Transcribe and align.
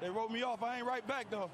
They 0.00 0.08
wrote 0.08 0.30
me 0.30 0.42
off. 0.42 0.62
I 0.62 0.78
ain't 0.78 0.86
right 0.86 1.06
back 1.06 1.30
though. 1.30 1.50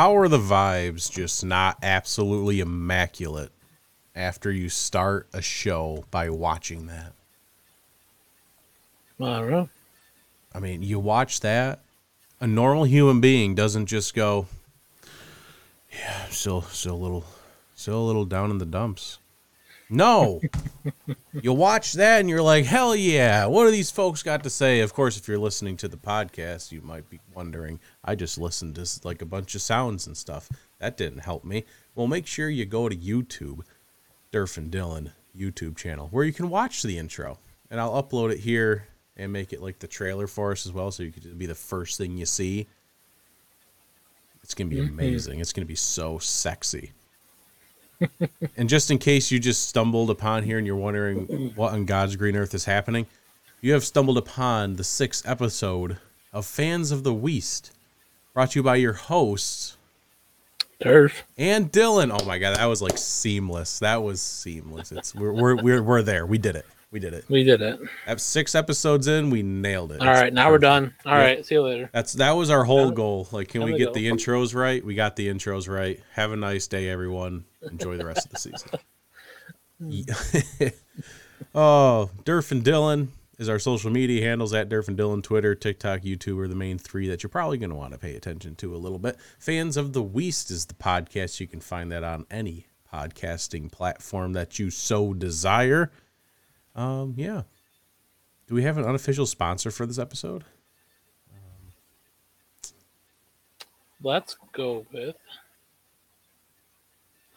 How 0.00 0.16
are 0.16 0.28
the 0.28 0.38
vibes 0.38 1.12
just 1.12 1.44
not 1.44 1.76
absolutely 1.82 2.60
immaculate 2.60 3.52
after 4.14 4.50
you 4.50 4.70
start 4.70 5.28
a 5.34 5.42
show 5.42 6.06
by 6.10 6.30
watching 6.30 6.86
that? 6.86 7.12
I 9.20 9.40
don't 9.40 9.50
know. 9.50 9.68
I 10.54 10.58
mean, 10.58 10.82
you 10.82 10.98
watch 10.98 11.40
that, 11.40 11.80
a 12.40 12.46
normal 12.46 12.84
human 12.84 13.20
being 13.20 13.54
doesn't 13.54 13.88
just 13.88 14.14
go, 14.14 14.46
"Yeah, 15.92 16.22
I'm 16.24 16.32
still, 16.32 16.62
still 16.62 16.94
a 16.94 16.96
little, 16.96 17.26
still 17.74 18.00
a 18.00 18.06
little 18.06 18.24
down 18.24 18.50
in 18.50 18.56
the 18.56 18.64
dumps." 18.64 19.18
No, 19.90 20.40
you 21.42 21.52
watch 21.52 21.94
that 21.94 22.20
and 22.20 22.30
you're 22.30 22.42
like, 22.42 22.64
"Hell 22.64 22.94
yeah!" 22.94 23.46
What 23.46 23.64
do 23.64 23.72
these 23.72 23.90
folks 23.90 24.22
got 24.22 24.44
to 24.44 24.50
say? 24.50 24.80
Of 24.80 24.94
course, 24.94 25.16
if 25.16 25.26
you're 25.26 25.36
listening 25.36 25.76
to 25.78 25.88
the 25.88 25.96
podcast, 25.96 26.70
you 26.70 26.80
might 26.80 27.10
be 27.10 27.18
wondering, 27.34 27.80
"I 28.04 28.14
just 28.14 28.38
listened 28.38 28.76
to 28.76 28.86
like 29.02 29.20
a 29.20 29.26
bunch 29.26 29.56
of 29.56 29.62
sounds 29.62 30.06
and 30.06 30.16
stuff. 30.16 30.48
That 30.78 30.96
didn't 30.96 31.24
help 31.24 31.44
me." 31.44 31.64
Well, 31.96 32.06
make 32.06 32.28
sure 32.28 32.48
you 32.48 32.66
go 32.66 32.88
to 32.88 32.96
YouTube, 32.96 33.62
Derf 34.32 34.56
and 34.56 34.70
Dylan 34.70 35.10
YouTube 35.36 35.76
channel, 35.76 36.06
where 36.12 36.24
you 36.24 36.32
can 36.32 36.48
watch 36.48 36.82
the 36.82 36.96
intro, 36.96 37.38
and 37.68 37.80
I'll 37.80 38.00
upload 38.00 38.32
it 38.32 38.38
here 38.38 38.86
and 39.16 39.32
make 39.32 39.52
it 39.52 39.60
like 39.60 39.80
the 39.80 39.88
trailer 39.88 40.28
for 40.28 40.52
us 40.52 40.66
as 40.66 40.72
well, 40.72 40.92
so 40.92 41.02
you 41.02 41.10
could 41.10 41.36
be 41.36 41.46
the 41.46 41.54
first 41.56 41.98
thing 41.98 42.16
you 42.16 42.26
see. 42.26 42.68
It's 44.44 44.54
gonna 44.54 44.70
be 44.70 44.76
mm-hmm. 44.76 44.98
amazing. 44.98 45.40
It's 45.40 45.52
gonna 45.52 45.66
be 45.66 45.74
so 45.74 46.18
sexy. 46.18 46.92
And 48.56 48.68
just 48.68 48.90
in 48.90 48.98
case 48.98 49.30
you 49.30 49.38
just 49.38 49.68
stumbled 49.68 50.10
upon 50.10 50.42
here 50.42 50.58
and 50.58 50.66
you're 50.66 50.76
wondering 50.76 51.52
what 51.54 51.72
on 51.72 51.84
God's 51.84 52.16
green 52.16 52.36
earth 52.36 52.54
is 52.54 52.64
happening, 52.64 53.06
you 53.60 53.72
have 53.72 53.84
stumbled 53.84 54.18
upon 54.18 54.76
the 54.76 54.84
sixth 54.84 55.26
episode 55.28 55.98
of 56.32 56.46
Fans 56.46 56.90
of 56.90 57.04
the 57.04 57.12
Weast, 57.14 57.72
brought 58.34 58.52
to 58.52 58.58
you 58.58 58.62
by 58.62 58.76
your 58.76 58.94
hosts 58.94 59.76
Derf. 60.80 61.12
and 61.36 61.70
Dylan. 61.70 62.16
Oh 62.18 62.24
my 62.24 62.38
God, 62.38 62.56
that 62.56 62.64
was 62.66 62.80
like 62.80 62.96
seamless. 62.96 63.78
That 63.80 64.02
was 64.02 64.20
seamless. 64.22 64.92
It's 64.92 65.14
we're 65.14 65.32
we're 65.32 65.56
we're, 65.56 65.82
we're 65.82 66.02
there. 66.02 66.24
We 66.26 66.38
did 66.38 66.56
it. 66.56 66.66
We 66.92 66.98
did 66.98 67.14
it. 67.14 67.24
We 67.28 67.44
did 67.44 67.62
it. 67.62 67.78
At 68.06 68.20
six 68.20 68.54
episodes 68.56 69.06
in, 69.06 69.30
we 69.30 69.42
nailed 69.44 69.92
it. 69.92 70.00
All 70.00 70.08
right, 70.08 70.32
now 70.32 70.50
we're 70.50 70.58
done. 70.58 70.92
All 71.06 71.12
Yeah. 71.12 71.22
right, 71.22 71.46
see 71.46 71.54
you 71.54 71.62
later. 71.62 71.88
That's 71.92 72.14
that 72.14 72.32
was 72.32 72.50
our 72.50 72.64
whole 72.64 72.90
goal. 72.90 73.28
Like, 73.30 73.48
can 73.48 73.62
we 73.62 73.70
time 73.72 73.78
get 73.78 73.84
go. 73.86 73.92
the 73.94 74.08
intros 74.08 74.54
right? 74.56 74.84
We 74.84 74.96
got 74.96 75.14
the 75.14 75.28
intros 75.28 75.68
right. 75.68 76.00
Have 76.14 76.32
a 76.32 76.36
nice 76.36 76.66
day, 76.66 76.88
everyone. 76.88 77.44
Enjoy 77.62 77.96
the 77.96 78.06
rest 78.06 78.26
of 78.26 78.32
the 78.32 78.38
season. 78.38 78.70
Oh, 81.54 82.10
Derf 82.24 82.52
and 82.52 82.62
Dylan 82.62 83.08
is 83.38 83.48
our 83.48 83.58
social 83.58 83.90
media 83.90 84.22
handles 84.22 84.52
at 84.52 84.68
Derf 84.68 84.86
and 84.88 84.96
Dylan. 84.98 85.22
Twitter, 85.22 85.54
TikTok, 85.54 86.02
YouTube 86.02 86.38
are 86.38 86.46
the 86.48 86.54
main 86.54 86.78
three 86.78 87.08
that 87.08 87.22
you're 87.22 87.30
probably 87.30 87.58
going 87.58 87.70
to 87.70 87.76
want 87.76 87.92
to 87.92 87.98
pay 87.98 88.14
attention 88.14 88.54
to 88.56 88.74
a 88.74 88.78
little 88.78 88.98
bit. 88.98 89.16
Fans 89.38 89.76
of 89.76 89.92
the 89.92 90.02
Weast 90.02 90.50
is 90.50 90.66
the 90.66 90.74
podcast. 90.74 91.40
You 91.40 91.46
can 91.48 91.60
find 91.60 91.90
that 91.90 92.04
on 92.04 92.26
any 92.30 92.66
podcasting 92.92 93.72
platform 93.72 94.32
that 94.34 94.58
you 94.58 94.70
so 94.70 95.12
desire. 95.14 95.90
Um, 96.74 97.14
yeah. 97.16 97.42
Do 98.46 98.54
we 98.54 98.62
have 98.62 98.78
an 98.78 98.84
unofficial 98.84 99.26
sponsor 99.26 99.70
for 99.70 99.86
this 99.86 99.98
episode? 99.98 100.44
Let's 104.02 104.36
go 104.52 104.86
with. 104.92 105.16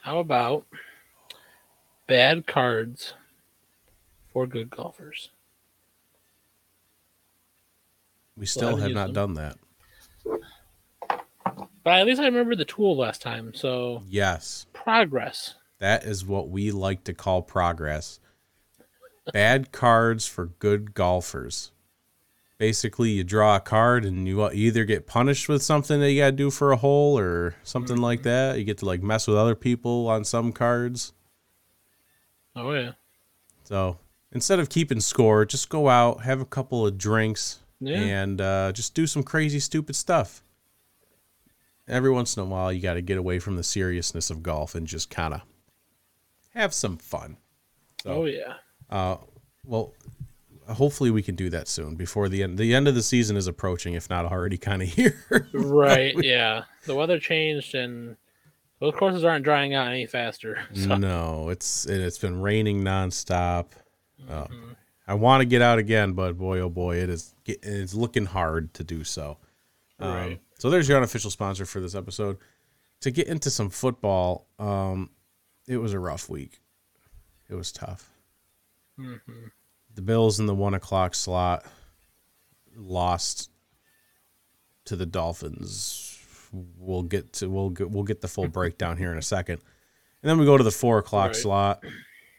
How 0.01 0.19
about 0.19 0.65
bad 2.07 2.47
cards 2.47 3.13
for 4.31 4.47
good 4.47 4.69
golfers? 4.69 5.29
We 8.35 8.45
still 8.45 8.77
haven't 8.77 8.93
not 8.95 9.13
them. 9.13 9.13
done 9.13 9.33
that. 9.35 9.57
But 11.83 11.99
at 11.99 12.05
least 12.07 12.21
I 12.21 12.25
remember 12.25 12.55
the 12.55 12.65
tool 12.65 12.95
last 12.97 13.21
time, 13.21 13.53
so 13.53 14.03
Yes, 14.07 14.65
progress. 14.73 15.55
that 15.79 16.03
is 16.05 16.25
what 16.25 16.49
we 16.49 16.71
like 16.71 17.03
to 17.03 17.13
call 17.13 17.41
progress. 17.41 18.19
Bad 19.31 19.71
cards 19.71 20.25
for 20.27 20.47
good 20.47 20.93
golfers. 20.93 21.71
Basically, 22.57 23.09
you 23.11 23.23
draw 23.23 23.55
a 23.55 23.59
card 23.59 24.05
and 24.05 24.27
you 24.27 24.49
either 24.51 24.85
get 24.85 25.07
punished 25.07 25.49
with 25.49 25.63
something 25.63 25.99
that 25.99 26.11
you 26.11 26.21
got 26.21 26.27
to 26.27 26.31
do 26.33 26.49
for 26.51 26.71
a 26.71 26.77
hole 26.77 27.17
or 27.17 27.55
something 27.63 27.97
like 27.97 28.23
that. 28.23 28.57
You 28.57 28.63
get 28.63 28.77
to 28.79 28.85
like 28.85 29.01
mess 29.01 29.27
with 29.27 29.37
other 29.37 29.55
people 29.55 30.07
on 30.07 30.23
some 30.23 30.51
cards. 30.51 31.13
Oh 32.55 32.71
yeah, 32.73 32.91
So 33.63 33.97
instead 34.31 34.59
of 34.59 34.69
keeping 34.69 34.99
score, 34.99 35.43
just 35.45 35.69
go 35.69 35.89
out, 35.89 36.21
have 36.23 36.39
a 36.39 36.45
couple 36.45 36.85
of 36.85 36.97
drinks, 36.99 37.59
Yeah. 37.79 37.97
and 37.97 38.39
uh, 38.39 38.71
just 38.73 38.93
do 38.93 39.07
some 39.07 39.23
crazy, 39.23 39.59
stupid 39.59 39.95
stuff. 39.95 40.43
Every 41.87 42.11
once 42.11 42.37
in 42.37 42.43
a 42.43 42.45
while, 42.45 42.71
you 42.71 42.79
got 42.81 42.93
to 42.93 43.01
get 43.01 43.17
away 43.17 43.39
from 43.39 43.55
the 43.55 43.63
seriousness 43.63 44.29
of 44.29 44.43
golf 44.43 44.75
and 44.75 44.85
just 44.85 45.09
kind 45.09 45.33
of 45.33 45.41
have 46.53 46.73
some 46.75 46.97
fun. 46.97 47.37
oh 48.05 48.25
yeah. 48.25 48.53
Uh, 48.93 49.17
well, 49.65 49.93
hopefully 50.69 51.09
we 51.11 51.21
can 51.23 51.35
do 51.35 51.49
that 51.49 51.67
soon 51.67 51.95
before 51.95 52.29
the 52.29 52.43
end. 52.43 52.57
The 52.57 52.73
end 52.75 52.87
of 52.87 52.95
the 52.95 53.01
season 53.03 53.35
is 53.35 53.47
approaching, 53.47 53.95
if 53.95 54.09
not 54.09 54.25
already 54.31 54.57
kind 54.57 54.81
of 54.81 54.87
here. 54.93 55.49
Right. 55.53 56.13
yeah. 56.23 56.63
The 56.85 56.95
weather 56.95 57.19
changed 57.19 57.73
and 57.75 58.15
those 58.79 58.93
courses 58.95 59.23
aren't 59.23 59.43
drying 59.45 59.73
out 59.73 59.87
any 59.87 60.05
faster. 60.05 60.61
So 60.73 60.95
No, 60.95 61.49
it's 61.49 61.85
it, 61.85 61.99
it's 62.01 62.17
been 62.19 62.39
raining 62.41 62.83
nonstop. 62.83 63.67
Uh, 64.29 64.43
Mm-hmm. 64.45 64.71
I 65.05 65.15
want 65.15 65.41
to 65.41 65.45
get 65.45 65.61
out 65.61 65.79
again, 65.79 66.13
but 66.13 66.37
boy, 66.37 66.59
oh 66.59 66.69
boy, 66.69 66.95
it 66.95 67.09
is 67.09 67.35
it's 67.45 67.93
looking 67.93 68.25
hard 68.25 68.73
to 68.75 68.85
do 68.85 69.03
so. 69.03 69.37
Um, 69.99 70.13
Right. 70.13 70.41
so 70.59 70.69
there's 70.69 70.87
your 70.87 70.95
unofficial 70.97 71.29
sponsor 71.29 71.65
for 71.65 71.81
this 71.81 71.93
episode. 71.93 72.37
To 73.01 73.11
get 73.11 73.27
into 73.27 73.49
some 73.49 73.69
football, 73.69 74.47
um, 74.59 75.09
it 75.67 75.75
was 75.75 75.91
a 75.91 75.99
rough 75.99 76.29
week. 76.29 76.61
It 77.49 77.55
was 77.55 77.73
tough. 77.73 78.12
Mm-hmm. 78.99 79.45
The 79.95 80.01
Bills 80.01 80.39
in 80.39 80.45
the 80.45 80.55
one 80.55 80.73
o'clock 80.73 81.15
slot 81.15 81.65
lost 82.75 83.49
to 84.85 84.95
the 84.95 85.05
Dolphins. 85.05 86.19
We'll 86.77 87.03
get 87.03 87.33
to 87.33 87.49
we'll 87.49 87.69
get, 87.69 87.89
we'll 87.89 88.03
get 88.03 88.21
the 88.21 88.27
full 88.27 88.47
breakdown 88.49 88.97
here 88.97 89.11
in 89.11 89.17
a 89.17 89.21
second, 89.23 89.61
and 90.21 90.29
then 90.29 90.37
we 90.37 90.45
go 90.45 90.57
to 90.57 90.63
the 90.63 90.71
four 90.71 90.97
o'clock 90.99 91.27
Right. 91.27 91.35
slot, 91.35 91.83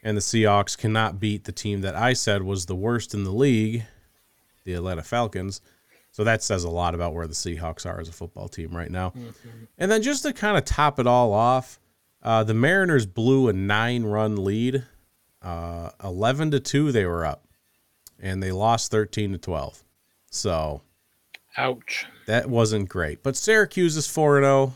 and 0.03 0.15
the 0.15 0.21
Seahawks 0.21 0.77
cannot 0.77 1.19
beat 1.19 1.43
the 1.45 1.51
team 1.51 1.81
that 1.81 1.95
I 1.95 2.13
said 2.13 2.43
was 2.43 2.65
the 2.65 2.75
worst 2.75 3.13
in 3.13 3.23
the 3.23 3.31
league, 3.31 3.83
the 4.63 4.73
Atlanta 4.73 5.03
Falcons. 5.03 5.61
So 6.11 6.23
that 6.23 6.41
says 6.41 6.63
a 6.63 6.69
lot 6.69 6.95
about 6.95 7.13
where 7.13 7.27
the 7.27 7.33
Seahawks 7.33 7.85
are 7.85 7.99
as 7.99 8.07
a 8.07 8.13
football 8.13 8.47
team 8.47 8.73
right 8.73 8.89
now. 8.89 9.11
And 9.77 9.91
then 9.91 10.01
just 10.01 10.23
to 10.23 10.31
kind 10.31 10.57
of 10.57 10.63
top 10.63 10.97
it 10.97 11.07
all 11.07 11.33
off, 11.33 11.77
uh, 12.23 12.41
the 12.45 12.53
Mariners 12.53 13.05
blew 13.05 13.49
a 13.49 13.53
nine-run 13.53 14.41
lead, 14.41 14.85
uh, 15.45 15.91
eleven 16.03 16.51
to 16.51 16.59
two. 16.59 16.91
They 16.91 17.05
were 17.05 17.25
up, 17.25 17.45
and 18.19 18.41
they 18.41 18.51
lost 18.51 18.91
thirteen 18.91 19.31
to 19.31 19.37
twelve. 19.37 19.83
So 20.31 20.81
ouch. 21.57 22.05
that 22.25 22.49
wasn't 22.49 22.89
great. 22.89 23.23
But 23.23 23.37
Syracuse 23.37 23.95
is 23.95 24.07
four 24.07 24.37
and 24.37 24.43
zero. 24.43 24.73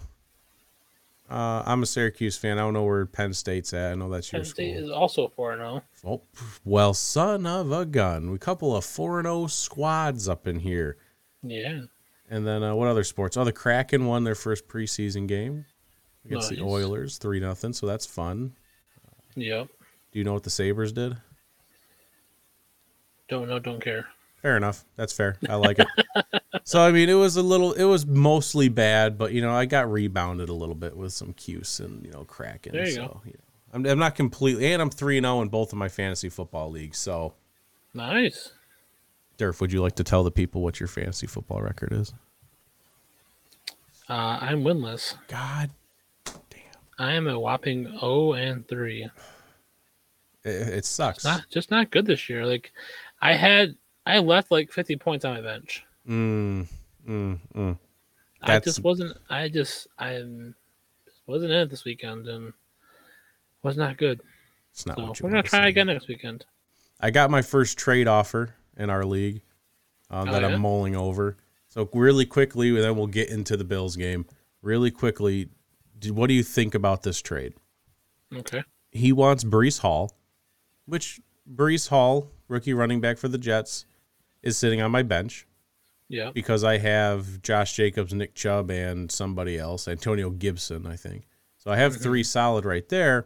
Uh, 1.30 1.62
I'm 1.66 1.83
a 1.83 1.86
Syracuse 1.86 2.38
fan. 2.38 2.57
I 2.57 2.62
don't 2.62 2.74
know 2.74 2.83
where 2.83 3.06
Penn 3.06 3.33
State's 3.33 3.71
at. 3.74 3.92
I 3.92 3.95
know 3.95 4.10
that's 4.10 4.31
your 4.31 4.42
Penn 4.42 4.50
State 4.50 4.75
school. 4.75 4.86
is 4.86 4.92
also 4.92 5.27
4 5.27 5.57
0. 5.57 5.83
Oh, 6.04 6.21
well, 6.66 6.95
son 6.95 7.45
of 7.45 7.72
a 7.72 7.86
gun. 7.86 8.33
A 8.33 8.38
couple 8.39 8.75
of 8.75 8.83
4 8.83 9.22
0 9.22 9.45
squads 9.48 10.27
up 10.27 10.48
in 10.48 10.60
here. 10.60 10.98
Yeah. 11.44 11.81
And 12.31 12.48
then 12.48 12.63
uh, 12.63 12.74
what 12.74 12.88
other 12.88 13.04
sports? 13.04 13.38
Oh, 13.38 13.44
the 13.44 13.51
Kraken 13.51 14.06
won 14.07 14.24
their 14.24 14.33
first 14.33 14.68
preseason 14.68 15.27
game 15.27 15.65
against 16.25 16.50
the 16.50 16.62
Oilers, 16.62 17.19
3 17.19 17.39
nothing. 17.39 17.74
So 17.74 17.86
that's 17.86 18.07
fun. 18.07 18.54
Yep. 19.36 19.68
Do 20.11 20.19
you 20.19 20.25
know 20.25 20.33
what 20.33 20.44
the 20.44 20.50
Sabres 20.50 20.91
did? 20.91 21.17
Don't 23.29 23.47
know, 23.47 23.59
don't 23.59 23.81
care. 23.81 24.07
Fair 24.41 24.57
enough. 24.57 24.85
That's 24.95 25.13
fair. 25.13 25.38
I 25.47 25.56
like 25.56 25.77
it. 25.79 25.88
so 26.63 26.81
I 26.81 26.91
mean, 26.91 27.09
it 27.09 27.13
was 27.13 27.35
a 27.35 27.44
little. 27.44 27.73
It 27.73 27.83
was 27.83 28.06
mostly 28.06 28.69
bad, 28.69 29.17
but 29.17 29.33
you 29.33 29.41
know, 29.41 29.51
I 29.53 29.65
got 29.65 29.91
rebounded 29.91 30.50
a 30.50 30.53
little 30.53 30.75
bit 30.75 30.95
with 30.95 31.11
some 31.13 31.33
Cuse 31.33 31.79
and 31.79 32.06
you 32.06 32.11
know 32.11 32.23
Kraken. 32.23 32.71
There 32.71 32.85
you 32.88 32.94
so 32.94 33.01
go. 33.01 33.21
you 33.25 33.31
know, 33.33 33.39
I'm, 33.73 33.85
I'm 33.85 34.00
not 34.00 34.15
completely, 34.15 34.71
and 34.71 34.81
I'm 34.81 34.89
three 34.89 35.17
and 35.17 35.25
zero 35.25 35.41
in 35.41 35.50
both 35.50 35.73
of 35.73 35.77
my 35.77 35.89
fantasy 35.89 36.29
football 36.29 36.71
leagues. 36.71 36.97
So, 36.97 37.33
Nice. 37.94 38.53
Derf, 39.38 39.62
would 39.62 39.71
you 39.71 39.81
like 39.81 39.95
to 39.95 40.03
tell 40.03 40.23
the 40.23 40.31
people 40.31 40.62
what 40.62 40.79
your 40.79 40.88
fantasy 40.88 41.27
football 41.27 41.62
record 41.62 41.91
is? 41.94 42.13
Uh, 44.09 44.39
I'm 44.41 44.63
winless. 44.63 45.15
God, 45.27 45.69
damn. 46.25 46.62
I 46.97 47.13
am 47.13 47.27
a 47.27 47.39
whopping 47.39 47.85
0 48.00 48.33
and 48.33 48.67
3. 48.67 49.09
It, 50.44 50.50
it 50.50 50.86
sucks. 50.86 51.24
Not 51.24 51.45
just 51.50 51.71
not 51.71 51.91
good 51.91 52.06
this 52.06 52.30
year. 52.30 52.45
Like 52.45 52.71
I 53.21 53.33
had 53.33 53.75
I 54.06 54.19
left 54.19 54.51
like 54.51 54.71
50 54.71 54.95
points 54.97 55.25
on 55.25 55.36
my 55.36 55.41
bench. 55.41 55.83
Mm, 56.07 56.68
mm, 57.07 57.39
mm. 57.56 57.77
I 58.41 58.59
just 58.59 58.83
wasn't 58.83 59.18
I 59.30 59.50
just 59.50 59.88
I 59.97 60.24
wasn't 61.27 61.51
in 61.51 61.59
it 61.59 61.69
this 61.69 61.86
weekend 61.86 62.27
and 62.27 62.53
was 63.63 63.77
not 63.77 63.97
good. 63.97 64.21
It's 64.71 64.86
not 64.86 64.97
So 64.97 65.24
we're 65.24 65.31
gonna 65.31 65.44
try 65.44 65.68
again 65.68 65.88
next 65.88 66.07
weekend. 66.07 66.45
I 67.00 67.12
got 67.12 67.30
my 67.30 67.41
first 67.41 67.77
trade 67.77 68.07
offer 68.07 68.56
in 68.77 68.89
our 68.89 69.06
league 69.06 69.41
uh, 70.09 70.25
Oh, 70.27 70.31
that 70.31 70.41
yeah? 70.41 70.50
I'm 70.50 70.62
mulling 70.62 70.95
over. 70.95 71.38
So 71.68 71.88
really 71.94 72.25
quickly, 72.25 72.71
then 72.71 72.95
we'll 72.95 73.07
get 73.07 73.30
into 73.30 73.56
the 73.56 73.63
Bills 73.63 73.95
game. 73.95 74.25
Really 74.62 74.91
quickly, 74.91 75.50
what 76.07 76.27
do 76.27 76.33
you 76.33 76.44
think 76.44 76.74
about 76.74 77.03
this 77.03 77.21
trade? 77.21 77.53
Okay. 78.33 78.63
He 78.91 79.12
wants 79.12 79.44
Breece 79.44 79.80
Hall, 79.80 80.12
which 80.89 81.21
Breece 81.51 81.89
Hall, 81.89 82.30
rookie 82.47 82.74
running 82.74 83.00
back 83.01 83.18
for 83.18 83.27
the 83.27 83.38
Jets, 83.38 83.86
is 84.44 84.57
sitting 84.57 84.81
on 84.81 84.91
my 84.91 85.03
bench 85.03 85.45
Yeah. 86.07 86.31
because 86.33 86.63
I 86.63 86.77
have 86.77 87.41
Josh 87.41 87.74
Jacobs, 87.75 88.13
Nick 88.13 88.33
Chubb, 88.36 88.69
and 88.71 89.12
somebody 89.12 89.57
else, 89.57 89.88
Antonio 89.88 90.30
Gibson, 90.30 90.86
I 90.86 90.95
think. 90.95 91.27
So 91.57 91.71
I 91.71 91.77
have 91.77 91.95
three 91.95 92.24
solid 92.24 92.63
right 92.65 92.88
there, 92.89 93.25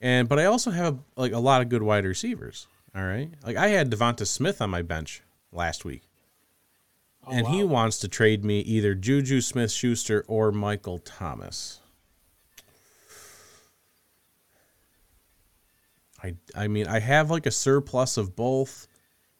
and 0.00 0.28
but 0.28 0.38
I 0.38 0.46
also 0.46 0.70
have 0.70 0.98
like 1.16 1.32
a 1.32 1.38
lot 1.38 1.60
of 1.62 1.68
good 1.68 1.82
wide 1.82 2.04
receivers. 2.06 2.66
All 2.96 3.04
right, 3.04 3.30
like 3.44 3.56
I 3.56 3.68
had 3.68 3.90
Devonta 3.90 4.26
Smith 4.26 4.62
on 4.62 4.70
my 4.70 4.80
bench 4.82 5.22
last 5.52 5.84
week, 5.84 6.02
Oh, 7.26 7.32
and 7.32 7.46
he 7.48 7.62
wants 7.64 7.98
to 7.98 8.08
trade 8.08 8.44
me 8.44 8.60
either 8.60 8.94
Juju 8.94 9.40
Smith 9.40 9.70
Schuster 9.72 10.24
or 10.28 10.52
Michael 10.52 10.98
Thomas. 10.98 11.80
I 16.24 16.34
I 16.54 16.68
mean 16.68 16.86
I 16.86 16.98
have 17.00 17.30
like 17.30 17.46
a 17.46 17.50
surplus 17.50 18.16
of 18.16 18.34
both. 18.34 18.88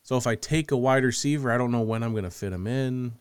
So 0.03 0.17
if 0.19 0.27
I 0.27 0.35
take 0.35 0.71
a 0.71 0.77
wide 0.77 1.03
receiver, 1.03 1.51
I 1.51 1.57
don't 1.57 1.73
know 1.73 1.81
when 1.81 2.03
I'm 2.03 2.13
going 2.13 2.25
to 2.25 2.31
fit 2.31 2.53
him 2.53 2.67
in. 2.67 3.13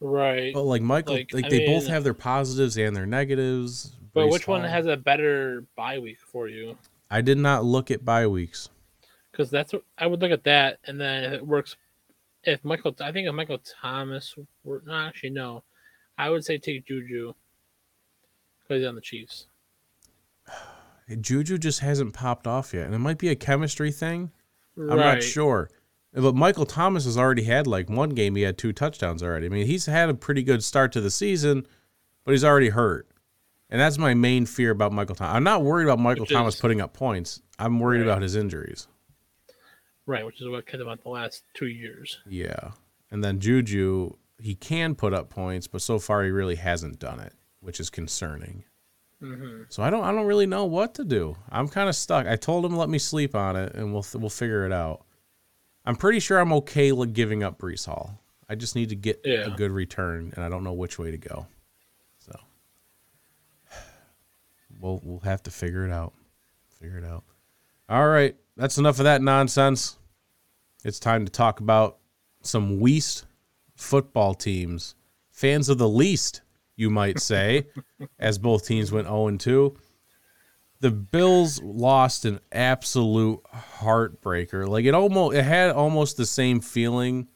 Right. 0.00 0.54
But 0.54 0.62
like 0.62 0.80
Michael, 0.80 1.16
like, 1.16 1.34
Like, 1.34 1.50
they 1.50 1.66
both 1.66 1.86
have 1.86 2.02
their 2.02 2.14
positives 2.14 2.78
and 2.78 2.96
their 2.96 3.04
negatives. 3.04 3.94
but 4.14 4.28
which 4.28 4.48
one 4.48 4.64
has 4.64 4.86
a 4.86 4.96
better 4.96 5.64
bye 5.76 5.98
week 5.98 6.18
for 6.18 6.48
you? 6.48 6.78
I 7.10 7.20
did 7.20 7.36
not 7.38 7.64
look 7.64 7.90
at 7.90 8.04
bye 8.04 8.26
weeks. 8.26 8.70
Because 9.30 9.50
that's 9.50 9.74
what 9.74 9.82
I 9.98 10.06
would 10.06 10.22
look 10.22 10.30
at 10.30 10.44
that, 10.44 10.78
and 10.86 10.98
then 10.98 11.24
if 11.24 11.32
it 11.34 11.46
works, 11.46 11.76
if 12.42 12.64
Michael, 12.64 12.96
I 13.00 13.12
think 13.12 13.28
if 13.28 13.34
Michael 13.34 13.58
Thomas, 13.82 14.34
were, 14.64 14.82
not 14.86 15.08
actually 15.08 15.30
no, 15.30 15.62
I 16.16 16.30
would 16.30 16.42
say 16.42 16.56
take 16.56 16.86
Juju 16.86 17.34
because 18.62 18.80
he's 18.80 18.88
on 18.88 18.94
the 18.94 19.02
Chiefs. 19.02 19.46
Juju 21.20 21.58
just 21.58 21.80
hasn't 21.80 22.14
popped 22.14 22.46
off 22.46 22.74
yet, 22.74 22.86
and 22.86 22.94
it 22.94 22.98
might 22.98 23.18
be 23.18 23.28
a 23.28 23.36
chemistry 23.36 23.92
thing. 23.92 24.30
I'm 24.78 24.96
not 24.98 25.22
sure. 25.22 25.70
But 26.12 26.34
Michael 26.34 26.66
Thomas 26.66 27.04
has 27.04 27.16
already 27.18 27.44
had 27.44 27.66
like 27.66 27.88
one 27.90 28.10
game. 28.10 28.34
He 28.36 28.42
had 28.42 28.56
two 28.58 28.72
touchdowns 28.72 29.22
already. 29.22 29.46
I 29.46 29.48
mean, 29.50 29.66
he's 29.66 29.86
had 29.86 30.08
a 30.08 30.14
pretty 30.14 30.42
good 30.42 30.64
start 30.64 30.92
to 30.92 31.00
the 31.00 31.10
season, 31.10 31.66
but 32.24 32.32
he's 32.32 32.44
already 32.44 32.70
hurt, 32.70 33.08
and 33.70 33.80
that's 33.80 33.98
my 33.98 34.14
main 34.14 34.46
fear 34.46 34.70
about 34.70 34.92
Michael 34.92 35.14
Thomas. 35.14 35.34
I'm 35.36 35.44
not 35.44 35.62
worried 35.62 35.84
about 35.84 35.98
Michael 35.98 36.22
Which 36.22 36.30
Thomas 36.32 36.54
is- 36.56 36.60
putting 36.60 36.80
up 36.80 36.92
points. 36.94 37.42
I'm 37.58 37.78
worried 37.80 37.98
Right. 38.00 38.06
about 38.08 38.22
his 38.22 38.34
injuries. 38.34 38.88
Right, 40.06 40.24
which 40.24 40.40
is 40.40 40.48
what 40.48 40.66
kept 40.66 40.80
him 40.82 40.88
out 40.88 41.02
the 41.02 41.08
last 41.08 41.42
two 41.54 41.66
years. 41.66 42.18
Yeah. 42.28 42.72
And 43.10 43.22
then 43.24 43.40
Juju, 43.40 44.12
he 44.40 44.54
can 44.54 44.94
put 44.94 45.12
up 45.12 45.30
points, 45.30 45.66
but 45.66 45.82
so 45.82 45.98
far 45.98 46.22
he 46.24 46.30
really 46.30 46.56
hasn't 46.56 46.98
done 46.98 47.18
it, 47.20 47.32
which 47.60 47.80
is 47.80 47.90
concerning. 47.90 48.64
Hmm 49.20 49.62
So 49.68 49.82
I 49.82 49.90
don't 49.90 50.04
I 50.04 50.12
don't 50.12 50.26
really 50.26 50.46
know 50.46 50.64
what 50.64 50.94
to 50.94 51.04
do. 51.04 51.36
I'm 51.50 51.68
kind 51.68 51.88
of 51.88 51.96
stuck. 51.96 52.26
I 52.26 52.36
told 52.36 52.64
him 52.64 52.76
let 52.76 52.88
me 52.88 52.98
sleep 52.98 53.34
on 53.34 53.56
it 53.56 53.74
and 53.74 53.92
we'll 53.92 54.04
we'll 54.14 54.30
figure 54.30 54.66
it 54.66 54.72
out. 54.72 55.04
I'm 55.84 55.96
pretty 55.96 56.20
sure 56.20 56.38
I'm 56.38 56.52
okay 56.52 56.92
with 56.92 57.14
giving 57.14 57.42
up 57.42 57.58
Breece 57.58 57.86
Hall. 57.86 58.20
I 58.48 58.54
just 58.54 58.76
need 58.76 58.90
to 58.90 58.96
get 58.96 59.20
a 59.24 59.50
good 59.56 59.70
return 59.70 60.32
and 60.34 60.44
I 60.44 60.48
don't 60.48 60.64
know 60.64 60.72
which 60.72 60.98
way 60.98 61.10
to 61.10 61.18
go. 61.18 61.46
So 62.18 62.38
we'll 64.80 65.00
we'll 65.02 65.20
have 65.20 65.42
to 65.44 65.50
figure 65.50 65.84
it 65.86 65.92
out. 65.92 66.12
Figure 66.80 66.98
it 66.98 67.04
out. 67.04 67.24
All 67.88 68.08
right, 68.08 68.36
that's 68.56 68.78
enough 68.78 68.98
of 68.98 69.04
that 69.04 69.22
nonsense. 69.22 69.96
It's 70.84 71.00
time 71.00 71.24
to 71.24 71.32
talk 71.32 71.60
about 71.60 71.98
some 72.42 72.80
Weast 72.80 73.26
football 73.76 74.34
teams. 74.34 74.94
Fans 75.30 75.68
of 75.68 75.78
the 75.78 75.88
least, 75.88 76.42
you 76.76 76.90
might 76.90 77.18
say, 77.20 77.66
as 78.18 78.38
both 78.38 78.66
teams 78.66 78.92
went 78.92 79.06
0 79.06 79.28
and 79.28 79.40
2. 79.40 79.76
The 80.80 80.90
Bills 80.90 81.60
lost 81.62 82.26
an 82.26 82.38
absolute 82.52 83.40
heartbreaker. 83.80 84.68
Like 84.68 84.84
it 84.84 84.94
almost 84.94 85.34
it 85.36 85.42
had 85.42 85.70
almost 85.70 86.16
the 86.18 86.26
same 86.26 86.60
feeling 86.60 87.28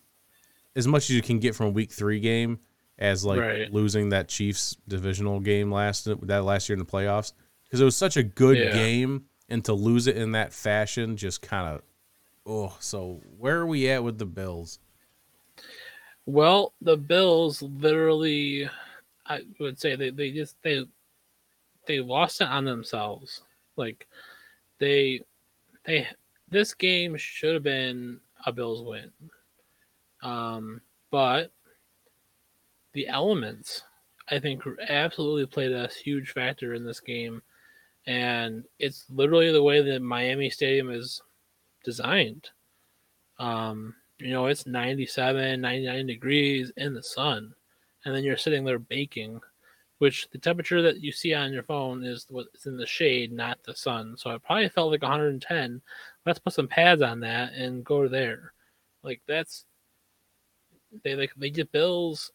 as 0.77 0.87
much 0.87 1.05
as 1.05 1.17
you 1.17 1.23
can 1.23 1.39
get 1.39 1.55
from 1.55 1.67
a 1.67 1.71
week 1.71 1.91
3 1.91 2.21
game 2.21 2.61
as 2.99 3.25
like 3.25 3.41
Right. 3.41 3.73
losing 3.73 4.11
that 4.11 4.29
Chiefs 4.29 4.77
divisional 4.87 5.41
game 5.41 5.73
last 5.73 6.05
that 6.27 6.45
last 6.45 6.69
year 6.69 6.75
in 6.75 6.85
the 6.85 6.91
playoffs 6.91 7.33
because 7.65 7.81
it 7.81 7.85
was 7.85 7.97
such 7.97 8.19
a 8.19 8.23
good 8.23 8.59
Yeah. 8.59 8.73
game 8.73 9.25
and 9.49 9.65
to 9.65 9.73
lose 9.73 10.07
it 10.07 10.19
in 10.19 10.33
that 10.33 10.53
fashion 10.53 11.17
just 11.17 11.41
kind 11.41 11.75
of 11.77 11.83
oh 12.45 12.77
so 12.79 13.23
where 13.39 13.57
are 13.57 13.67
we 13.67 13.89
at 13.89 14.05
with 14.05 14.19
the 14.19 14.27
Bills? 14.27 14.79
Well, 16.27 16.75
the 16.81 16.97
Bills 16.99 17.63
literally, 17.63 18.69
I 19.31 19.43
would 19.61 19.79
say 19.79 19.97
they, 19.97 20.11
they 20.11 20.33
just 20.33 20.57
they 20.63 20.85
they 21.87 22.01
lost 22.01 22.41
it 22.41 22.49
on 22.49 22.65
themselves. 22.65 23.43
Like 23.77 24.07
they 24.79 25.23
they 25.85 26.09
this 26.49 26.75
game 26.75 27.17
should 27.17 27.55
have 27.55 27.63
been 27.63 28.21
a 28.45 28.53
Bills 28.53 28.83
win. 28.83 29.11
Um, 30.23 30.83
but 31.11 31.53
the 32.93 33.07
elements, 33.07 33.83
I 34.31 34.41
think, 34.41 34.63
absolutely 34.89 35.47
played 35.47 35.73
a 35.73 35.89
huge 35.89 36.33
factor 36.33 36.75
in 36.75 36.85
this 36.85 37.01
game. 37.01 37.41
And 38.07 38.65
it's 38.79 39.05
literally 39.11 39.53
the 39.53 39.63
way 39.63 39.81
that 39.81 40.03
Miami 40.03 40.51
Stadium 40.51 40.91
is 40.91 41.23
designed. 41.85 42.51
Um, 43.39 43.95
you 44.19 44.31
know, 44.31 44.47
it's 44.47 44.67
97, 44.67 45.61
99 45.61 46.07
degrees 46.07 46.73
in 46.77 46.95
the 46.95 47.03
sun, 47.03 47.55
and 48.05 48.15
then 48.15 48.25
you're 48.25 48.37
sitting 48.37 48.65
there 48.65 48.79
baking, 48.79 49.41
which 49.99 50.29
the 50.31 50.39
temperature 50.39 50.81
that 50.83 51.01
you 51.01 51.13
see 51.13 51.35
on 51.35 51.53
your 51.53 51.63
phone 51.63 52.05
is 52.05 52.27
what's 52.31 52.67
in 52.67 52.77
the 52.77 52.87
shade, 52.87 53.33
not 53.33 53.59
the 53.65 53.75
sun. 53.75 54.17
So 54.17 54.31
it 54.31 54.43
probably 54.43 54.69
felt 54.69 54.91
like 54.93 55.03
110. 55.03 55.81
Let's 56.27 56.39
put 56.39 56.53
some 56.55 56.69
pads 56.69 57.03
on 57.03 57.21
that 57.21 57.53
and 57.53 57.85
go 57.85 58.09
there. 58.09 58.53
Like 59.03 59.21
that's 59.29 59.65
they 61.05 61.15
like 61.15 61.33
they 61.37 61.51
get 61.51 61.71
Bills 61.73 62.33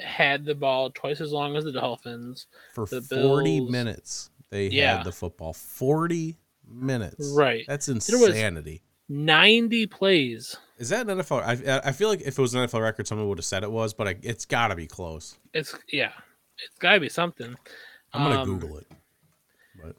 had 0.00 0.44
the 0.44 0.54
ball 0.54 0.90
twice 0.90 1.20
as 1.20 1.32
long 1.32 1.56
as 1.56 1.64
the 1.64 1.72
Dolphins. 1.72 2.46
For 2.74 2.86
The 2.86 3.02
40 3.02 3.58
Bills- 3.60 3.70
minutes, 3.70 4.30
they 4.50 4.68
Yeah. 4.68 4.98
had 4.98 5.04
the 5.06 5.12
football. 5.12 5.52
40 5.52 6.36
minutes. 6.66 7.32
Right. 7.34 7.64
That's 7.66 7.88
insanity. 7.88 8.82
90 9.08 9.86
plays. 9.86 10.56
Is 10.78 10.90
that 10.90 11.08
an 11.08 11.18
NFL? 11.18 11.42
I, 11.42 11.88
I 11.88 11.92
feel 11.92 12.08
like 12.08 12.20
if 12.20 12.38
it 12.38 12.42
was 12.42 12.54
an 12.54 12.66
NFL 12.66 12.82
record, 12.82 13.06
someone 13.08 13.28
would 13.28 13.38
have 13.38 13.44
said 13.44 13.62
it 13.64 13.70
was, 13.70 13.94
but 13.94 14.08
I, 14.08 14.16
it's 14.22 14.44
got 14.44 14.68
to 14.68 14.76
be 14.76 14.86
close. 14.86 15.36
It's 15.52 15.74
yeah, 15.92 16.12
it's 16.58 16.78
got 16.78 16.92
to 16.94 17.00
be 17.00 17.08
something. 17.08 17.54
I'm 18.12 18.22
gonna 18.22 18.42
Um, 18.42 18.46
Google 18.58 18.78
it. 18.78 18.86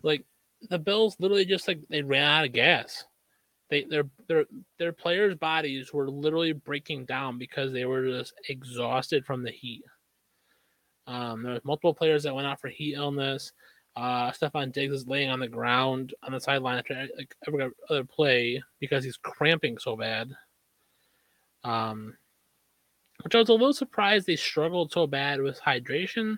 like 0.04 0.24
the 0.70 0.80
Bills 0.80 1.16
literally 1.20 1.46
just 1.46 1.68
like 1.68 1.80
they 1.90 2.02
ran 2.02 2.24
out 2.24 2.46
of 2.46 2.54
gas. 2.54 3.04
They 3.70 3.84
their 3.84 4.04
their 4.28 4.46
their 4.78 4.94
players' 4.94 5.36
bodies 5.36 5.94
were 5.94 6.10
literally 6.10 6.54
breaking 6.54 7.06
down 7.06 7.38
because 7.38 7.72
they 7.72 7.86
were 7.86 8.06
just 8.08 8.34
exhausted 8.48 9.26
from 9.26 9.44
the 9.44 9.52
heat. 9.52 9.84
Um, 11.08 11.44
there 11.44 11.54
was 11.54 11.66
multiple 11.66 11.94
players 11.94 12.24
that 12.24 12.34
went 12.36 12.48
out 12.48 12.62
for 12.62 12.70
heat 12.70 12.96
illness. 12.96 13.52
Uh, 14.00 14.32
Stefon 14.32 14.72
Diggs 14.72 14.94
is 14.94 15.08
laying 15.08 15.30
on 15.30 15.42
the 15.42 15.48
ground 15.48 16.14
on 16.24 16.32
the 16.32 16.40
sideline 16.40 16.78
after 16.78 17.08
like 17.18 17.36
every 17.46 17.70
other 17.90 18.06
play 18.06 18.64
because 18.80 19.04
he's 19.04 19.18
cramping 19.18 19.78
so 19.78 19.98
bad. 19.98 20.32
Um, 21.66 22.16
which 23.24 23.36
I 23.36 23.40
was 23.40 23.50
a 23.50 23.54
little 23.54 23.74
surprised 23.74 24.26
they 24.26 24.38
struggled 24.38 24.94
so 24.94 25.06
bad 25.06 25.42
with 25.42 25.60
hydration, 25.60 26.38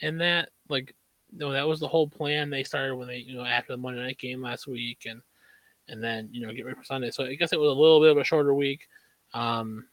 and 0.00 0.18
that 0.22 0.48
like 0.70 0.94
you 1.30 1.38
no, 1.38 1.52
that 1.52 1.68
was 1.68 1.80
the 1.80 1.88
whole 1.88 2.08
plan. 2.08 2.48
They 2.48 2.64
started 2.64 2.96
when 2.96 3.08
they, 3.08 3.18
you 3.18 3.36
know, 3.36 3.44
after 3.44 3.74
the 3.74 3.76
Monday 3.76 4.02
night 4.02 4.18
game 4.18 4.40
last 4.40 4.66
week, 4.66 5.04
and 5.06 5.20
and 5.88 6.02
then 6.02 6.30
you 6.32 6.46
know 6.46 6.52
get 6.54 6.64
ready 6.64 6.78
for 6.78 6.84
Sunday. 6.84 7.10
So 7.10 7.26
I 7.26 7.34
guess 7.34 7.52
it 7.52 7.60
was 7.60 7.68
a 7.68 7.78
little 7.78 8.00
bit 8.00 8.12
of 8.12 8.16
a 8.16 8.24
shorter 8.24 8.54
week, 8.54 8.88
um, 9.34 9.86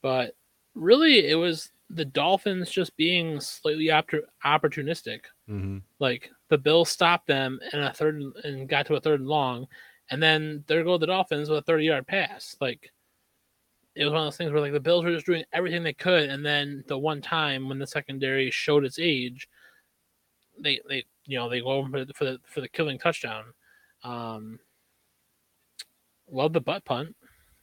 but 0.00 0.34
really 0.74 1.28
it 1.28 1.36
was 1.36 1.70
the 1.94 2.04
Dolphins 2.04 2.70
just 2.70 2.96
being 2.96 3.38
slightly 3.40 3.86
oppor- 3.86 4.22
opportunistic. 4.44 5.20
hmm 5.46 5.78
Like 5.98 6.30
the 6.48 6.58
Bills 6.58 6.90
stopped 6.90 7.26
them 7.26 7.60
in 7.72 7.80
a 7.80 7.92
third 7.92 8.22
and- 8.44 8.68
got 8.68 8.86
to 8.86 8.94
a 8.96 9.00
third 9.00 9.20
and 9.20 9.28
long, 9.28 9.66
and 10.10 10.22
then 10.22 10.64
there 10.66 10.82
go 10.84 10.96
the 10.98 11.06
Dolphins 11.06 11.48
with 11.50 11.58
a 11.58 11.62
thirty 11.62 11.84
yard 11.84 12.06
pass. 12.06 12.56
Like 12.60 12.90
it 13.94 14.04
was 14.04 14.12
one 14.12 14.22
of 14.22 14.26
those 14.26 14.36
things 14.38 14.52
where 14.52 14.60
like 14.62 14.72
the 14.72 14.80
Bills 14.80 15.04
were 15.04 15.12
just 15.12 15.26
doing 15.26 15.44
everything 15.52 15.82
they 15.82 15.92
could, 15.92 16.30
and 16.30 16.44
then 16.44 16.82
the 16.88 16.96
one 16.98 17.20
time 17.20 17.68
when 17.68 17.78
the 17.78 17.86
secondary 17.86 18.50
showed 18.50 18.84
its 18.86 18.98
age, 18.98 19.48
they 20.58 20.80
they 20.88 21.04
you 21.26 21.38
know 21.38 21.48
they 21.50 21.60
go 21.60 21.68
over 21.72 21.90
for 21.90 22.04
the 22.06 22.38
for 22.46 22.60
the, 22.62 22.68
killing 22.68 22.98
touchdown. 22.98 23.44
Um, 24.02 24.58
love 26.30 26.52
the 26.52 26.60
butt 26.60 26.84
punt. 26.84 27.14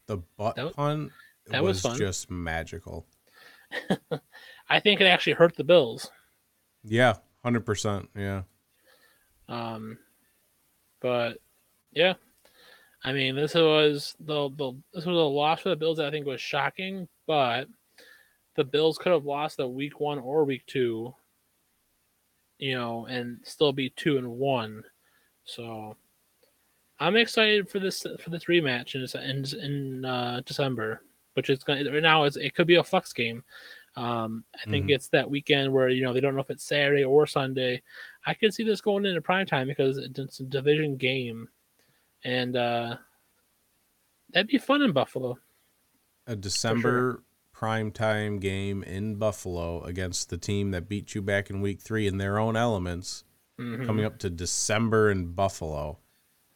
The 0.05 0.17
butt 0.37 0.55
That 0.55 0.75
punt 0.75 1.11
that 1.47 1.63
was 1.63 1.77
was 1.83 1.93
fun. 1.93 1.97
just 1.97 2.29
magical. 2.29 3.05
I 4.69 4.79
think 4.79 5.01
it 5.01 5.05
actually 5.05 5.33
hurt 5.33 5.55
the 5.55 5.63
Bills. 5.63 6.09
Yeah, 6.83 7.15
hundred 7.43 7.65
percent. 7.65 8.09
Yeah. 8.15 8.43
Um, 9.47 9.97
but 11.01 11.39
yeah, 11.91 12.13
I 13.03 13.13
mean, 13.13 13.35
this 13.35 13.53
was 13.53 14.15
the, 14.19 14.49
the 14.49 14.73
this 14.93 15.05
was 15.05 15.17
a 15.17 15.19
loss 15.19 15.61
for 15.61 15.69
the 15.69 15.75
Bills 15.75 15.97
that 15.97 16.07
I 16.07 16.11
think 16.11 16.25
was 16.25 16.41
shocking, 16.41 17.07
but 17.27 17.67
the 18.55 18.63
Bills 18.63 18.97
could 18.97 19.11
have 19.11 19.25
lost 19.25 19.57
the 19.57 19.67
week 19.67 19.99
one 19.99 20.19
or 20.19 20.43
week 20.43 20.65
two, 20.67 21.13
you 22.57 22.75
know, 22.75 23.05
and 23.05 23.39
still 23.43 23.71
be 23.71 23.89
two 23.91 24.17
and 24.17 24.27
one. 24.27 24.83
So 25.45 25.95
I'm 26.99 27.15
excited 27.15 27.69
for 27.69 27.79
this 27.79 28.05
for 28.21 28.29
this 28.29 28.45
rematch 28.45 28.95
in 28.95 29.21
in, 29.21 29.45
in 29.63 30.05
uh, 30.05 30.41
December, 30.45 31.01
which 31.33 31.49
is 31.49 31.63
going 31.63 31.85
right 31.85 32.01
now. 32.03 32.23
Is 32.23 32.37
it 32.37 32.55
could 32.55 32.67
be 32.67 32.75
a 32.75 32.83
flex 32.83 33.13
game. 33.13 33.43
Um, 33.95 34.43
I 34.55 34.69
think 34.69 34.85
Mhm. 34.87 34.95
it's 34.95 35.09
that 35.09 35.29
weekend 35.29 35.73
where 35.73 35.89
you 35.89 36.03
know 36.03 36.13
they 36.13 36.19
don't 36.21 36.35
know 36.35 36.41
if 36.41 36.49
it's 36.51 36.63
Saturday 36.63 37.03
or 37.03 37.25
Sunday. 37.27 37.81
I 38.25 38.33
could 38.33 38.53
see 38.53 38.63
this 38.63 38.81
going 38.81 39.05
into 39.05 39.21
prime 39.21 39.45
time 39.45 39.67
because 39.67 39.97
it's 39.97 40.39
a 40.39 40.43
division 40.43 40.95
game, 40.97 41.49
and 42.23 42.55
uh, 42.55 42.97
that'd 44.31 44.47
be 44.47 44.57
fun 44.57 44.81
in 44.81 44.91
Buffalo. 44.91 45.37
A 46.27 46.35
December 46.35 47.23
primetime 47.55 48.39
game 48.39 48.83
in 48.83 49.15
Buffalo 49.15 49.83
against 49.83 50.29
the 50.29 50.37
team 50.37 50.71
that 50.71 50.87
beat 50.87 51.13
you 51.15 51.21
back 51.21 51.49
in 51.49 51.59
week 51.61 51.81
three 51.81 52.07
in 52.07 52.17
their 52.17 52.37
own 52.39 52.55
elements. 52.55 53.23
Mhm. 53.59 53.85
Coming 53.85 54.05
up 54.05 54.17
to 54.19 54.29
December 54.29 55.09
in 55.11 55.33
Buffalo. 55.33 55.99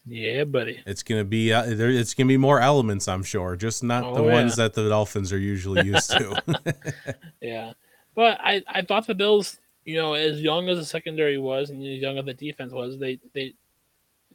Yeah, 0.05 0.43
buddy. 0.43 0.81
It's 0.85 1.01
gonna 1.01 1.23
be 1.23 1.53
uh, 1.53 1.63
there. 1.65 1.89
It's 1.89 2.13
gonna 2.13 2.27
be 2.27 2.37
more 2.37 2.59
elements, 2.59 3.07
I'm 3.07 3.23
sure, 3.23 3.55
just 3.55 3.83
not 3.83 4.13
the 4.13 4.21
Oh, 4.21 4.31
ones 4.31 4.57
that 4.57 4.73
the 4.73 4.89
Dolphins 4.89 5.31
are 5.31 5.37
usually 5.37 5.85
used 5.85 6.09
to. 6.11 6.41
Yeah, 7.41 7.73
but 8.15 8.39
I 8.41 8.63
I 8.67 8.81
thought 8.81 9.07
the 9.07 9.15
Bills, 9.15 9.57
you 9.85 9.95
know, 9.95 10.13
as 10.13 10.41
young 10.41 10.69
as 10.69 10.77
the 10.77 10.85
secondary 10.85 11.37
was 11.37 11.69
and 11.69 11.81
as 11.81 11.99
young 11.99 12.17
as 12.17 12.25
the 12.25 12.33
defense 12.33 12.73
was, 12.73 12.97
they 12.99 13.19
they 13.33 13.53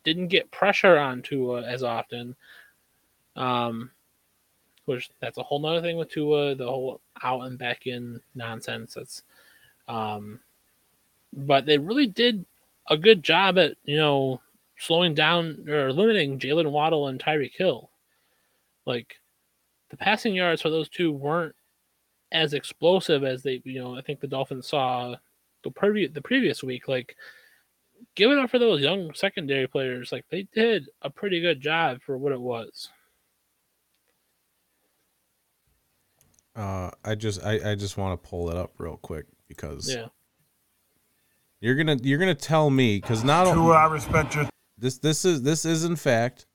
didn't 0.04 0.28
get 0.28 0.50
pressure 0.50 0.96
on 0.96 1.22
Tua 1.22 1.62
as 1.62 1.82
often. 1.82 2.34
Um, 3.36 3.90
which 4.86 5.10
that's 5.20 5.36
a 5.36 5.42
whole 5.42 5.60
nother 5.60 5.82
thing 5.82 5.98
with 5.98 6.10
Tua, 6.10 6.54
the 6.54 6.66
whole 6.66 7.00
out 7.22 7.42
and 7.42 7.58
back 7.58 7.86
in 7.86 8.20
nonsense. 8.34 8.94
That's, 8.94 9.22
um, 9.86 10.40
but 11.32 11.66
they 11.66 11.76
really 11.76 12.06
did 12.06 12.46
a 12.88 12.96
good 12.96 13.22
job 13.22 13.58
at 13.58 13.76
you 13.84 13.98
know 13.98 14.40
slowing 14.78 15.14
down 15.14 15.68
or 15.68 15.92
limiting 15.92 16.38
Jaylen 16.38 16.70
Waddle 16.70 17.08
and 17.08 17.20
Tyreek 17.20 17.56
Hill. 17.56 17.90
Like 18.86 19.16
the 19.90 19.96
passing 19.96 20.34
yards 20.34 20.62
for 20.62 20.70
those 20.70 20.88
two 20.88 21.12
weren't 21.12 21.54
as 22.32 22.52
explosive 22.54 23.24
as 23.24 23.42
they, 23.42 23.60
you 23.64 23.80
know, 23.80 23.96
I 23.96 24.02
think 24.02 24.20
the 24.20 24.26
Dolphins 24.26 24.68
saw 24.68 25.16
the 25.64 25.70
previous 25.70 26.12
the 26.12 26.22
previous 26.22 26.62
week. 26.62 26.88
Like, 26.88 27.16
give 28.14 28.30
it 28.30 28.38
up 28.38 28.50
for 28.50 28.58
those 28.58 28.80
young 28.80 29.12
secondary 29.14 29.66
players. 29.66 30.12
Like, 30.12 30.24
they 30.30 30.46
did 30.54 30.88
a 31.02 31.10
pretty 31.10 31.40
good 31.40 31.60
job 31.60 32.00
for 32.02 32.16
what 32.18 32.32
it 32.32 32.40
was. 32.40 32.90
uh, 36.58 36.90
I 37.04 37.14
just 37.14 37.44
I, 37.44 37.72
I 37.72 37.74
just 37.76 37.96
want 37.96 38.20
to 38.20 38.28
pull 38.28 38.50
it 38.50 38.56
up 38.56 38.72
real 38.78 38.96
quick 38.96 39.26
because 39.46 39.88
Yeah, 39.88 40.08
you're 41.60 41.76
gonna 41.76 41.96
you're 42.02 42.18
gonna 42.18 42.34
tell 42.34 42.68
me 42.68 43.00
because 43.00 43.22
not 43.22 43.44
Tua, 43.44 43.54
only 43.54 43.76
I 43.76 43.86
respect 43.86 44.34
your 44.34 44.48
this 44.78 44.98
this 44.98 45.24
is 45.24 45.42
this 45.42 45.64
is 45.64 45.84
in 45.84 45.96
fact 45.96 46.46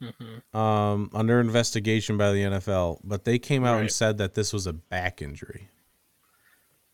hmm 0.00 0.56
um, 0.58 1.10
under 1.14 1.40
investigation 1.40 2.16
by 2.18 2.30
the 2.32 2.42
NFL, 2.42 3.00
but 3.04 3.24
they 3.24 3.38
came 3.38 3.64
out 3.64 3.80
and 3.80 3.90
said 3.90 4.18
that 4.18 4.34
this 4.34 4.52
was 4.52 4.66
a 4.66 4.72
back 4.72 5.22
injury. 5.22 5.68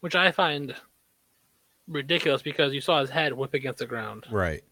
which 0.00 0.14
I 0.14 0.30
find 0.32 0.74
ridiculous 1.88 2.42
because 2.42 2.72
you 2.72 2.80
saw 2.80 3.00
his 3.00 3.10
head 3.10 3.32
whip 3.32 3.54
against 3.54 3.78
the 3.80 3.86
ground, 3.86 4.26
Right. 4.30 4.62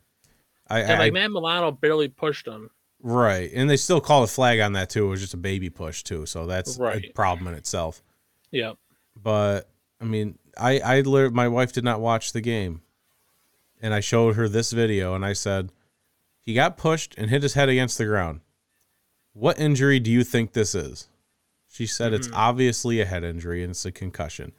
I, 0.70 0.80
and 0.80 0.92
I 0.92 0.98
like 0.98 1.12
Matt 1.14 1.30
Milano 1.30 1.70
barely 1.70 2.08
pushed 2.08 2.46
him. 2.46 2.70
right, 3.00 3.50
and 3.54 3.68
they 3.70 3.76
still 3.78 4.00
called 4.02 4.24
a 4.24 4.30
flag 4.32 4.60
on 4.60 4.74
that 4.74 4.90
too. 4.90 5.06
It 5.06 5.08
was 5.08 5.20
just 5.20 5.34
a 5.34 5.38
baby 5.38 5.70
push 5.70 6.02
too, 6.02 6.26
so 6.26 6.46
that's 6.46 6.78
a 6.78 7.00
problem 7.14 7.48
in 7.48 7.54
itself. 7.54 8.02
Yep. 8.50 8.76
But 9.20 9.70
I 10.00 10.04
mean, 10.04 10.38
I 10.58 10.80
I 10.80 11.28
my 11.30 11.48
wife 11.48 11.72
did 11.72 11.84
not 11.84 12.00
watch 12.00 12.32
the 12.32 12.42
game, 12.42 12.82
and 13.80 13.94
I 13.94 14.00
showed 14.00 14.36
her 14.36 14.46
this 14.48 14.72
video, 14.72 15.14
and 15.14 15.24
I 15.24 15.32
said, 15.32 15.72
he 16.48 16.54
got 16.54 16.78
pushed 16.78 17.14
and 17.18 17.28
hit 17.28 17.42
his 17.42 17.52
head 17.52 17.68
against 17.68 17.98
the 17.98 18.06
ground. 18.06 18.40
What 19.34 19.60
injury 19.60 20.00
do 20.00 20.10
you 20.10 20.24
think 20.24 20.54
this 20.54 20.74
is? 20.74 21.06
She 21.68 21.84
said 21.84 22.14
it's 22.14 22.26
mm-hmm. 22.26 22.38
obviously 22.38 23.02
a 23.02 23.04
head 23.04 23.22
injury 23.22 23.62
and 23.62 23.72
it's 23.72 23.84
a 23.84 23.92
concussion. 23.92 24.52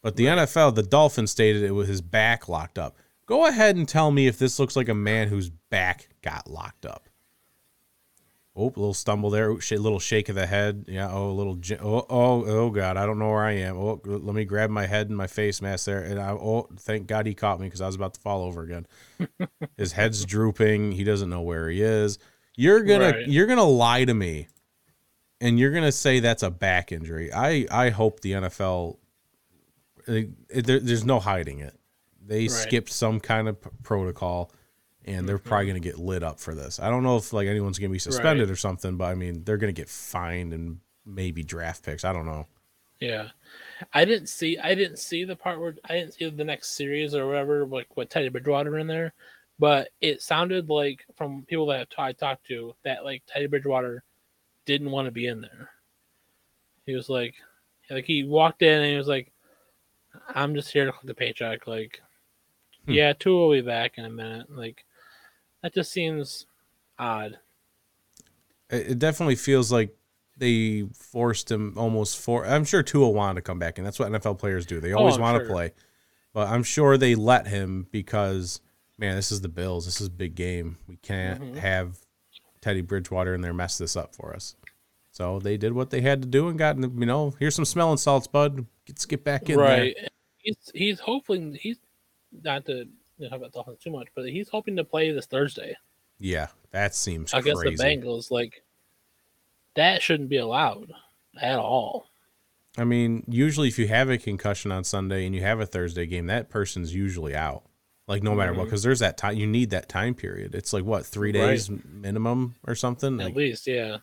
But 0.00 0.14
the 0.14 0.26
NFL, 0.26 0.76
the 0.76 0.84
Dolphins 0.84 1.32
stated 1.32 1.64
it 1.64 1.72
was 1.72 1.88
his 1.88 2.02
back 2.02 2.48
locked 2.48 2.78
up. 2.78 2.96
Go 3.26 3.46
ahead 3.46 3.74
and 3.74 3.88
tell 3.88 4.12
me 4.12 4.28
if 4.28 4.38
this 4.38 4.60
looks 4.60 4.76
like 4.76 4.88
a 4.88 4.94
man 4.94 5.26
whose 5.26 5.50
back 5.50 6.08
got 6.22 6.48
locked 6.48 6.86
up. 6.86 7.08
Oh, 8.56 8.66
a 8.66 8.78
little 8.78 8.94
stumble 8.94 9.30
there. 9.30 9.50
Oh, 9.50 9.58
sh- 9.58 9.72
little 9.72 9.98
shake 9.98 10.28
of 10.28 10.36
the 10.36 10.46
head. 10.46 10.84
Yeah. 10.86 11.10
Oh, 11.10 11.30
a 11.30 11.32
little. 11.32 11.58
Oh, 11.80 12.06
oh, 12.08 12.44
oh, 12.46 12.70
God. 12.70 12.96
I 12.96 13.04
don't 13.04 13.18
know 13.18 13.30
where 13.30 13.44
I 13.44 13.52
am. 13.54 13.76
Oh, 13.76 14.00
let 14.04 14.34
me 14.34 14.44
grab 14.44 14.70
my 14.70 14.86
head 14.86 15.08
and 15.08 15.16
my 15.16 15.26
face 15.26 15.60
mask 15.60 15.86
there. 15.86 16.00
And 16.00 16.20
I, 16.20 16.30
oh, 16.30 16.68
thank 16.76 17.08
God 17.08 17.26
he 17.26 17.34
caught 17.34 17.58
me 17.58 17.66
because 17.66 17.80
I 17.80 17.86
was 17.86 17.96
about 17.96 18.14
to 18.14 18.20
fall 18.20 18.42
over 18.44 18.62
again. 18.62 18.86
His 19.76 19.92
head's 19.92 20.24
drooping. 20.24 20.92
He 20.92 21.02
doesn't 21.02 21.28
know 21.30 21.40
where 21.42 21.68
he 21.68 21.82
is. 21.82 22.18
You're 22.56 22.82
gonna 22.84 23.10
Right. 23.10 23.26
you're 23.26 23.46
gonna 23.48 23.64
lie 23.64 24.04
to 24.04 24.14
me, 24.14 24.46
and 25.40 25.58
you're 25.58 25.72
gonna 25.72 25.90
say 25.90 26.20
that's 26.20 26.44
a 26.44 26.50
back 26.50 26.92
injury. 26.92 27.32
I 27.32 27.66
I 27.68 27.90
hope 27.90 28.20
the 28.20 28.32
NFL. 28.34 28.98
uh, 30.06 30.12
there, 30.50 30.78
there's 30.78 31.04
no 31.04 31.18
hiding 31.18 31.58
it. 31.58 31.74
They 32.24 32.42
Right. 32.42 32.50
skipped 32.52 32.90
some 32.92 33.18
kind 33.18 33.48
of 33.48 33.56
protocol, 33.82 34.52
and 35.06 35.28
they're 35.28 35.38
probably 35.38 35.66
gonna 35.66 35.80
get 35.80 35.98
lit 35.98 36.22
up 36.22 36.40
for 36.40 36.54
this. 36.54 36.80
I 36.80 36.88
don't 36.90 37.02
know 37.02 37.16
if 37.16 37.32
like 37.32 37.46
anyone's 37.48 37.78
gonna 37.78 37.90
be 37.92 37.98
suspended 37.98 38.50
or 38.50 38.56
something, 38.56 38.96
but 38.96 39.04
I 39.06 39.14
mean 39.14 39.44
they're 39.44 39.56
gonna 39.58 39.72
get 39.72 39.88
fined 39.88 40.52
and 40.52 40.80
maybe 41.04 41.42
draft 41.42 41.84
picks. 41.84 42.04
I 42.04 42.12
don't 42.12 42.26
know. 42.26 42.46
Yeah, 43.00 43.28
I 43.92 44.04
didn't 44.04 44.28
see. 44.28 44.56
I 44.58 44.74
didn't 44.74 44.98
see 44.98 45.24
the 45.24 45.36
part 45.36 45.60
where 45.60 45.74
I 45.84 45.94
didn't 45.94 46.14
see 46.14 46.28
the 46.30 46.44
next 46.44 46.76
series 46.76 47.14
or 47.14 47.26
whatever, 47.26 47.66
like 47.66 47.96
with 47.96 48.08
Teddy 48.08 48.28
Bridgewater 48.28 48.78
in 48.78 48.86
there. 48.86 49.12
But 49.58 49.90
it 50.00 50.22
sounded 50.22 50.68
like 50.68 51.04
from 51.16 51.44
people 51.46 51.66
that 51.66 51.88
I 51.98 52.12
talked 52.12 52.46
to 52.46 52.74
that 52.82 53.04
like 53.04 53.22
Teddy 53.26 53.46
Bridgewater 53.46 54.02
didn't 54.64 54.90
want 54.90 55.06
to 55.06 55.12
be 55.12 55.26
in 55.26 55.40
there. 55.40 55.70
He 56.86 56.94
was 56.94 57.08
like, 57.08 57.34
like 57.90 58.04
he 58.04 58.24
walked 58.24 58.62
in 58.62 58.80
and 58.80 58.90
he 58.90 58.96
was 58.96 59.06
like, 59.08 59.32
"I'm 60.28 60.54
just 60.54 60.72
here 60.72 60.86
to 60.86 60.90
collect 60.92 61.06
the 61.06 61.14
paycheck." 61.14 61.66
Like, 61.66 62.00
Hmm. 62.86 62.92
yeah, 62.92 63.12
Tua 63.12 63.46
will 63.46 63.52
be 63.52 63.60
back 63.60 63.96
in 63.98 64.04
a 64.04 64.10
minute. 64.10 64.50
Like, 64.50 64.84
that 65.64 65.74
just 65.74 65.90
seems 65.90 66.46
odd. 66.98 67.38
It, 68.70 68.90
it 68.92 68.98
definitely 68.98 69.36
feels 69.36 69.72
like 69.72 69.96
they 70.36 70.84
forced 70.94 71.50
him 71.50 71.74
almost 71.76 72.18
for. 72.20 72.46
I'm 72.46 72.64
sure 72.64 72.82
Tua 72.82 73.08
wanted 73.08 73.36
to 73.36 73.42
come 73.42 73.58
back, 73.58 73.78
and 73.78 73.86
that's 73.86 73.98
what 73.98 74.10
NFL 74.12 74.38
players 74.38 74.66
do. 74.66 74.80
They 74.80 74.92
always 74.92 75.16
Oh, 75.16 75.20
want 75.20 75.42
to 75.42 75.48
play, 75.50 75.72
but 76.32 76.48
I'm 76.48 76.62
sure 76.62 76.96
they 76.98 77.14
let 77.14 77.46
him 77.46 77.86
because 77.90 78.60
man, 78.98 79.16
this 79.16 79.32
is 79.32 79.40
the 79.40 79.48
Bills. 79.48 79.86
This 79.86 80.00
is 80.00 80.06
a 80.08 80.10
big 80.10 80.34
game. 80.34 80.76
We 80.86 80.96
can't 80.96 81.40
Mm-hmm. 81.40 81.56
have 81.56 81.98
Teddy 82.60 82.80
Bridgewater 82.82 83.34
in 83.34 83.40
there 83.40 83.52
mess 83.54 83.78
this 83.78 83.96
up 83.96 84.14
for 84.14 84.34
us. 84.34 84.54
So 85.10 85.38
they 85.38 85.56
did 85.56 85.72
what 85.72 85.90
they 85.90 86.00
had 86.00 86.22
to 86.22 86.28
do 86.28 86.48
and 86.48 86.58
got 86.58 86.76
you 86.76 86.88
know 87.06 87.34
here's 87.38 87.54
some 87.54 87.64
smelling 87.64 87.96
salts, 87.98 88.26
bud. 88.26 88.66
Let's 88.88 89.06
get 89.06 89.24
back 89.24 89.48
in 89.48 89.58
right. 89.58 89.94
there. 89.98 90.08
He's 90.38 90.56
he's 90.74 91.00
hoping 91.00 91.56
he's 91.60 91.78
not 92.42 92.66
to 92.66 92.86
you 93.18 93.24
know, 93.24 93.30
talk 93.30 93.38
about 93.38 93.52
Dolphins 93.52 93.78
too 93.78 93.90
much, 93.90 94.08
but 94.14 94.28
he's 94.28 94.48
hoping 94.48 94.76
to 94.76 94.84
play 94.84 95.10
this 95.12 95.26
Thursday 95.26 95.76
Yeah, 96.18 96.48
that 96.72 96.94
seems 96.94 97.32
against 97.32 97.62
crazy. 97.62 97.76
the 97.76 97.82
Bengals. 97.82 98.30
Like 98.30 98.62
that 99.74 100.02
shouldn't 100.02 100.28
be 100.28 100.36
allowed 100.38 100.92
at 101.40 101.58
all. 101.58 102.06
I 102.76 102.84
mean, 102.84 103.22
usually 103.28 103.68
if 103.68 103.78
you 103.78 103.86
have 103.88 104.10
a 104.10 104.18
concussion 104.18 104.72
on 104.72 104.82
Sunday 104.84 105.26
and 105.26 105.34
you 105.34 105.42
have 105.42 105.60
a 105.60 105.66
Thursday 105.66 106.06
game, 106.06 106.26
that 106.26 106.48
person's 106.50 106.94
usually 106.94 107.34
out. 107.34 107.62
Like 108.06 108.22
no 108.22 108.34
matter 108.34 108.50
Mm-hmm. 108.50 108.58
what, 108.60 108.64
because 108.66 108.82
there's 108.82 108.98
that 108.98 109.16
time 109.16 109.36
you 109.36 109.46
need 109.46 109.70
that 109.70 109.88
time 109.88 110.14
period. 110.14 110.54
It's 110.54 110.72
like 110.72 110.84
what 110.84 111.06
three 111.06 111.30
Right. 111.32 111.50
days 111.50 111.70
minimum 111.70 112.56
or 112.66 112.74
something. 112.74 113.20
At 113.20 113.26
Like 113.26 113.34
least, 113.36 113.66
yeah. 113.66 113.98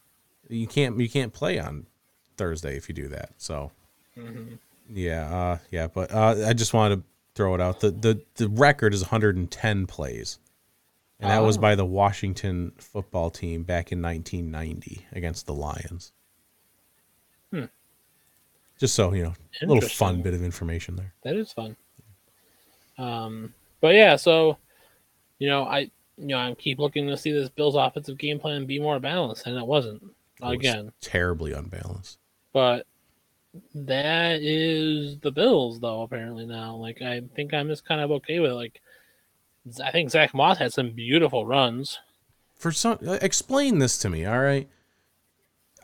you 0.50 0.68
can't 0.68 1.00
you 1.00 1.10
can't 1.10 1.32
play 1.34 1.60
on 1.60 1.86
Thursday 2.38 2.76
if 2.78 2.88
you 2.90 2.96
do 2.96 3.08
that. 3.10 3.32
So 3.38 3.72
Mm-hmm. 4.18 4.56
yeah, 4.90 5.34
uh, 5.36 5.58
yeah. 5.70 5.88
But 5.88 6.12
uh, 6.12 6.44
I 6.48 6.54
just 6.54 6.74
wanted 6.74 6.96
to 6.98 7.04
throw 7.36 7.56
it 7.56 7.62
out. 7.62 7.80
The 7.80 7.92
the 7.92 8.22
the 8.36 8.50
record 8.50 8.94
is 8.94 9.02
110 9.02 9.88
plays, 9.88 10.40
and 11.20 11.30
that 11.30 11.40
was 11.44 11.58
Oh. 11.58 11.62
by 11.62 11.76
the 11.76 11.86
Washington 11.86 12.72
football 12.78 13.30
team 13.30 13.64
back 13.64 13.92
in 13.92 14.02
1990 14.02 15.06
against 15.12 15.46
the 15.46 15.54
Lions. 15.54 16.12
Hmm. 17.52 17.66
Just 18.80 18.96
so 18.96 19.14
you 19.14 19.24
know, 19.24 19.34
a 19.62 19.66
little 19.66 19.88
fun 19.90 20.22
bit 20.22 20.34
of 20.34 20.44
information 20.44 20.96
there. 20.96 21.14
That 21.24 21.36
is 21.36 21.52
fun. 21.54 21.76
Um, 22.98 23.54
but 23.80 23.96
yeah, 23.96 24.16
so 24.16 24.58
you 25.40 25.48
know, 25.50 25.64
I 25.64 25.80
you 26.18 26.28
know 26.28 26.38
I 26.38 26.54
keep 26.56 26.80
looking 26.80 27.08
to 27.08 27.18
see 27.18 27.32
this 27.32 27.50
Bills 27.50 27.76
offensive 27.76 28.18
game 28.18 28.40
plan 28.40 28.66
be 28.66 28.80
more 28.80 29.00
balanced, 29.00 29.48
and 29.48 29.58
it 29.58 29.66
wasn't 29.66 30.02
It 30.04 30.46
was 30.46 30.54
again. 30.54 30.92
terribly 31.02 31.54
unbalanced. 31.54 32.18
But 32.54 32.86
that 33.76 34.42
is 34.42 35.20
the 35.20 35.32
Bills, 35.32 35.80
though. 35.80 36.02
Apparently 36.04 36.46
now, 36.46 36.76
like 36.76 37.02
I 37.02 37.22
think 37.36 37.54
I'm 37.54 37.68
just 37.68 37.86
kind 37.86 38.02
of 38.02 38.12
okay 38.12 38.40
with 38.40 38.52
it. 38.52 38.56
like. 38.56 38.82
I 39.84 39.92
think 39.92 40.10
Zach 40.10 40.34
Moss 40.34 40.58
had 40.58 40.74
some 40.74 40.90
beautiful 40.90 41.46
runs. 41.46 42.00
For 42.56 42.72
some, 42.72 42.98
uh, 43.06 43.20
explain 43.22 43.78
this 43.78 44.00
to 44.00 44.10
me. 44.10 44.26
All 44.26 44.40
right. 44.40 44.68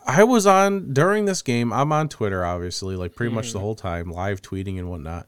I 0.08 0.24
was 0.24 0.48
on 0.48 0.94
during 0.94 1.26
this 1.26 1.42
game. 1.42 1.74
I'm 1.74 1.92
on 1.92 2.10
Twitter, 2.10 2.46
obviously, 2.46 2.96
like 2.96 3.14
pretty 3.14 3.36
much 3.36 3.52
the 3.52 3.60
whole 3.60 3.76
time, 3.76 4.10
live 4.10 4.42
tweeting 4.42 4.80
and 4.80 4.90
whatnot. 4.90 5.28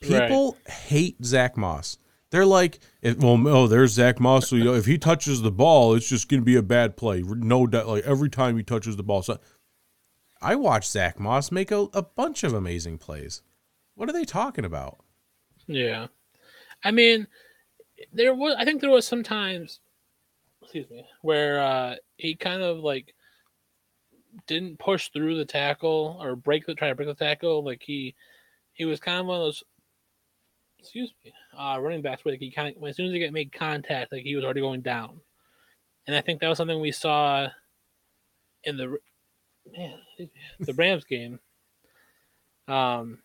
Mm-hmm. 0.00 0.14
Right. 0.14 0.22
People 0.22 0.56
hate 0.66 1.22
Zach 1.24 1.56
Moss. 1.56 1.98
They're 2.30 2.46
like, 2.46 2.78
if, 3.02 3.18
well, 3.18 3.46
oh, 3.46 3.66
there's 3.66 3.92
Zach 3.92 4.20
Moss. 4.20 4.48
So 4.48 4.56
you 4.56 4.64
know, 4.64 4.74
if 4.74 4.86
he 4.86 4.96
touches 4.96 5.42
the 5.42 5.50
ball, 5.50 5.94
it's 5.94 6.08
just 6.08 6.28
gonna 6.28 6.42
be 6.42 6.56
a 6.56 6.62
bad 6.62 6.96
play. 6.96 7.22
No 7.22 7.66
doubt. 7.66 7.88
Like 7.88 8.04
every 8.04 8.30
time 8.30 8.56
he 8.56 8.62
touches 8.62 8.96
the 8.96 9.02
ball. 9.02 9.22
So 9.22 9.38
I 10.42 10.56
watched 10.56 10.90
Zach 10.90 11.20
Moss 11.20 11.52
make 11.52 11.70
a, 11.70 11.88
a 11.92 12.02
bunch 12.02 12.42
of 12.42 12.52
amazing 12.52 12.98
plays. 12.98 13.42
What 13.94 14.08
are 14.08 14.12
they 14.12 14.24
talking 14.24 14.64
about? 14.64 14.98
Yeah, 15.68 16.08
I 16.82 16.90
mean, 16.90 17.28
there 18.12 18.34
was. 18.34 18.56
I 18.58 18.64
think 18.64 18.80
there 18.80 18.90
was 18.90 19.06
some 19.06 19.22
times, 19.22 19.80
excuse 20.60 20.90
me, 20.90 21.04
where 21.22 21.60
uh, 21.60 21.94
he 22.16 22.34
kind 22.34 22.62
of 22.62 22.78
like 22.78 23.14
didn't 24.46 24.78
push 24.78 25.10
through 25.10 25.36
the 25.36 25.44
tackle 25.44 26.18
or 26.20 26.34
break 26.34 26.66
the 26.66 26.74
try 26.74 26.88
to 26.88 26.94
break 26.94 27.08
the 27.08 27.14
tackle. 27.14 27.64
Like 27.64 27.82
he 27.84 28.14
he 28.72 28.84
was 28.84 29.00
kind 29.00 29.20
of 29.20 29.26
one 29.26 29.36
of 29.36 29.42
those. 29.42 29.62
Excuse 30.80 31.14
me, 31.24 31.32
uh, 31.56 31.78
running 31.80 32.02
backs 32.02 32.24
where 32.24 32.32
like 32.32 32.40
he 32.40 32.50
kind 32.50 32.76
of 32.76 32.82
as 32.82 32.96
soon 32.96 33.06
as 33.06 33.12
he 33.12 33.20
get 33.20 33.32
made 33.32 33.52
contact, 33.52 34.10
like 34.10 34.24
he 34.24 34.34
was 34.34 34.44
already 34.44 34.60
going 34.60 34.80
down, 34.80 35.20
and 36.08 36.16
I 36.16 36.20
think 36.20 36.40
that 36.40 36.48
was 36.48 36.58
something 36.58 36.80
we 36.80 36.90
saw 36.90 37.46
in 38.64 38.76
the 38.76 38.98
man 39.76 39.98
the 40.60 40.74
Rams 40.74 41.04
game. 41.04 41.38
Um, 42.68 43.18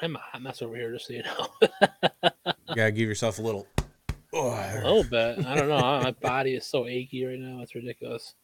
I'm 0.00 0.16
a 0.16 0.18
hot 0.18 0.42
mess 0.42 0.62
over 0.62 0.74
here, 0.74 0.92
just 0.92 1.06
so 1.06 1.12
you 1.14 1.22
know. 1.22 1.48
You 2.68 2.76
gotta 2.76 2.92
give 2.92 3.08
yourself 3.08 3.38
a 3.38 3.42
little. 3.42 3.66
Oh. 4.32 4.48
A 4.50 4.80
little 4.82 5.04
bit. 5.04 5.44
I 5.44 5.54
don't 5.54 5.68
know. 5.68 5.76
My 5.76 6.12
body 6.22 6.54
is 6.54 6.64
so 6.64 6.86
achy 6.86 7.22
right 7.26 7.38
now. 7.38 7.60
It's 7.60 7.74
ridiculous. 7.74 8.34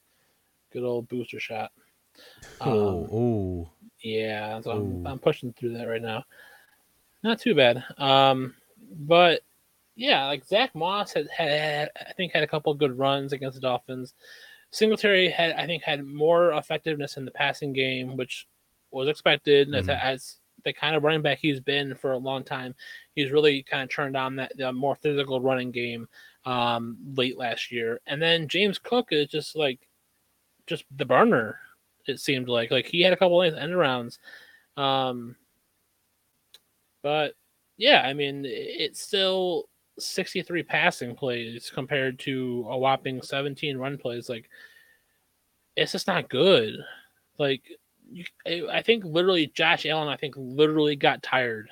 Good 0.70 0.84
old 0.84 1.08
booster 1.08 1.40
shot. 1.40 1.72
Oh, 2.60 3.04
Um, 3.04 3.08
oh, 3.10 3.70
yeah, 4.02 4.60
so 4.60 4.72
I'm, 4.72 5.06
I'm 5.06 5.18
pushing 5.18 5.54
through 5.54 5.78
that 5.78 5.88
right 5.88 6.02
now. 6.02 6.24
Not 7.22 7.40
too 7.40 7.54
bad. 7.54 7.82
Um, 7.96 8.54
but 8.92 9.40
yeah, 9.96 10.26
like 10.26 10.44
Zach 10.44 10.74
Moss 10.74 11.14
had, 11.14 11.28
had 11.28 11.90
I 11.98 12.12
think 12.12 12.32
had 12.32 12.42
a 12.42 12.48
couple 12.48 12.74
good 12.74 12.98
runs 12.98 13.32
against 13.32 13.54
the 13.54 13.62
Dolphins. 13.62 14.12
Singletary 14.70 15.30
had 15.30 15.52
I 15.52 15.66
think 15.66 15.82
had 15.82 16.04
more 16.04 16.52
effectiveness 16.52 17.16
in 17.16 17.24
the 17.24 17.30
passing 17.30 17.72
game, 17.72 18.16
which 18.16 18.46
was 18.90 19.08
expected 19.08 19.74
as, 19.74 19.86
Mhm. 19.86 20.00
as 20.02 20.40
the 20.64 20.72
kind 20.72 20.96
of 20.96 21.04
running 21.04 21.22
back 21.22 21.38
he's 21.38 21.60
been 21.60 21.94
for 21.94 22.12
a 22.12 22.18
long 22.18 22.42
time. 22.44 22.74
He's 23.14 23.30
really 23.30 23.62
kind 23.62 23.82
of 23.82 23.88
turned 23.90 24.16
on 24.16 24.36
that 24.36 24.56
the 24.56 24.72
more 24.72 24.96
physical 24.96 25.40
running 25.40 25.70
game 25.70 26.08
um, 26.44 26.98
late 27.14 27.36
last 27.38 27.70
year, 27.70 28.00
and 28.06 28.20
then 28.22 28.48
James 28.48 28.78
Cook 28.78 29.08
is 29.12 29.28
just 29.28 29.54
like 29.56 29.86
just 30.66 30.84
the 30.96 31.04
burner. 31.04 31.60
It 32.06 32.20
seemed 32.20 32.48
like 32.48 32.70
like 32.70 32.86
he 32.86 33.00
had 33.02 33.12
a 33.12 33.16
couple 33.16 33.42
of 33.42 33.54
end 33.54 33.72
arounds, 33.72 34.18
um, 34.76 35.36
but 37.02 37.34
yeah, 37.76 38.02
I 38.02 38.14
mean 38.14 38.44
it's 38.46 39.00
still 39.00 39.68
63 39.98 40.62
passing 40.62 41.14
plays 41.14 41.70
compared 41.74 42.18
to 42.20 42.66
a 42.68 42.76
whopping 42.78 43.20
17 43.22 43.76
run 43.76 43.98
plays. 43.98 44.28
Like 44.28 44.48
it's 45.76 45.92
just 45.92 46.06
not 46.06 46.28
good. 46.28 46.74
Like 47.38 47.62
you, 48.10 48.24
I 48.70 48.82
think 48.82 49.04
literally 49.04 49.46
Josh 49.54 49.86
Allen, 49.86 50.08
I 50.08 50.16
think 50.16 50.34
literally 50.36 50.96
got 50.96 51.22
tired 51.22 51.68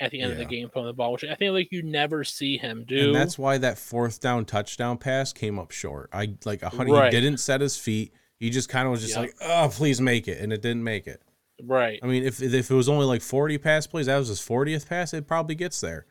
at 0.00 0.10
the 0.10 0.20
end 0.22 0.32
of 0.32 0.38
the 0.38 0.46
game 0.46 0.70
from 0.70 0.86
the 0.86 0.92
ball, 0.94 1.12
which 1.12 1.24
I 1.24 1.34
think 1.34 1.52
like 1.52 1.70
you 1.70 1.82
never 1.82 2.24
see 2.24 2.56
him 2.56 2.84
do. 2.88 3.08
And 3.08 3.14
that's 3.14 3.38
why 3.38 3.58
that 3.58 3.78
fourth 3.78 4.18
down 4.20 4.46
touchdown 4.46 4.96
pass 4.96 5.32
came 5.32 5.58
up 5.58 5.70
short. 5.70 6.08
I 6.12 6.34
like 6.44 6.62
a 6.62 6.70
hundred. 6.70 6.94
Right. 6.94 7.12
He 7.12 7.20
didn't 7.20 7.40
set 7.40 7.60
his 7.60 7.76
feet. 7.76 8.12
He 8.38 8.48
just 8.48 8.70
kind 8.70 8.86
of 8.86 8.92
was 8.92 9.02
just 9.02 9.14
Yep. 9.14 9.20
like, 9.22 9.34
"Oh, 9.42 9.68
please 9.70 10.00
make 10.00 10.26
it," 10.26 10.40
and 10.40 10.52
it 10.52 10.62
didn't 10.62 10.82
make 10.84 11.06
it. 11.06 11.20
right. 11.62 12.00
I 12.02 12.06
mean, 12.06 12.24
if 12.24 12.40
if 12.40 12.70
it 12.70 12.74
was 12.74 12.88
only 12.88 13.04
like 13.04 13.20
forty 13.20 13.58
pass 13.58 13.86
plays, 13.86 14.06
that 14.06 14.16
was 14.16 14.28
his 14.28 14.40
fortieth 14.40 14.88
pass. 14.88 15.12
It 15.12 15.26
probably 15.28 15.54
gets 15.54 15.78
there. 15.82 16.06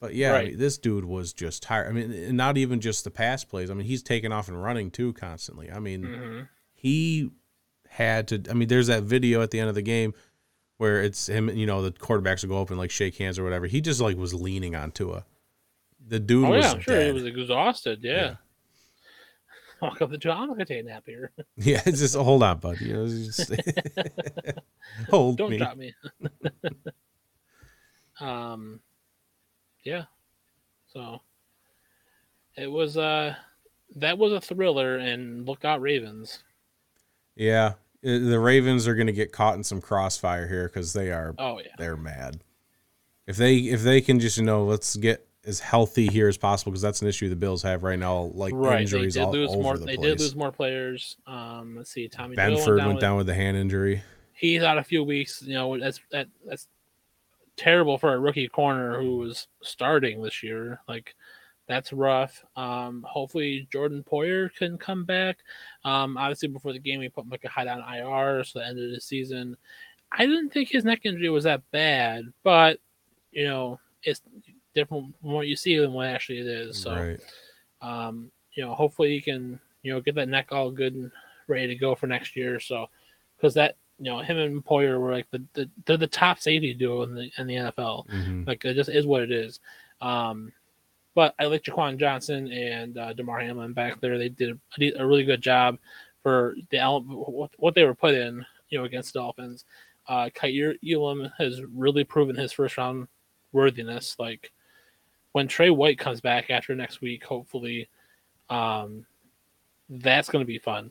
But 0.00 0.14
yeah, 0.14 0.32
I 0.34 0.44
mean, 0.46 0.58
this 0.58 0.78
dude 0.78 1.04
was 1.04 1.32
just 1.34 1.62
tired. 1.62 1.88
I 1.88 1.92
mean, 1.92 2.34
not 2.34 2.56
even 2.56 2.80
just 2.80 3.04
the 3.04 3.10
pass 3.10 3.44
plays. 3.44 3.70
I 3.70 3.74
mean, 3.74 3.86
he's 3.86 4.02
taking 4.02 4.32
off 4.32 4.48
and 4.48 4.60
running 4.62 4.90
too 4.90 5.12
constantly. 5.12 5.70
I 5.70 5.78
mean, 5.78 6.04
Mhm. 6.04 6.48
he 6.72 7.30
had 7.88 8.26
to. 8.28 8.42
I 8.48 8.54
mean, 8.54 8.68
there's 8.68 8.86
that 8.86 9.02
video 9.02 9.42
at 9.42 9.50
the 9.50 9.60
end 9.60 9.68
of 9.68 9.74
the 9.74 9.82
game 9.82 10.14
where 10.78 11.02
it's 11.02 11.26
him. 11.28 11.50
You 11.50 11.66
know, 11.66 11.82
the 11.82 11.92
quarterbacks 11.92 12.42
will 12.42 12.48
go 12.56 12.62
up 12.62 12.70
and 12.70 12.78
like 12.78 12.90
shake 12.90 13.16
hands 13.18 13.38
or 13.38 13.44
whatever. 13.44 13.66
He 13.66 13.82
just 13.82 14.00
like 14.00 14.16
was 14.16 14.32
leaning 14.32 14.74
on 14.74 14.90
Tua. 14.90 15.26
The 16.08 16.18
dude 16.18 16.46
Oh 16.46 16.50
was 16.52 16.64
yeah, 16.64 16.70
I'm 16.72 16.80
sure 16.80 17.00
he 17.04 17.12
was 17.12 17.26
exhausted. 17.26 18.00
Yeah. 18.02 18.12
Yeah. 18.14 18.34
Walk 19.82 20.00
up 20.00 20.10
the 20.10 20.18
job. 20.18 20.38
I'm 20.40 20.48
gonna 20.48 20.64
take 20.64 20.80
a 20.80 20.82
nap 20.84 21.04
here. 21.06 21.30
Yeah, 21.56 21.82
it's 21.84 21.98
just 22.00 22.16
hold 22.16 22.42
on, 22.42 22.58
bud. 22.58 22.80
You 22.80 22.92
know, 22.94 23.06
just- 23.06 23.50
hold 25.10 25.36
Don't 25.36 25.50
me. 25.50 25.58
drop 25.58 25.76
me. 25.76 25.92
um, 28.20 28.80
yeah. 29.84 30.04
So 30.92 31.20
it 32.56 32.70
was 32.70 32.96
uh 32.96 33.34
that 33.96 34.18
was 34.18 34.32
a 34.32 34.40
thriller, 34.40 34.96
and 34.98 35.46
look 35.46 35.64
out, 35.64 35.80
Ravens. 35.80 36.42
Yeah, 37.36 37.74
the 38.02 38.38
Ravens 38.38 38.86
are 38.86 38.94
going 38.94 39.06
to 39.08 39.12
get 39.12 39.32
caught 39.32 39.56
in 39.56 39.64
some 39.64 39.80
crossfire 39.80 40.46
here 40.46 40.68
because 40.68 40.92
they 40.92 41.10
are 41.10 41.34
Oh 41.38 41.58
yeah, 41.58 41.72
they're 41.78 41.96
mad. 41.96 42.42
If 43.26 43.36
they 43.36 43.56
if 43.56 43.82
they 43.82 44.00
can 44.00 44.20
just 44.20 44.36
you 44.36 44.44
know 44.44 44.64
let's 44.64 44.96
get 44.96 45.26
as 45.46 45.58
healthy 45.60 46.06
here 46.06 46.28
as 46.28 46.36
possible 46.36 46.70
because 46.70 46.82
that's 46.82 47.00
an 47.00 47.08
issue 47.08 47.28
the 47.28 47.36
Bills 47.36 47.62
have 47.62 47.82
right 47.82 47.98
now, 47.98 48.30
like 48.34 48.52
right. 48.54 48.82
injuries 48.82 49.14
they 49.14 49.20
did 49.20 49.26
all 49.26 49.32
lose 49.32 49.50
over 49.50 49.62
more. 49.62 49.78
the 49.78 49.86
They 49.86 49.96
place. 49.96 50.06
did 50.10 50.20
lose 50.20 50.36
more 50.36 50.52
players. 50.52 51.16
Um, 51.26 51.76
let's 51.76 51.90
see, 51.90 52.08
Tommy 52.08 52.36
Benford 52.36 52.76
went 52.76 52.88
went 52.88 53.00
down, 53.00 53.16
with- 53.16 53.26
with 53.26 53.34
a 53.34 53.38
hand 53.38 53.56
injury. 53.56 54.02
He's 54.34 54.62
out 54.62 54.78
a 54.78 54.84
few 54.84 55.02
weeks. 55.04 55.42
You 55.42 55.54
know 55.54 55.78
that's 55.78 56.00
that 56.12 56.28
that's 56.46 56.66
terrible 57.60 57.98
for 57.98 58.14
a 58.14 58.18
rookie 58.18 58.48
corner 58.48 59.00
who 59.00 59.18
was 59.18 59.48
starting 59.62 60.22
this 60.22 60.42
year. 60.42 60.80
Like 60.88 61.14
that's 61.68 61.92
rough. 61.92 62.44
Um, 62.56 63.04
hopefully 63.08 63.68
Jordan 63.70 64.04
Poyer 64.10 64.52
can 64.54 64.78
come 64.78 65.04
back. 65.04 65.38
Um, 65.84 66.16
obviously 66.16 66.48
before 66.48 66.72
the 66.72 66.78
game 66.78 67.00
we 67.00 67.08
put 67.08 67.26
Micah 67.26 67.48
Hyde 67.48 67.68
on 67.68 67.80
IR, 67.80 68.44
so 68.44 68.58
the 68.58 68.66
end 68.66 68.78
of 68.78 68.90
the 68.90 69.00
season. 69.00 69.56
I 70.12 70.26
didn't 70.26 70.50
think 70.50 70.70
his 70.70 70.84
neck 70.84 71.00
injury 71.04 71.28
was 71.28 71.44
that 71.44 71.62
bad, 71.70 72.24
but 72.42 72.78
you 73.30 73.44
know 73.44 73.78
it's 74.02 74.22
different 74.74 75.14
from 75.20 75.32
what 75.32 75.46
you 75.46 75.56
see 75.56 75.76
than 75.76 75.92
what 75.92 76.06
actually 76.06 76.38
it 76.38 76.46
is. 76.46 76.78
So 76.78 76.94
right. 76.94 77.20
um, 77.82 78.30
you 78.54 78.64
know, 78.64 78.74
hopefully 78.74 79.10
he 79.10 79.20
can, 79.20 79.60
you 79.82 79.92
know, 79.92 80.00
get 80.00 80.14
that 80.16 80.28
neck 80.28 80.48
all 80.50 80.70
good 80.70 80.94
and 80.94 81.10
ready 81.46 81.68
to 81.68 81.74
go 81.74 81.94
for 81.94 82.06
next 82.06 82.36
year. 82.36 82.60
So, 82.60 82.86
because 83.36 83.54
that, 83.54 83.76
you 84.00 84.06
know, 84.10 84.20
him 84.20 84.38
and 84.38 84.64
Poyer 84.64 84.98
were 84.98 85.12
like 85.12 85.30
the, 85.30 85.44
the 85.52 85.68
they're 85.84 85.98
the 85.98 86.06
top 86.06 86.40
safety 86.40 86.72
duo 86.72 87.02
in 87.02 87.14
the 87.14 87.30
in 87.36 87.46
the 87.46 87.54
NFL. 87.54 88.08
Mhm. 88.08 88.46
Like 88.46 88.64
it 88.64 88.74
just 88.74 88.88
is 88.88 89.06
what 89.06 89.22
it 89.22 89.30
is. 89.30 89.60
Um, 90.00 90.52
but 91.14 91.34
I 91.38 91.44
like 91.44 91.62
Jaquan 91.62 91.98
Johnson 91.98 92.50
and 92.50 92.96
uh, 92.96 93.12
Damar 93.12 93.40
Hamlin 93.40 93.74
back 93.74 94.00
there. 94.00 94.16
They 94.16 94.30
did 94.30 94.58
a, 94.80 94.92
a 95.02 95.06
really 95.06 95.24
good 95.24 95.42
job 95.42 95.78
for 96.22 96.54
the 96.70 96.78
what, 96.80 97.50
what 97.58 97.74
they 97.74 97.84
were 97.84 97.94
put 97.94 98.14
in, 98.14 98.44
you 98.70 98.78
know, 98.78 98.84
against 98.84 99.12
the 99.12 99.20
Dolphins. 99.20 99.66
Uh, 100.08 100.30
Kaiir 100.34 100.76
Elam 100.88 101.30
has 101.36 101.60
really 101.74 102.04
proven 102.04 102.36
his 102.36 102.52
first 102.52 102.78
round 102.78 103.06
worthiness. 103.52 104.16
Like 104.18 104.50
when 105.32 105.46
Tre 105.46 105.68
White 105.68 105.98
comes 105.98 106.22
back 106.22 106.48
after 106.48 106.74
next 106.74 107.02
week, 107.02 107.22
hopefully, 107.22 107.88
um, 108.48 109.04
that's 109.90 110.30
going 110.30 110.42
to 110.42 110.46
be 110.46 110.58
fun. 110.58 110.90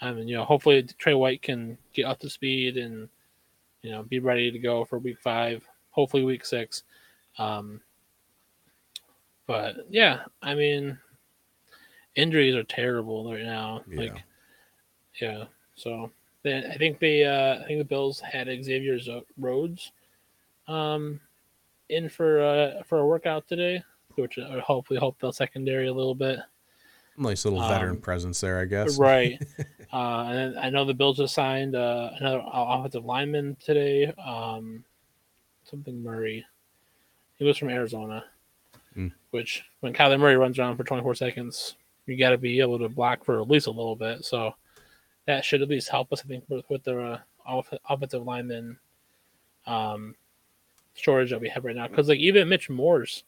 I 0.00 0.12
mean, 0.12 0.28
you 0.28 0.36
know, 0.36 0.44
hopefully 0.44 0.82
Tre 0.98 1.14
White 1.14 1.42
can 1.42 1.76
get 1.92 2.04
up 2.04 2.20
to 2.20 2.30
speed 2.30 2.76
and 2.76 3.08
you 3.82 3.90
know 3.90 4.02
be 4.02 4.18
ready 4.18 4.50
to 4.50 4.58
go 4.58 4.84
for 4.84 4.98
week 4.98 5.18
five, 5.20 5.66
hopefully 5.90 6.24
week 6.24 6.44
six. 6.44 6.84
Um, 7.38 7.80
but 9.46 9.86
yeah, 9.88 10.20
I 10.42 10.54
mean, 10.54 10.98
injuries 12.14 12.54
are 12.54 12.64
terrible 12.64 13.32
right 13.32 13.44
now. 13.44 13.82
Yeah. 13.88 14.00
Like, 14.00 14.24
yeah. 15.20 15.44
So 15.74 16.10
then 16.42 16.70
I 16.70 16.76
think 16.76 16.98
they, 16.98 17.24
uh, 17.24 17.62
I 17.62 17.66
think 17.66 17.78
the 17.78 17.84
Bills 17.84 18.20
had 18.20 18.46
Xavier 18.46 18.98
Rhodes, 19.38 19.92
um, 20.66 21.20
in 21.88 22.08
for 22.08 22.42
uh, 22.42 22.82
for 22.84 22.98
a 22.98 23.06
workout 23.06 23.48
today, 23.48 23.82
which 24.16 24.38
I 24.38 24.58
hopefully 24.60 24.98
help 24.98 25.18
the 25.18 25.32
secondary 25.32 25.88
a 25.88 25.92
little 25.92 26.14
bit. 26.14 26.40
Nice 27.18 27.44
little 27.44 27.60
veteran 27.60 27.96
Um, 27.96 28.00
presence 28.00 28.40
there, 28.40 28.60
I 28.60 28.64
guess. 28.64 28.98
Right. 28.98 29.42
uh, 29.92 30.22
and 30.22 30.58
I 30.58 30.70
know 30.70 30.84
the 30.84 30.94
Bills 30.94 31.16
just 31.16 31.34
signed 31.34 31.74
uh, 31.74 32.10
another 32.18 32.42
offensive 32.44 33.04
lineman 33.04 33.56
today. 33.60 34.06
Um, 34.24 34.84
something 35.64 36.02
Murray. 36.02 36.44
He 37.36 37.44
was 37.44 37.58
from 37.58 37.70
Arizona. 37.70 38.24
Hmm. 38.94 39.08
Which, 39.30 39.64
when 39.80 39.92
Kyler 39.92 40.18
Murray 40.18 40.36
runs 40.36 40.58
around 40.58 40.76
for 40.76 40.84
24 40.84 41.16
seconds, 41.16 41.76
you 42.06 42.16
got 42.16 42.30
to 42.30 42.38
be 42.38 42.60
able 42.60 42.78
to 42.78 42.88
block 42.88 43.24
for 43.24 43.40
at 43.40 43.50
least 43.50 43.66
a 43.66 43.70
little 43.70 43.96
bit. 43.96 44.24
So 44.24 44.54
that 45.26 45.44
should 45.44 45.62
at 45.62 45.68
least 45.68 45.88
help 45.90 46.12
us, 46.12 46.22
I 46.24 46.28
think, 46.28 46.44
with, 46.48 46.64
with 46.68 46.84
the 46.84 46.98
uh, 46.98 47.18
off- 47.44 47.72
offensive 47.88 48.24
lineman 48.24 48.78
um, 49.66 50.14
shortage 50.94 51.30
that 51.30 51.40
we 51.40 51.48
have 51.48 51.64
right 51.64 51.76
now. 51.76 51.86
Because 51.88 52.08
like 52.08 52.18
even 52.18 52.48
Mitch 52.48 52.70
Morse 52.70 53.24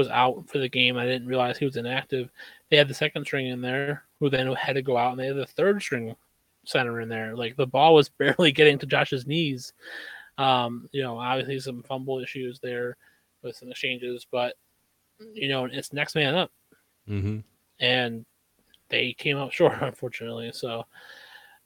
was 0.00 0.08
out 0.08 0.48
for 0.48 0.58
the 0.58 0.68
game. 0.68 0.96
I 0.96 1.04
didn't 1.04 1.28
realize 1.28 1.58
he 1.58 1.66
was 1.66 1.76
inactive. 1.76 2.30
They 2.70 2.76
had 2.76 2.88
the 2.88 2.94
second 2.94 3.24
string 3.24 3.48
in 3.48 3.60
there, 3.60 4.04
who 4.18 4.30
then 4.30 4.50
had 4.54 4.74
to 4.74 4.82
go 4.82 4.96
out, 4.96 5.12
and 5.12 5.20
they 5.20 5.26
had 5.26 5.36
the 5.36 5.46
third 5.46 5.82
string 5.82 6.16
center 6.64 7.00
in 7.00 7.08
there. 7.08 7.36
Like 7.36 7.56
the 7.56 7.66
ball 7.66 7.94
was 7.94 8.08
barely 8.18 8.52
getting 8.52 8.78
to 8.78 8.86
Josh's 8.86 9.26
knees. 9.26 9.72
Um, 10.38 10.88
you 10.92 11.02
know, 11.02 11.18
obviously 11.18 11.60
some 11.60 11.82
fumble 11.82 12.18
issues 12.20 12.58
there 12.60 12.96
with 13.42 13.56
some 13.56 13.70
exchanges, 13.70 14.26
but 14.30 14.54
you 15.34 15.48
know, 15.48 15.66
it's 15.66 15.92
next 15.92 16.14
man 16.14 16.34
up, 16.34 16.50
hmm 17.06 17.40
and 17.78 18.24
they 18.88 19.12
came 19.14 19.36
up 19.36 19.52
short, 19.52 19.78
unfortunately. 19.80 20.50
So, 20.52 20.84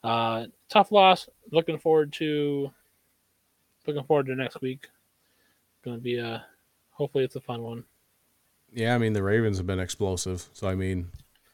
uh, 0.03 0.47
tough 0.69 0.93
loss. 0.93 1.29
Looking 1.51 1.79
forward 1.79 2.13
to 2.15 2.71
looking 3.87 4.05
forward 4.05 4.27
to 4.27 4.35
next 4.35 4.61
week. 4.61 4.89
Going 5.85 5.97
to 5.97 6.03
be 6.03 6.19
a 6.19 6.45
hopefully 6.91 7.25
it's 7.25 7.37
a 7.37 7.41
fun 7.41 7.63
one. 7.63 7.85
Yeah, 8.75 8.95
I 8.95 8.99
mean 8.99 9.13
the 9.13 9.23
Ravens 9.23 9.57
have 9.59 9.67
been 9.67 9.79
explosive, 9.81 10.49
so 10.53 10.69
I 10.69 10.75
mean 10.75 11.09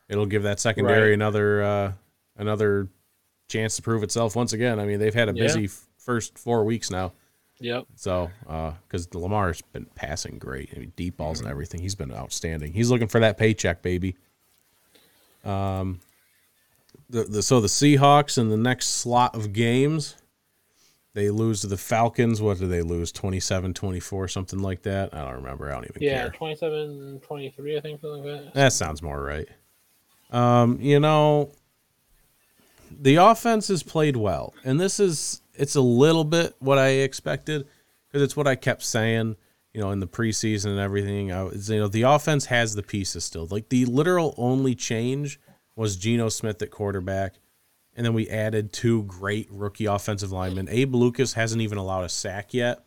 it'll 0.08 0.26
give 0.26 0.42
that 0.44 0.58
secondary 0.58 1.10
Right. 1.10 1.14
another 1.14 1.62
uh, 1.62 1.92
another 2.36 2.88
chance 3.48 3.76
to 3.76 3.82
prove 3.82 4.02
itself 4.02 4.34
once 4.34 4.52
again. 4.52 4.80
I 4.80 4.86
mean 4.86 4.98
they've 4.98 5.14
had 5.14 5.28
a 5.28 5.34
Yeah. 5.34 5.44
busy 5.44 5.64
f- 5.66 5.86
first 5.98 6.38
four 6.38 6.64
weeks 6.64 6.90
now, 6.90 7.12
Yep. 7.60 7.86
so 7.94 8.30
because 8.86 9.12
Lamar's 9.14 9.60
been 9.60 9.84
passing 9.94 10.38
great, 10.38 10.70
I 10.74 10.78
mean, 10.78 10.92
deep 10.96 11.18
balls 11.18 11.40
and 11.40 11.48
everything. 11.48 11.80
He's 11.82 11.94
been 11.94 12.12
outstanding. 12.12 12.72
He's 12.72 12.90
looking 12.90 13.08
for 13.08 13.20
that 13.20 13.36
paycheck, 13.36 13.82
baby. 13.82 14.16
Um, 15.44 16.00
the, 17.10 17.24
the 17.24 17.42
so 17.42 17.60
the 17.60 17.68
Seahawks 17.68 18.38
in 18.38 18.48
the 18.48 18.56
next 18.56 18.86
slot 18.86 19.34
of 19.34 19.52
games, 19.52 20.16
they 21.12 21.30
lose 21.30 21.62
to 21.62 21.66
the 21.66 21.76
Falcons. 21.76 22.40
What 22.40 22.58
do 22.58 22.68
they 22.68 22.82
lose? 22.82 23.12
27-24, 23.12 24.30
something 24.30 24.60
like 24.60 24.82
that. 24.82 25.12
I 25.12 25.24
don't 25.24 25.36
remember. 25.36 25.70
I 25.70 25.74
don't 25.74 25.84
even 25.84 26.00
care. 26.00 26.10
Yeah, 26.10 26.22
care. 26.22 26.30
27 26.30 27.20
23, 27.22 27.76
I 27.76 27.80
think, 27.80 28.00
something 28.00 28.24
like 28.24 28.44
that. 28.44 28.54
That 28.54 28.72
sounds 28.72 29.02
more 29.02 29.22
right. 29.22 29.48
Um, 30.30 30.78
you 30.80 31.00
know, 31.00 31.50
the 32.90 33.16
offense 33.16 33.68
has 33.68 33.82
played 33.82 34.16
well, 34.16 34.54
and 34.64 34.80
this 34.80 35.00
is 35.00 35.42
it's 35.54 35.74
a 35.74 35.80
little 35.80 36.24
bit 36.24 36.54
what 36.60 36.78
I 36.78 36.88
expected 36.88 37.66
because 38.06 38.22
it's 38.22 38.36
what 38.36 38.46
I 38.46 38.54
kept 38.54 38.82
saying. 38.82 39.36
You 39.72 39.80
know, 39.80 39.92
in 39.92 40.00
the 40.00 40.08
preseason 40.08 40.66
and 40.66 40.80
everything, 40.80 41.30
I 41.30 41.44
was, 41.44 41.70
you 41.70 41.78
know, 41.78 41.86
the 41.86 42.02
offense 42.02 42.46
has 42.46 42.74
the 42.74 42.82
pieces 42.82 43.24
still. 43.24 43.46
Like 43.48 43.68
the 43.68 43.84
literal 43.84 44.34
only 44.36 44.74
change 44.74 45.38
was 45.76 45.96
Geno 45.96 46.28
Smith 46.28 46.60
at 46.60 46.72
quarterback, 46.72 47.34
and 47.96 48.04
then 48.06 48.14
we 48.14 48.28
added 48.28 48.72
two 48.72 49.02
great 49.04 49.48
rookie 49.50 49.86
offensive 49.86 50.32
linemen. 50.32 50.68
Abe 50.70 50.94
Lucas 50.94 51.32
hasn't 51.34 51.60
even 51.62 51.78
allowed 51.78 52.04
a 52.04 52.08
sack 52.08 52.54
yet. 52.54 52.80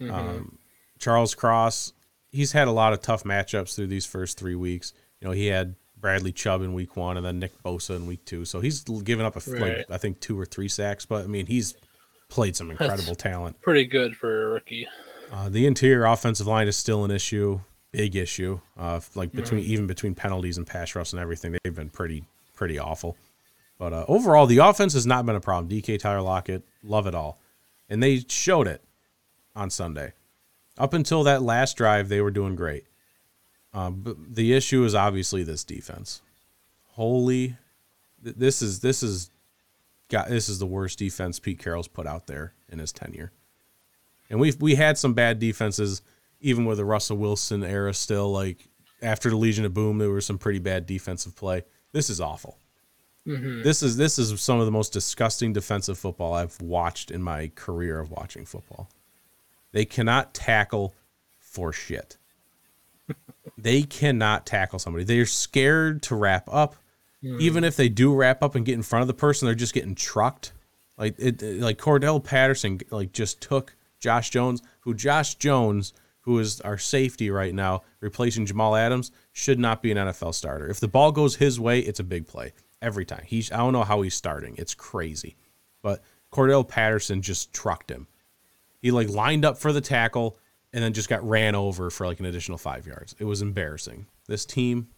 Um, 0.00 0.58
Charles 0.98 1.34
Cross, 1.34 1.92
he's 2.30 2.52
had 2.52 2.68
a 2.68 2.72
lot 2.72 2.92
of 2.92 3.00
tough 3.00 3.24
matchups 3.24 3.74
through 3.76 3.86
these 3.86 4.06
first 4.06 4.38
three 4.38 4.54
weeks. 4.54 4.92
You 5.20 5.28
know, 5.28 5.32
he 5.32 5.46
had 5.46 5.76
Bradley 5.98 6.32
Chubb 6.32 6.62
in 6.62 6.74
week 6.74 6.96
one 6.96 7.16
and 7.16 7.24
then 7.24 7.38
Nick 7.38 7.62
Bosa 7.62 7.96
in 7.96 8.06
week 8.06 8.24
two. 8.24 8.44
So 8.44 8.60
he's 8.60 8.82
given 8.82 9.24
up 9.24 9.34
a 9.34 9.38
f- 9.38 9.48
like 9.48 9.86
I 9.90 9.96
think 9.98 10.20
two 10.20 10.38
or 10.38 10.44
three 10.44 10.68
sacks, 10.68 11.06
but 11.06 11.24
I 11.24 11.26
mean 11.26 11.46
he's 11.46 11.74
played 12.28 12.56
some 12.56 12.70
incredible 12.70 13.14
talent. 13.14 13.60
Pretty 13.62 13.84
good 13.86 14.16
for 14.16 14.48
a 14.50 14.52
rookie. 14.54 14.86
Uh, 15.32 15.48
the 15.48 15.66
interior 15.66 16.04
offensive 16.04 16.46
line 16.46 16.68
is 16.68 16.76
still 16.76 17.04
an 17.04 17.10
issue, 17.10 17.60
big 17.92 18.14
issue. 18.16 18.60
Uh, 18.78 19.00
like 19.14 19.32
between 19.32 19.62
Mm-hmm. 19.62 19.72
even 19.72 19.86
between 19.86 20.14
penalties 20.14 20.58
and 20.58 20.66
pass 20.66 20.94
rush 20.94 21.12
and 21.12 21.20
everything, 21.20 21.56
they've 21.64 21.74
been 21.74 21.88
pretty 21.90 22.24
pretty 22.54 22.78
awful. 22.78 23.16
But 23.78 23.92
uh, 23.92 24.04
overall, 24.08 24.46
the 24.46 24.58
offense 24.58 24.92
has 24.94 25.06
not 25.06 25.26
been 25.26 25.36
a 25.36 25.40
problem. 25.40 25.68
DK 25.68 25.98
Tyler 25.98 26.22
Lockett, 26.22 26.64
love 26.82 27.06
it 27.06 27.14
all, 27.14 27.40
and 27.88 28.02
they 28.02 28.24
showed 28.28 28.66
it 28.66 28.84
on 29.56 29.70
Sunday. 29.70 30.12
Up 30.78 30.92
until 30.92 31.24
that 31.24 31.42
last 31.42 31.76
drive, 31.76 32.08
they 32.08 32.20
were 32.20 32.30
doing 32.30 32.56
great. 32.56 32.84
Um, 33.72 34.00
but 34.02 34.34
the 34.34 34.52
issue 34.52 34.84
is 34.84 34.94
obviously 34.94 35.42
this 35.42 35.64
defense. 35.64 36.22
Holy, 36.92 37.56
th- 38.22 38.36
this 38.36 38.62
is 38.62 38.80
this 38.80 39.02
is 39.02 39.30
got 40.08 40.28
this 40.28 40.48
is 40.48 40.60
the 40.60 40.66
worst 40.66 40.98
defense 40.98 41.40
Pete 41.40 41.58
Carroll's 41.58 41.88
put 41.88 42.06
out 42.06 42.26
there 42.26 42.54
in 42.68 42.78
his 42.78 42.92
tenure. 42.92 43.32
And 44.30 44.38
we've 44.38 44.60
we 44.60 44.76
had 44.76 44.96
some 44.96 45.14
bad 45.14 45.40
defenses, 45.40 46.02
even 46.40 46.64
with 46.64 46.78
the 46.78 46.84
Russell 46.84 47.16
Wilson 47.16 47.64
era. 47.64 47.92
Still, 47.92 48.30
like 48.30 48.68
after 49.02 49.28
the 49.28 49.36
Legion 49.36 49.64
of 49.64 49.74
Boom, 49.74 49.98
there 49.98 50.10
was 50.10 50.26
some 50.26 50.38
pretty 50.38 50.60
bad 50.60 50.86
defensive 50.86 51.34
play. 51.34 51.62
This 51.92 52.08
is 52.08 52.20
awful. 52.20 52.58
Mm-hmm. 53.26 53.62
This 53.62 53.82
is 53.82 53.96
this 53.96 54.18
is 54.18 54.38
some 54.40 54.60
of 54.60 54.66
the 54.66 54.72
most 54.72 54.92
disgusting 54.92 55.52
defensive 55.52 55.98
football 55.98 56.34
I've 56.34 56.60
watched 56.60 57.10
in 57.10 57.22
my 57.22 57.50
career 57.54 57.98
of 57.98 58.10
watching 58.10 58.44
football. 58.44 58.90
They 59.72 59.84
cannot 59.84 60.34
tackle 60.34 60.94
for 61.40 61.72
shit. 61.72 62.18
they 63.58 63.82
cannot 63.82 64.46
tackle 64.46 64.78
somebody. 64.78 65.04
They're 65.04 65.26
scared 65.26 66.02
to 66.04 66.16
wrap 66.16 66.48
up. 66.52 66.76
Mm. 67.22 67.40
Even 67.40 67.64
if 67.64 67.76
they 67.76 67.88
do 67.88 68.14
wrap 68.14 68.42
up 68.42 68.54
and 68.54 68.64
get 68.66 68.74
in 68.74 68.82
front 68.82 69.02
of 69.02 69.08
the 69.08 69.14
person, 69.14 69.46
they're 69.46 69.54
just 69.54 69.74
getting 69.74 69.94
trucked. 69.94 70.52
Like 70.98 71.14
it- 71.18 71.42
like 71.60 71.78
Cordarrelle 71.78 72.22
Patterson, 72.22 72.80
like 72.90 73.12
just 73.12 73.40
took 73.40 73.74
Josh 74.00 74.28
Jones, 74.30 74.62
who 74.80 74.92
Josh 74.92 75.36
Jones 75.36 75.94
who 76.24 76.38
is 76.38 76.60
our 76.62 76.78
safety 76.78 77.28
right 77.30 77.54
now, 77.54 77.82
replacing 78.00 78.46
Jamal 78.46 78.74
Adams, 78.74 79.12
should 79.32 79.58
not 79.58 79.82
be 79.82 79.90
an 79.92 79.98
NFL 79.98 80.32
starter. 80.32 80.70
If 80.70 80.80
the 80.80 80.88
ball 80.88 81.12
goes 81.12 81.36
his 81.36 81.60
way, 81.60 81.80
it's 81.80 82.00
a 82.00 82.04
big 82.04 82.26
play 82.26 82.52
every 82.84 83.04
time. 83.04 83.22
He's 83.26 83.50
I 83.50 83.56
don't 83.56 83.72
know 83.72 83.82
how 83.82 84.02
he's 84.02 84.14
starting. 84.14 84.54
It's 84.58 84.74
crazy. 84.74 85.36
But 85.82 86.02
Cordarrelle 86.32 86.68
Patterson 86.68 87.22
just 87.22 87.52
trucked 87.52 87.90
him. 87.90 88.06
He 88.80 88.90
like 88.90 89.08
lined 89.08 89.44
up 89.44 89.58
for 89.58 89.72
the 89.72 89.80
tackle 89.80 90.38
and 90.72 90.82
then 90.82 90.92
just 90.92 91.08
got 91.08 91.26
ran 91.26 91.54
over 91.54 91.90
for 91.90 92.06
like 92.06 92.20
an 92.20 92.26
additional 92.26 92.58
five 92.58 92.86
yards. 92.86 93.14
It 93.18 93.24
was 93.24 93.42
embarrassing. 93.42 94.06
This 94.26 94.44
team, 94.44 94.88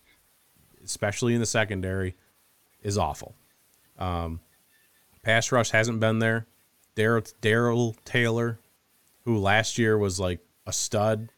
especially 0.84 1.34
in 1.34 1.40
the 1.40 1.46
secondary, 1.46 2.16
is 2.82 2.98
awful. 2.98 3.34
Um, 3.98 4.40
pass 5.22 5.52
rush 5.52 5.70
hasn't 5.70 6.00
been 6.00 6.18
there. 6.18 6.46
Darrell 6.94 7.94
Taylor, 8.04 8.58
who 9.24 9.38
last 9.38 9.76
year 9.76 9.98
was 9.98 10.18
like 10.18 10.40
a 10.66 10.72
stud, 10.72 11.28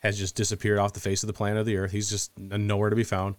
has 0.00 0.18
just 0.18 0.36
disappeared 0.36 0.78
off 0.78 0.92
the 0.92 1.00
face 1.00 1.22
of 1.22 1.26
the 1.26 1.32
planet 1.32 1.60
of 1.60 1.66
the 1.66 1.78
earth. 1.78 1.90
He's 1.90 2.10
just 2.10 2.36
nowhere 2.38 2.90
to 2.90 2.96
be 2.96 3.04
found. 3.04 3.36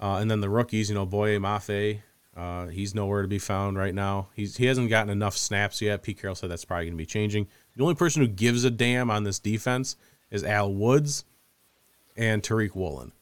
Uh, 0.00 0.16
and 0.16 0.30
then 0.30 0.40
the 0.40 0.48
rookies, 0.48 0.88
you 0.88 0.94
know, 0.94 1.04
Boye 1.04 1.38
Mafe, 1.38 2.00
uh, 2.36 2.68
he's 2.68 2.94
nowhere 2.94 3.22
to 3.22 3.28
be 3.28 3.38
found 3.38 3.76
right 3.76 3.94
now. 3.94 4.28
He's 4.34 4.56
he 4.56 4.66
hasn't 4.66 4.88
gotten 4.88 5.10
enough 5.10 5.36
snaps 5.36 5.82
yet. 5.82 6.02
Pete 6.02 6.20
Carroll 6.20 6.34
said 6.34 6.50
that's 6.50 6.64
probably 6.64 6.86
going 6.86 6.94
to 6.94 6.98
be 6.98 7.06
changing. 7.06 7.48
The 7.76 7.82
only 7.82 7.94
person 7.94 8.22
who 8.22 8.28
gives 8.28 8.64
a 8.64 8.70
damn 8.70 9.10
on 9.10 9.24
this 9.24 9.38
defense 9.38 9.96
is 10.30 10.42
Al 10.42 10.72
Woods 10.72 11.24
and 12.16 12.42
Tariq 12.42 12.74
Woolen. 12.74 13.12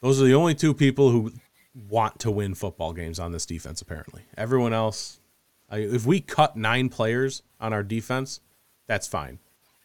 Those 0.00 0.20
are 0.20 0.24
the 0.24 0.34
only 0.34 0.54
two 0.54 0.74
people 0.74 1.10
who 1.10 1.32
want 1.88 2.18
to 2.20 2.30
win 2.30 2.54
football 2.54 2.92
games 2.92 3.18
on 3.18 3.32
this 3.32 3.46
defense. 3.46 3.80
Apparently, 3.80 4.22
everyone 4.36 4.72
else. 4.72 5.20
I, 5.70 5.78
if 5.78 6.04
we 6.04 6.20
cut 6.20 6.56
nine 6.56 6.88
players 6.88 7.42
on 7.60 7.72
our 7.72 7.82
defense, 7.82 8.40
that's 8.86 9.06
fine. 9.06 9.38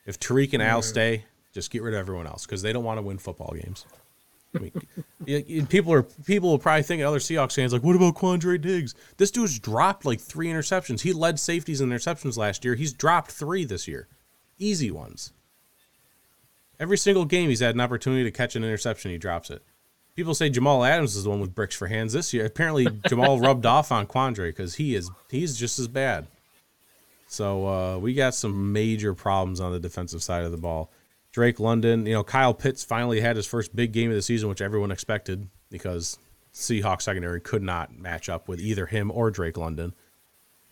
If 0.06 0.20
Tariq 0.20 0.54
and 0.54 0.64
Al 0.64 0.82
stay, 0.82 1.26
just 1.54 1.70
get 1.72 1.84
rid 1.84 1.94
of 1.94 2.00
everyone 2.00 2.28
else 2.28 2.46
because 2.46 2.62
they 2.62 2.74
don't 2.74 2.84
want 2.84 2.98
to 2.98 3.02
win 3.02 3.18
football 3.18 3.54
games. 3.54 3.86
I 4.56 4.72
mean, 5.28 5.68
people 5.68 5.94
are 5.94 6.04
people 6.04 6.50
will 6.50 6.60
probably 6.60 6.84
think 6.84 7.04
other 7.04 7.20
Seahawks 7.20 7.56
fans 7.56 7.72
like, 7.72 7.84
what 7.84 7.96
about 7.96 8.16
Quandre 8.16 8.60
Diggs? 8.60 8.96
This 9.18 9.32
dude's 9.32 9.60
dropped 9.60 10.06
like 10.06 10.20
three 10.20 10.48
interceptions. 10.48 11.02
He 11.02 11.14
led 11.14 11.40
safeties 11.40 11.82
in 11.82 11.90
interceptions 11.90 12.36
last 12.36 12.66
year. 12.66 12.76
He's 12.76 12.94
dropped 12.94 13.32
three 13.32 13.64
this 13.64 13.88
year, 13.88 14.08
easy 14.58 14.90
ones. 14.90 15.34
Every 16.80 16.98
single 16.98 17.26
game, 17.26 17.50
he's 17.50 17.60
had 17.60 17.76
an 17.76 17.82
opportunity 17.82 18.24
to 18.24 18.32
catch 18.32 18.56
an 18.56 18.64
interception. 18.64 19.12
He 19.12 19.18
drops 19.18 19.50
it. 19.50 19.62
People 20.16 20.34
say 20.34 20.50
Jamal 20.50 20.84
Adams 20.84 21.16
is 21.16 21.26
the 21.26 21.30
one 21.30 21.42
with 21.42 21.54
bricks 21.54 21.76
for 21.76 21.88
hands 21.88 22.14
this 22.14 22.34
year. 22.34 22.46
Apparently, 22.46 22.88
Jamal 23.08 23.40
rubbed 23.40 23.66
off 23.66 23.92
on 23.92 24.08
Quandre 24.08 24.50
because 24.50 24.76
he 24.76 24.96
is 24.96 25.12
he's 25.30 25.58
just 25.58 25.78
as 25.78 25.88
bad. 25.88 26.28
So 27.28 27.68
uh, 27.68 27.98
we 28.00 28.16
got 28.16 28.34
some 28.34 28.74
major 28.74 29.14
problems 29.14 29.60
on 29.60 29.72
the 29.72 29.80
defensive 29.80 30.24
side 30.24 30.44
of 30.44 30.52
the 30.52 30.58
ball. 30.58 30.92
Drake 31.32 31.60
London, 31.60 32.06
you 32.06 32.14
know, 32.14 32.24
Kyle 32.24 32.54
Pitts 32.54 32.84
finally 32.84 33.22
had 33.22 33.36
his 33.36 33.46
first 33.46 33.76
big 33.76 33.92
game 33.92 34.10
of 34.10 34.16
the 34.16 34.22
season, 34.22 34.50
which 34.50 34.62
everyone 34.62 34.92
expected 34.92 35.48
because 35.70 36.18
Seahawks 36.54 37.04
secondary 37.04 37.40
could 37.40 37.62
not 37.62 37.96
match 37.98 38.30
up 38.30 38.48
with 38.48 38.60
either 38.60 38.88
him 38.88 39.12
or 39.12 39.30
Drake 39.30 39.58
London. 39.58 39.94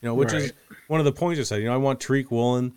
You 0.01 0.09
know, 0.09 0.15
which 0.15 0.33
is 0.33 0.53
one 0.87 0.99
of 0.99 1.05
the 1.05 1.11
points 1.11 1.39
I 1.39 1.43
said. 1.43 1.59
You 1.61 1.65
know, 1.67 1.73
I 1.73 1.77
want 1.77 1.99
Tariq 1.99 2.29
Woolen 2.31 2.73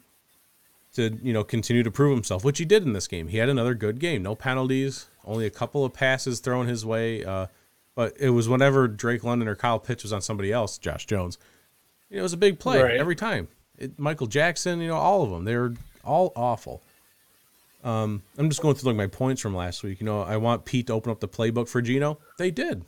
to 0.95 1.19
you 1.23 1.33
know 1.33 1.45
continue 1.45 1.83
to 1.83 1.91
prove 1.91 2.15
himself, 2.15 2.45
which 2.45 2.59
he 2.59 2.65
did 2.65 2.83
in 2.85 2.93
this 2.93 3.07
game. 3.07 3.29
He 3.29 3.37
had 3.39 3.49
another 3.49 3.75
good 3.75 3.99
game, 3.99 4.23
no 4.23 4.35
penalties, 4.35 5.07
only 5.25 5.47
a 5.47 5.51
couple 5.51 5.85
of 5.85 5.93
passes 5.93 6.41
thrown 6.41 6.67
his 6.67 6.85
way. 6.85 7.25
Uh, 7.25 7.47
but 7.95 8.15
it 8.19 8.31
was 8.31 8.49
whenever 8.49 8.89
Drake 8.89 9.23
London 9.25 9.49
or 9.49 9.55
Kyle 9.55 9.79
Pitts 9.79 10.03
was 10.03 10.13
on 10.13 10.23
somebody 10.23 10.53
else, 10.53 10.79
Josh 10.79 11.07
Jones. 11.07 11.39
You 12.09 12.17
know, 12.17 12.21
it 12.21 12.23
was 12.25 12.33
a 12.33 12.39
big 12.39 12.59
play 12.59 12.83
Right. 12.83 12.97
every 12.97 13.17
time. 13.17 13.49
It, 13.79 13.99
Michael 13.99 14.27
Jackson, 14.27 14.81
you 14.81 14.89
know, 14.89 14.97
all 14.97 15.23
of 15.23 15.31
them. 15.31 15.45
They 15.45 15.57
were 15.57 15.75
all 16.05 16.33
awful. 16.35 16.83
Um, 17.83 18.23
I'm 18.37 18.49
just 18.49 18.61
going 18.61 18.75
through 18.75 18.93
like 18.93 18.97
my 18.97 19.07
points 19.07 19.41
from 19.41 19.55
last 19.55 19.83
week. 19.83 20.01
You 20.01 20.07
know, 20.07 20.23
I 20.23 20.37
want 20.37 20.65
Pete 20.65 20.89
to 20.89 20.93
open 20.93 21.11
up 21.11 21.21
the 21.21 21.29
playbook 21.29 21.69
for 21.69 21.81
Geno. 21.81 22.19
They 22.39 22.51
did. 22.51 22.85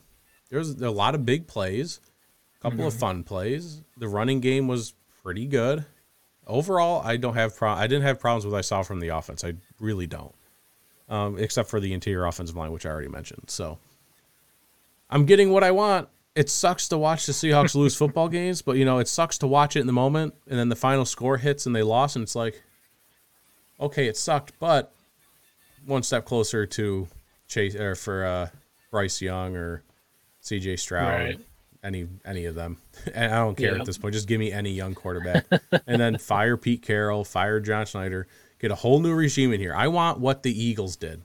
There 0.49 0.59
was 0.59 0.81
a 0.81 0.91
lot 0.91 1.15
of 1.15 1.25
big 1.25 1.47
plays, 1.47 1.99
a 2.59 2.61
couple 2.61 2.85
of 2.85 2.93
fun 2.93 3.23
plays. 3.23 3.81
The 3.97 4.07
running 4.07 4.39
game 4.39 4.67
was 4.67 4.93
pretty 5.23 5.47
good. 5.47 5.85
Overall, 6.45 7.01
I 7.03 7.17
don't 7.17 7.33
have 7.33 7.55
pro- 7.55 7.71
I 7.71 7.87
didn't 7.87 8.03
have 8.03 8.19
problems 8.19 8.45
with 8.45 8.51
what 8.51 8.59
I 8.59 8.61
saw 8.61 8.83
from 8.83 8.99
the 8.99 9.07
offense. 9.07 9.43
I 9.43 9.53
really 9.79 10.05
don't, 10.05 10.35
um, 11.09 11.39
except 11.39 11.69
for 11.69 11.79
the 11.79 11.93
interior 11.93 12.25
offensive 12.25 12.55
line, 12.55 12.71
which 12.71 12.85
I 12.85 12.89
already 12.89 13.07
mentioned. 13.07 13.49
So 13.49 13.79
I'm 15.09 15.25
getting 15.25 15.49
what 15.51 15.63
I 15.63 15.71
want. 15.71 16.09
It 16.35 16.49
sucks 16.49 16.87
to 16.89 16.97
watch 16.97 17.25
the 17.25 17.31
Seahawks 17.31 17.75
lose 17.75 17.95
football 17.95 18.27
games, 18.27 18.61
but 18.61 18.75
you 18.75 18.85
know 18.85 18.99
it 18.99 19.07
sucks 19.07 19.37
to 19.39 19.47
watch 19.47 19.75
it 19.75 19.79
in 19.79 19.87
the 19.87 19.93
moment, 19.93 20.33
and 20.47 20.59
then 20.59 20.69
the 20.69 20.75
final 20.75 21.05
score 21.05 21.37
hits 21.37 21.65
and 21.65 21.75
they 21.75 21.83
lost, 21.83 22.15
and 22.15 22.23
it's 22.23 22.35
like, 22.35 22.61
okay, 23.79 24.07
it 24.07 24.17
sucked, 24.17 24.53
but 24.59 24.93
one 25.85 26.03
step 26.03 26.25
closer 26.25 26.65
to 26.65 27.07
Chase 27.47 27.75
or 27.75 27.95
for 27.95 28.25
uh, 28.25 28.47
Bryce 28.91 29.21
Young 29.21 29.55
or 29.57 29.83
C.J. 30.41 30.77
Stroud, 30.77 31.19
Right. 31.19 31.39
any 31.83 32.07
any 32.25 32.45
of 32.45 32.55
them. 32.55 32.77
And 33.13 33.33
I 33.33 33.37
don't 33.37 33.55
care 33.57 33.73
Yeah. 33.75 33.79
at 33.81 33.85
this 33.85 33.97
point. 33.97 34.13
Just 34.13 34.27
give 34.27 34.39
me 34.39 34.51
any 34.51 34.71
young 34.71 34.93
quarterback, 34.95 35.45
and 35.87 35.99
then 36.01 36.17
fire 36.17 36.57
Pete 36.57 36.81
Carroll, 36.81 37.23
fire 37.25 37.59
John 37.59 37.85
Schneider, 37.85 38.27
get 38.59 38.71
a 38.71 38.75
whole 38.75 38.99
new 38.99 39.13
regime 39.13 39.51
in 39.53 39.59
here. 39.59 39.73
I 39.75 39.87
want 39.89 40.19
what 40.19 40.43
the 40.43 40.51
Eagles 40.63 40.95
did. 40.95 41.21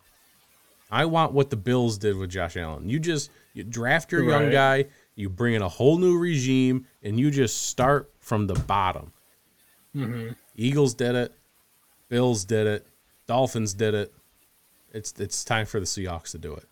I 0.91 1.05
want 1.05 1.33
what 1.33 1.51
the 1.51 1.57
Bills 1.57 1.99
did 1.99 2.17
with 2.17 2.31
Josh 2.31 2.57
Allen. 2.57 2.89
You 2.89 2.99
just 2.99 3.31
you 3.55 3.63
draft 3.65 4.11
your 4.11 4.25
young 4.25 4.51
guy, 4.51 4.87
you 5.17 5.29
bring 5.29 5.55
in 5.55 5.63
a 5.63 5.69
whole 5.69 5.99
new 5.99 6.17
regime, 6.19 6.87
and 7.03 7.19
you 7.21 7.31
just 7.31 7.67
start 7.69 8.11
from 8.21 8.47
the 8.47 8.55
bottom. 8.55 9.13
Eagles 10.57 10.95
did 10.95 11.15
it, 11.15 11.33
Bills 12.09 12.45
did 12.45 12.67
it, 12.67 12.87
Dolphins 13.27 13.75
did 13.75 13.95
it. 13.95 14.13
It's 14.93 15.13
it's 15.19 15.45
time 15.45 15.67
for 15.67 15.81
the 15.81 15.87
Seahawks 15.87 16.31
to 16.33 16.39
do 16.39 16.55
it. 16.55 16.65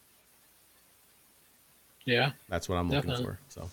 Yeah. 2.05 2.33
That's 2.49 2.69
what 2.69 2.77
I'm 2.77 2.89
looking 2.91 3.17
for. 3.17 3.39
So, 3.49 3.69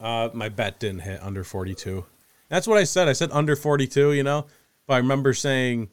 uh, 0.00 0.30
my 0.32 0.48
bet 0.48 0.80
didn't 0.80 1.00
hit 1.02 1.22
under 1.22 1.44
42. 1.44 2.04
That's 2.48 2.66
what 2.66 2.78
I 2.78 2.84
said. 2.84 3.08
I 3.08 3.12
said 3.12 3.30
under 3.32 3.54
42. 3.54 4.12
You 4.12 4.22
know, 4.22 4.46
but 4.86 4.94
I 4.94 4.96
remember 4.98 5.34
saying 5.34 5.88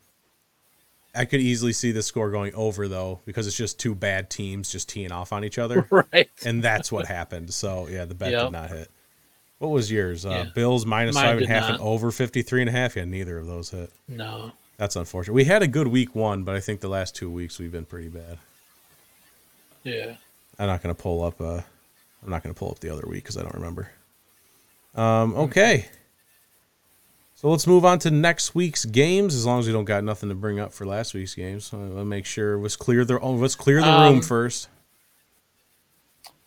I 1.14 1.26
could 1.26 1.42
easily 1.42 1.74
see 1.74 1.92
the 1.92 2.02
score 2.02 2.32
going 2.32 2.54
over 2.56 2.88
though 2.88 3.20
because 3.26 3.48
it's 3.48 3.58
just 3.58 3.80
two 3.80 3.94
bad 3.96 4.30
teams 4.30 4.72
just 4.72 4.90
teeing 4.90 5.12
off 5.12 5.34
on 5.34 5.44
each 5.44 5.60
other, 5.60 5.88
Right. 6.14 6.30
and 6.46 6.64
that's 6.64 6.92
what 6.92 7.06
happened. 7.08 7.54
So 7.54 7.88
yeah, 7.88 8.06
the 8.06 8.16
bet 8.16 8.32
Yep. 8.32 8.44
did 8.46 8.52
not 8.52 8.70
hit. 8.70 8.90
What 9.60 9.70
was 9.70 9.92
yours? 9.92 10.26
Uh, 10.26 10.50
Bills 10.56 10.88
minus 10.88 11.14
Mine 11.14 11.24
five 11.26 11.38
and 11.38 11.46
a 11.46 11.50
half 11.50 11.70
and 11.70 11.80
over 11.82 12.10
53 12.10 12.62
and 12.62 12.70
a 12.70 12.72
half. 12.72 12.96
Yeah, 12.96 13.06
neither 13.06 13.38
of 13.38 13.46
those 13.46 13.70
hit. 13.70 13.92
No. 14.08 14.52
That's 14.82 14.96
unfortunate. 14.96 15.36
We 15.36 15.44
had 15.44 15.62
a 15.62 15.68
good 15.68 15.86
week 15.90 16.16
one, 16.16 16.42
but 16.42 16.56
I 16.56 16.60
think 16.60 16.80
the 16.82 16.88
last 16.90 17.16
two 17.16 17.30
weeks 17.30 17.60
we've 17.60 17.72
been 17.72 17.86
pretty 17.86 18.10
bad. 18.10 18.40
Yeah. 19.84 20.16
I'm 20.58 20.66
not 20.66 20.82
gonna 20.82 20.96
pull 20.96 21.24
up. 21.24 21.40
Uh, 21.40 21.62
I'm 22.24 22.30
not 22.32 22.42
gonna 22.42 22.56
pull 22.56 22.72
up 22.72 22.80
the 22.80 22.90
other 22.90 23.06
week 23.08 23.22
because 23.24 23.38
I 23.38 23.44
don't 23.44 23.54
remember. 23.54 23.92
Um. 24.96 25.36
Okay. 25.36 25.86
So 27.36 27.48
let's 27.52 27.68
move 27.68 27.86
on 27.86 28.00
to 28.00 28.10
next 28.10 28.56
week's 28.56 28.84
games. 28.86 29.36
As 29.36 29.46
long 29.46 29.60
as 29.60 29.68
we 29.68 29.74
don't 29.74 29.86
got 29.86 30.04
nothing 30.04 30.30
to 30.30 30.36
bring 30.36 30.60
up 30.60 30.74
for 30.74 30.88
last 30.88 31.14
week's 31.14 31.36
games, 31.36 31.70
I'll 31.72 32.04
make 32.04 32.26
sure 32.26 32.58
let's 32.58 32.76
clear 32.76 33.06
the 33.06 33.20
oh, 33.20 33.34
let's 33.34 33.54
clear 33.54 33.82
the 33.82 33.86
room 33.88 34.16
Um, 34.16 34.22
first. 34.24 34.68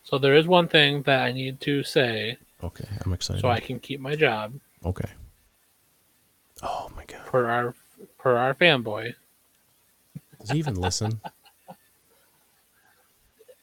So 0.03 0.17
there 0.17 0.35
is 0.35 0.45
one 0.45 0.67
thing 0.67 1.03
that 1.03 1.21
I 1.21 1.31
need 1.31 1.61
to 1.61 1.83
say 1.83 2.35
Okay, 2.61 2.85
I'm 3.05 3.13
excited. 3.13 3.41
so 3.41 3.47
I 3.47 3.61
can 3.61 3.79
keep 3.79 4.01
my 4.01 4.15
job 4.17 4.53
okay. 4.85 5.07
Oh 6.61 6.91
my 6.97 7.05
god. 7.05 7.25
per 7.27 7.47
our 7.49 7.73
per 8.25 8.35
our 8.37 8.55
fanboy. 8.55 9.13
Does 10.41 10.49
he 10.49 10.57
even 10.57 10.73
listen? 10.75 11.21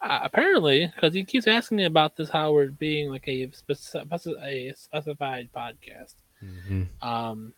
Uh, 0.05 0.19
apparently, 0.25 0.91
because 0.93 1.15
he 1.15 1.23
keeps 1.23 1.47
asking 1.47 1.77
me 1.77 1.85
about 1.85 2.17
this, 2.17 2.29
how 2.29 2.53
we're 2.53 2.67
being 2.73 3.09
like 3.09 3.23
a, 3.29 3.47
speci- 3.47 4.43
a 4.43 4.73
specified 4.75 5.49
podcast. 5.55 6.15
Mhm. 6.43 6.89
Um, 7.01 7.53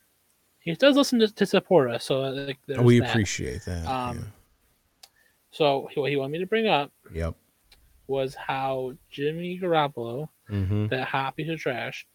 he 0.60 0.74
does 0.74 0.94
listen 0.94 1.20
to, 1.20 1.28
to 1.28 1.46
support 1.46 1.90
us, 1.90 2.04
so 2.04 2.20
like, 2.20 2.58
we 2.82 3.00
that. 3.00 3.08
appreciate 3.08 3.64
that. 3.64 3.86
Um, 3.86 4.30
So 5.52 5.88
what 5.94 6.10
he 6.10 6.16
wanted 6.16 6.32
me 6.32 6.38
to 6.40 6.46
bring 6.46 6.66
up. 6.66 6.92
Yep. 7.14 7.34
was 8.08 8.34
how 8.34 8.92
Jimmy 9.10 9.58
Garoppolo, 9.58 10.28
Mm-hmm. 10.50 10.88
that 10.88 11.08
hot 11.08 11.36
piece 11.36 11.48
of 11.48 11.58
trash, 11.58 12.06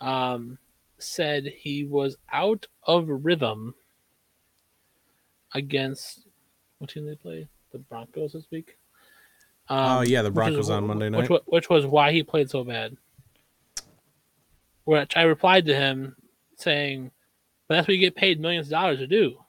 um, 0.00 0.56
said 0.96 1.44
he 1.44 1.84
was 1.84 2.16
out 2.32 2.64
of 2.84 3.08
rhythm 3.10 3.74
against 5.54 6.26
what 6.78 6.90
team 6.90 7.06
they 7.06 7.14
play? 7.16 7.48
The 7.72 7.78
Broncos 7.78 8.32
this 8.32 8.46
week. 8.50 8.76
Um, 9.68 9.98
Oh, 9.98 10.00
yeah, 10.02 10.22
the 10.22 10.30
Broncos 10.30 10.66
is- 10.66 10.70
on 10.70 10.86
Monday 10.86 11.10
Which, 11.10 11.20
night. 11.22 11.30
wa- 11.30 11.40
which 11.46 11.68
was 11.70 11.86
why 11.86 12.12
he 12.12 12.22
played 12.22 12.50
so 12.50 12.64
bad. 12.64 12.96
Which 14.84 15.16
I 15.16 15.22
replied 15.22 15.66
to 15.66 15.74
him 15.76 16.16
saying, 16.56 17.12
"But 17.68 17.76
that's 17.76 17.88
what 17.88 17.94
you 17.94 18.00
get 18.00 18.16
paid 18.16 18.40
millions 18.40 18.66
of 18.66 18.72
dollars 18.72 18.98
to 18.98 19.06
do." 19.06 19.44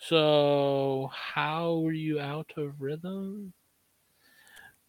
So 0.00 1.10
how 1.12 1.78
were 1.78 1.92
you 1.92 2.20
out 2.20 2.52
of 2.56 2.80
rhythm? 2.80 3.52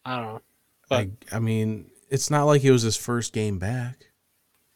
I 0.05 0.15
don't 0.15 0.25
know. 0.35 0.41
But 0.87 0.97
I, 1.31 1.35
I 1.37 1.39
mean, 1.39 1.91
it's 2.09 2.29
not 2.31 2.45
like 2.45 2.63
it 2.63 2.71
was 2.71 2.83
his 2.83 2.97
first 2.97 3.33
game 3.33 3.59
back. 3.59 4.07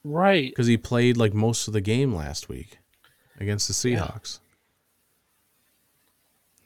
right, 0.03 0.49
because 0.51 0.67
he 0.67 0.77
played 0.77 1.17
like 1.17 1.33
most 1.33 1.67
of 1.67 1.73
the 1.73 1.81
game 1.81 2.13
last 2.13 2.49
week 2.49 2.79
against 3.39 3.67
the 3.67 3.73
Seahawks. 3.73 4.39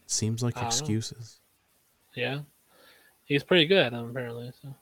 Seems 0.07 0.41
like 0.41 0.57
I 0.57 0.61
don't 0.61 0.69
know. 0.69 0.75
excuses. 0.75 1.39
Yeah, 2.15 2.39
he's 3.25 3.43
pretty 3.43 3.65
good 3.65 3.77
at 3.77 3.91
them 3.91 4.09
apparently. 4.09 4.51
So 4.61 4.73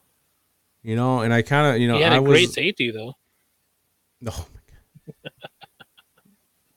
You 0.83 0.95
know, 0.95 1.19
and 1.21 1.33
I 1.33 1.41
kind 1.41 1.75
of, 1.75 1.81
you 1.81 1.87
know, 1.87 1.97
he 1.97 2.01
had 2.03 2.13
I 2.13 2.17
a 2.17 2.21
was 2.21 2.29
great 2.31 2.49
safety 2.51 2.91
though. 2.91 3.13
Oh 4.27 4.47
my 4.53 4.61
god. 5.23 5.31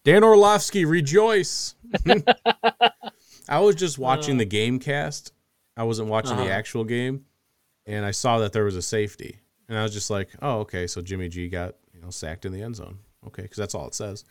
Dan 0.05 0.25
Orlovsky, 0.25 0.85
rejoice. 0.85 1.75
I 3.49 3.61
was 3.61 3.75
just 3.77 3.99
watching 3.99 4.37
the 4.39 4.45
game 4.45 4.79
cast. 4.79 5.33
I 5.77 5.85
wasn't 5.85 6.09
watching 6.09 6.37
the 6.37 6.43
Uh-huh. 6.45 6.53
actual 6.53 6.85
game, 6.85 7.25
and 7.87 8.05
I 8.05 8.11
saw 8.11 8.39
that 8.41 8.53
there 8.53 8.65
was 8.65 8.77
a 8.77 8.83
safety, 8.83 9.39
and 9.69 9.79
I 9.79 9.83
was 9.83 9.93
just 9.93 10.11
like, 10.11 10.29
"Oh, 10.43 10.61
okay." 10.61 10.87
So 10.87 11.01
Jimmy 11.01 11.29
G 11.29 11.49
got 11.49 11.77
you 11.95 12.01
know 12.01 12.11
sacked 12.11 12.45
in 12.45 12.53
the 12.53 12.63
end 12.63 12.77
zone. 12.77 12.99
Okay, 13.27 13.43
because 13.43 13.57
that's 13.59 13.75
all 13.75 13.87
it 13.87 13.95
says. 13.95 14.25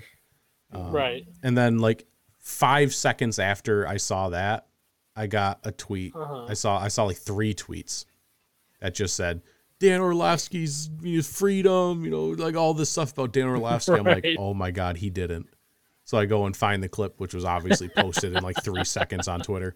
Um, 0.71 0.91
right. 0.91 1.25
And 1.43 1.57
then 1.57 1.79
like 1.79 2.05
five 2.47 2.95
seconds 2.95 3.39
after 3.39 3.85
I 3.85 3.97
saw 3.97 4.29
that, 4.29 4.67
I 5.17 5.27
got 5.27 5.59
a 5.65 5.71
tweet. 5.71 6.15
Uh-huh. 6.15 6.45
I 6.47 6.53
saw 6.53 6.79
I 6.79 6.87
saw 6.87 7.03
like 7.03 7.17
three 7.17 7.53
tweets 7.53 8.05
that 8.79 8.95
just 8.95 9.15
said 9.15 9.41
Dan 9.79 9.99
Orlovsky's 9.99 10.89
his 11.03 11.27
freedom, 11.27 12.05
you 12.05 12.09
know, 12.09 12.27
like 12.27 12.55
all 12.55 12.73
this 12.73 12.89
stuff 12.89 13.11
about 13.11 13.33
Dan 13.33 13.47
Orlovsky. 13.47 13.93
I'm 13.93 14.05
like, 14.05 14.25
oh 14.39 14.53
my 14.53 14.71
god, 14.71 14.97
he 14.97 15.09
didn't. 15.09 15.47
So 16.05 16.17
I 16.17 16.25
go 16.25 16.45
and 16.45 16.55
find 16.55 16.81
the 16.81 16.87
clip, 16.87 17.19
which 17.19 17.33
was 17.33 17.43
obviously 17.43 17.89
posted 17.89 18.33
in 18.33 18.41
like 18.41 18.63
three 18.63 18.85
seconds 18.85 19.27
on 19.27 19.41
Twitter. 19.41 19.75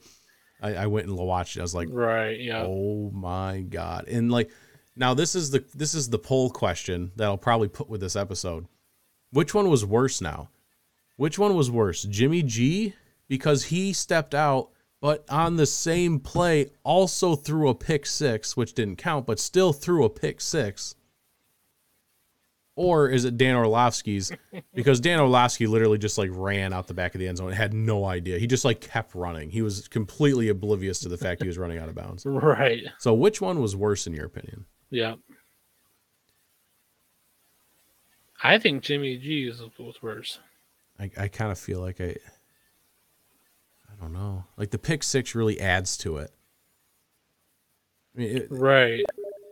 I, 0.62 0.76
I 0.76 0.88
went 0.88 1.08
and 1.08 1.18
watched 1.18 1.58
it. 1.58 1.60
I 1.60 1.64
was 1.64 1.76
like, 1.76 1.90
Right. 1.92 2.40
Yeah. 2.40 2.64
Oh 2.66 3.12
my 3.14 3.62
god. 3.62 4.08
And 4.08 4.32
like 4.32 4.50
now 4.96 5.14
this 5.14 5.36
is 5.36 5.52
the 5.52 5.66
this 5.76 5.94
is 5.94 6.10
the 6.10 6.20
poll 6.20 6.50
question 6.50 7.12
that 7.18 7.26
I'll 7.26 7.38
probably 7.38 7.68
put 7.68 7.90
with 7.90 8.00
this 8.00 8.16
episode. 8.16 8.66
Which 9.32 9.54
one 9.54 9.70
was 9.70 9.84
worse 9.84 10.22
now? 10.22 10.50
Which 11.22 11.38
one 11.38 11.54
was 11.54 11.70
worse? 11.70 12.02
Jimmy 12.02 12.42
G 12.42 12.96
because 13.28 13.66
he 13.66 13.94
stepped 13.94 14.34
out 14.34 14.72
but 15.02 15.24
on 15.30 15.56
the 15.56 15.68
same 15.68 16.20
play 16.20 16.72
also 16.84 17.36
threw 17.36 17.70
a 17.70 17.76
pick 17.76 18.08
6 18.08 18.58
which 18.58 18.74
didn't 18.74 18.96
count 18.96 19.28
but 19.28 19.40
still 19.40 19.72
threw 19.72 20.04
a 20.04 20.10
pick 20.10 20.42
6. 20.42 20.96
Or 22.76 23.08
is 23.08 23.24
it 23.24 23.38
Dan 23.38 23.56
Orlovsky's? 23.56 24.32
Because 24.74 25.00
Dan 25.00 25.20
Orlovsky 25.20 25.68
literally 25.68 26.00
just 26.00 26.18
like 26.18 26.32
ran 26.34 26.74
out 26.74 26.88
the 26.88 26.96
back 26.96 27.14
of 27.14 27.20
the 27.20 27.28
end 27.28 27.38
zone 27.38 27.50
and 27.50 27.56
had 27.56 27.76
no 27.76 28.06
idea. 28.06 28.40
He 28.40 28.48
just 28.48 28.66
like 28.66 28.82
kept 28.82 29.14
running. 29.14 29.52
He 29.52 29.62
was 29.62 29.88
completely 29.88 30.50
oblivious 30.50 31.02
to 31.02 31.10
the 31.10 31.20
fact 31.20 31.44
he 31.44 31.48
was 31.48 31.60
running 31.60 31.78
out 31.78 31.88
of 31.88 31.94
bounds. 31.94 32.26
Right. 32.26 32.86
So 32.98 33.14
which 33.14 33.40
one 33.40 33.62
was 33.62 33.76
worse 33.76 34.08
in 34.08 34.14
your 34.14 34.26
opinion? 34.26 34.66
Yeah. 34.90 35.18
I 38.44 38.58
think 38.58 38.82
Jimmy 38.82 39.18
G 39.18 39.44
is 39.48 39.62
was 39.78 40.02
worse. 40.02 40.40
I, 41.02 41.10
I 41.18 41.28
kind 41.28 41.52
of 41.52 41.58
feel 41.58 41.82
like 41.82 42.00
I 42.00 42.16
I 43.90 44.00
don't 44.00 44.14
know. 44.14 44.46
Like 44.56 44.70
the 44.70 44.78
pick 44.78 45.04
six 45.04 45.34
really 45.36 45.60
adds 45.60 45.98
to 45.98 46.18
it. 46.18 46.32
I 48.16 48.20
mean, 48.20 48.38
it, 48.38 48.48
Right. 48.52 49.04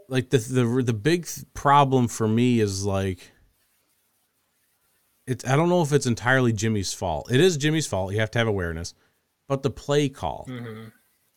like 0.08 0.30
the 0.30 0.38
the 0.38 0.84
the 0.84 0.94
big 0.94 1.28
problem 1.54 2.08
for 2.08 2.28
me 2.28 2.60
is 2.60 2.86
like 2.86 3.32
it's 5.26 5.46
I 5.46 5.56
don't 5.56 5.70
know 5.70 5.82
if 5.82 5.92
it's 5.92 6.06
entirely 6.06 6.54
Jimmy's 6.54 6.94
fault. 6.94 7.32
It 7.32 7.40
is 7.40 7.58
Jimmy's 7.58 7.88
fault. 7.88 8.14
You 8.14 8.20
have 8.20 8.32
to 8.32 8.40
have 8.40 8.48
awareness. 8.48 8.94
But 9.48 9.64
the 9.64 9.72
play 9.72 10.10
call. 10.10 10.46
Mm-hmm. 10.48 10.90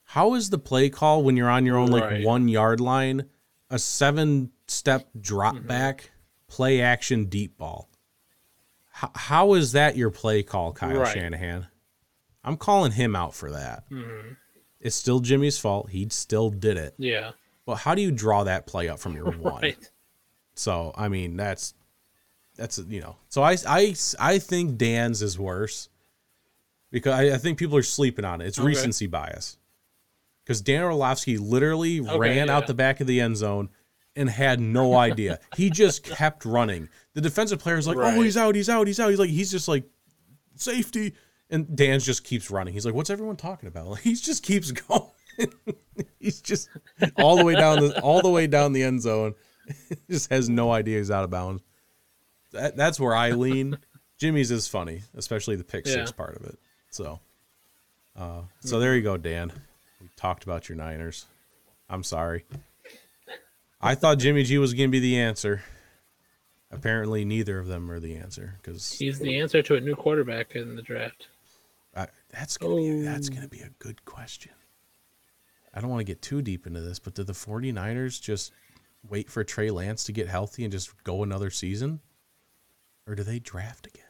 How 0.04 0.34
is 0.34 0.50
the 0.50 0.58
play 0.58 0.90
call 0.90 1.22
when 1.22 1.36
you're 1.38 1.48
on 1.48 1.64
your 1.64 1.78
own 1.78 1.90
like 1.90 2.04
Right. 2.04 2.24
1 2.24 2.48
yard 2.48 2.80
line, 2.80 3.30
a 3.70 3.78
7 3.78 4.50
step 4.66 5.08
drop 5.18 5.54
mm-hmm. 5.54 5.66
back, 5.66 6.10
play 6.48 6.82
action 6.82 7.26
deep 7.26 7.56
ball? 7.56 7.88
How, 9.02 9.10
how 9.16 9.54
is 9.54 9.72
that 9.72 9.96
your 9.96 10.10
play 10.10 10.42
call, 10.44 10.72
Kyle 10.72 10.96
Right. 11.00 11.12
Shanahan? 11.12 11.66
I'm 12.44 12.56
calling 12.56 12.92
him 12.92 13.16
out 13.16 13.34
for 13.34 13.50
that. 13.50 13.84
Mm-hmm. 13.90 14.34
It's 14.80 14.94
still 14.96 15.18
Jimmy's 15.20 15.58
fault. 15.58 15.90
He 15.90 16.08
still 16.10 16.50
did 16.50 16.76
it. 16.76 16.94
Yeah. 16.98 17.32
But 17.66 17.76
how 17.76 17.94
do 17.96 18.02
you 18.02 18.10
draw 18.12 18.44
that 18.44 18.66
play 18.66 18.88
up 18.88 18.98
from 19.00 19.14
your 19.16 19.30
one? 19.32 19.62
Right. 19.62 19.90
So 20.54 20.92
I 20.96 21.08
mean, 21.08 21.36
that's 21.36 21.74
that's 22.56 22.78
you 22.78 23.00
know. 23.00 23.16
So 23.28 23.42
I 23.42 23.56
I 23.66 23.94
I 24.20 24.38
think 24.38 24.76
Dan's 24.78 25.20
is 25.22 25.38
worse 25.38 25.88
because 26.92 27.12
I, 27.14 27.34
I 27.34 27.38
think 27.38 27.58
people 27.58 27.76
are 27.76 27.82
sleeping 27.82 28.24
on 28.24 28.40
it. 28.40 28.46
It's 28.46 28.58
Okay. 28.58 28.66
recency 28.66 29.06
bias. 29.08 29.56
Because 30.44 30.60
Dan 30.60 30.82
Orlovsky 30.82 31.38
literally 31.38 32.00
Okay, 32.00 32.18
ran 32.18 32.46
yeah. 32.48 32.56
out 32.56 32.66
the 32.66 32.74
back 32.74 33.00
of 33.00 33.06
the 33.06 33.20
end 33.20 33.36
zone 33.36 33.68
and 34.16 34.28
had 34.28 34.60
no 34.60 34.94
idea. 34.96 35.38
he 35.56 35.70
just 35.70 36.04
kept 36.04 36.44
running. 36.44 36.88
The 37.14 37.20
defensive 37.20 37.58
player's 37.58 37.86
like, 37.86 37.96
Right. 37.96 38.16
"Oh, 38.16 38.20
he's 38.22 38.36
out, 38.36 38.54
he's 38.54 38.68
out, 38.68 38.86
he's 38.86 39.00
out." 39.00 39.10
He's 39.10 39.18
like, 39.18 39.30
he's 39.30 39.50
just 39.50 39.68
like, 39.68 39.84
safety, 40.56 41.14
and 41.50 41.74
Dan's 41.76 42.04
just 42.04 42.24
keeps 42.24 42.50
running. 42.50 42.74
He's 42.74 42.84
like, 42.86 42.94
"What's 42.94 43.10
everyone 43.10 43.36
talking 43.36 43.68
about?" 43.68 43.86
Like, 43.88 44.00
he 44.02 44.14
just 44.14 44.42
keeps 44.42 44.70
going. 44.88 45.02
he's 46.18 46.40
just 46.42 46.68
all 47.16 47.36
the 47.36 47.44
way 47.44 47.54
down 47.54 47.80
the 47.80 48.00
all 48.02 48.20
the 48.22 48.30
way 48.30 48.46
down 48.46 48.72
the 48.72 48.82
end 48.82 49.00
zone. 49.02 49.34
just 50.10 50.30
has 50.30 50.48
no 50.48 50.72
idea 50.72 50.98
he's 50.98 51.10
out 51.10 51.24
of 51.24 51.30
bounds. 51.30 51.62
That, 52.52 52.76
that's 52.76 52.98
where 53.00 53.14
I 53.14 53.30
lean. 53.30 53.78
Jimmy's 54.18 54.50
is 54.50 54.68
funny, 54.68 55.02
especially 55.14 55.56
the 55.56 55.64
pick 55.64 55.86
six 55.86 56.12
part 56.12 56.36
of 56.36 56.44
it. 56.44 56.58
So, 56.90 57.18
uh, 58.16 58.42
so 58.60 58.78
there 58.78 58.94
you 58.94 59.02
go, 59.02 59.16
Dan. 59.16 59.52
We 60.00 60.08
talked 60.16 60.44
about 60.44 60.68
your 60.68 60.76
Niners. 60.76 61.26
I'm 61.88 62.02
sorry. 62.04 62.44
I 63.82 63.94
thought 63.94 64.18
Jimmy 64.18 64.44
G 64.44 64.58
was 64.58 64.74
going 64.74 64.88
to 64.88 64.92
be 64.92 65.00
the 65.00 65.18
answer. 65.18 65.62
Apparently, 66.70 67.24
neither 67.24 67.58
of 67.58 67.66
them 67.66 67.90
are 67.90 68.00
the 68.00 68.16
answer 68.16 68.54
because 68.62 68.92
He's 68.92 69.18
the 69.18 69.38
answer 69.40 69.60
to 69.62 69.74
a 69.74 69.80
new 69.80 69.94
quarterback 69.94 70.54
in 70.56 70.74
the 70.76 70.82
draft. 70.82 71.28
that's 72.30 72.56
gonna 72.56 72.76
be, 72.76 72.90
oh. 72.90 73.02
that's 73.02 73.28
Oh. 73.28 73.30
going 73.32 73.42
to 73.42 73.48
be 73.48 73.60
a 73.60 73.68
good 73.78 74.04
question. 74.06 74.52
I 75.74 75.80
don't 75.80 75.90
want 75.90 76.00
to 76.00 76.04
get 76.04 76.22
too 76.22 76.40
deep 76.40 76.66
into 76.66 76.80
this, 76.80 76.98
but 76.98 77.14
did 77.14 77.26
the 77.26 77.34
49ers 77.34 78.20
just 78.20 78.52
wait 79.06 79.28
for 79.30 79.42
Trey 79.44 79.70
Lance 79.70 80.04
to 80.04 80.12
get 80.12 80.28
healthy 80.28 80.64
and 80.64 80.72
just 80.72 80.90
go 81.04 81.22
another 81.22 81.50
season? 81.50 82.00
Or 83.06 83.14
do 83.14 83.22
they 83.22 83.38
draft 83.38 83.86
again? 83.86 84.04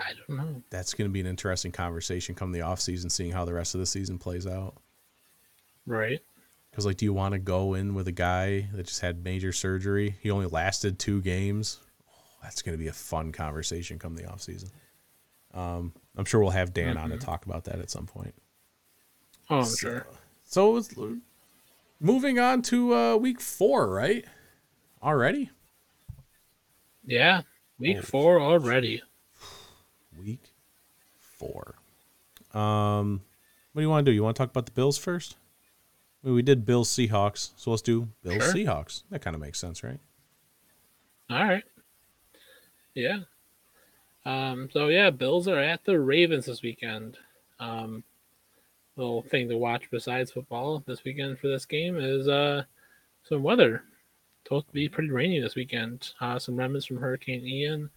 I 0.00 0.12
don't 0.14 0.36
know. 0.38 0.62
That's 0.70 0.94
going 0.94 1.08
to 1.08 1.12
be 1.12 1.20
an 1.20 1.26
interesting 1.26 1.72
conversation 1.72 2.34
come 2.34 2.52
the 2.52 2.62
off 2.62 2.80
season, 2.80 3.10
seeing 3.10 3.32
how 3.32 3.44
the 3.44 3.54
rest 3.54 3.74
of 3.74 3.80
the 3.80 3.86
season 3.86 4.18
plays 4.18 4.46
out. 4.46 4.76
Right. 5.86 6.20
Because, 6.70 6.86
like, 6.86 6.96
do 6.96 7.04
you 7.04 7.12
want 7.12 7.32
to 7.32 7.38
go 7.38 7.74
in 7.74 7.94
with 7.94 8.06
a 8.08 8.12
guy 8.12 8.68
that 8.72 8.86
just 8.86 9.00
had 9.00 9.24
major 9.24 9.52
surgery? 9.52 10.16
He 10.20 10.30
only 10.30 10.46
lasted 10.46 10.98
two 10.98 11.20
games. 11.20 11.80
Oh, 12.08 12.12
that's 12.42 12.62
going 12.62 12.76
to 12.76 12.82
be 12.82 12.88
a 12.88 12.92
fun 12.92 13.32
conversation 13.32 13.98
come 13.98 14.14
the 14.14 14.22
offseason. 14.22 14.70
Um, 15.52 15.92
I'm 16.16 16.24
sure 16.24 16.40
we'll 16.40 16.50
have 16.50 16.72
Dan 16.72 16.96
on 16.96 17.10
to 17.10 17.18
talk 17.18 17.44
about 17.44 17.64
that 17.64 17.80
at 17.80 17.90
some 17.90 18.06
point. 18.06 18.34
Oh, 19.48 19.60
I'm 19.60 19.76
sure. 19.76 20.06
So, 20.46 20.76
it's, 20.76 20.94
moving 21.98 22.38
on 22.38 22.62
to 22.62 22.94
uh, 22.94 23.16
week 23.16 23.40
four, 23.40 23.90
right? 23.90 24.24
Already? 25.02 25.50
Yeah. 27.04 27.42
Week 27.80 27.96
Oh. 27.98 28.02
four 28.02 28.40
already. 28.40 29.02
Week 30.20 30.52
four. 31.18 31.74
Um, 32.52 33.22
what 33.72 33.80
do 33.80 33.82
you 33.84 33.90
want 33.90 34.04
to 34.04 34.10
do? 34.10 34.14
You 34.14 34.22
want 34.22 34.36
to 34.36 34.40
talk 34.42 34.50
about 34.50 34.66
the 34.66 34.72
Bills 34.72 34.98
first? 34.98 35.36
I 36.22 36.26
mean, 36.26 36.36
we 36.36 36.42
did 36.42 36.66
Bills 36.66 36.88
Seahawks, 36.90 37.50
so 37.56 37.70
let's 37.70 37.82
do 37.82 38.08
Bills 38.22 38.42
Sure. 38.42 38.52
Seahawks. 38.52 39.04
That 39.10 39.22
kind 39.22 39.34
of 39.34 39.40
makes 39.40 39.58
sense, 39.58 39.82
right? 39.82 39.98
All 41.30 41.44
right. 41.44 41.64
Yeah. 42.94 43.20
Um, 44.26 44.68
so 44.72 44.88
yeah, 44.88 45.10
Bills 45.10 45.48
are 45.48 45.58
at 45.58 45.84
the 45.84 45.98
Ravens 45.98 46.46
this 46.46 46.62
weekend. 46.62 47.16
Um, 47.58 48.04
little 48.96 49.22
thing 49.22 49.48
to 49.48 49.56
watch 49.56 49.88
besides 49.90 50.32
football 50.32 50.82
this 50.86 51.04
weekend 51.04 51.38
for 51.38 51.48
this 51.48 51.64
game 51.64 51.96
is 51.96 52.28
uh 52.28 52.64
some 53.22 53.42
weather. 53.42 53.84
Supposed 54.44 54.66
to 54.68 54.72
be 54.74 54.88
pretty 54.88 55.10
rainy 55.10 55.38
this 55.40 55.54
weekend. 55.54 56.12
Uh, 56.20 56.38
some 56.38 56.56
remnants 56.56 56.86
from 56.86 56.96
Hurricane 56.96 57.46
Ian, 57.46 57.88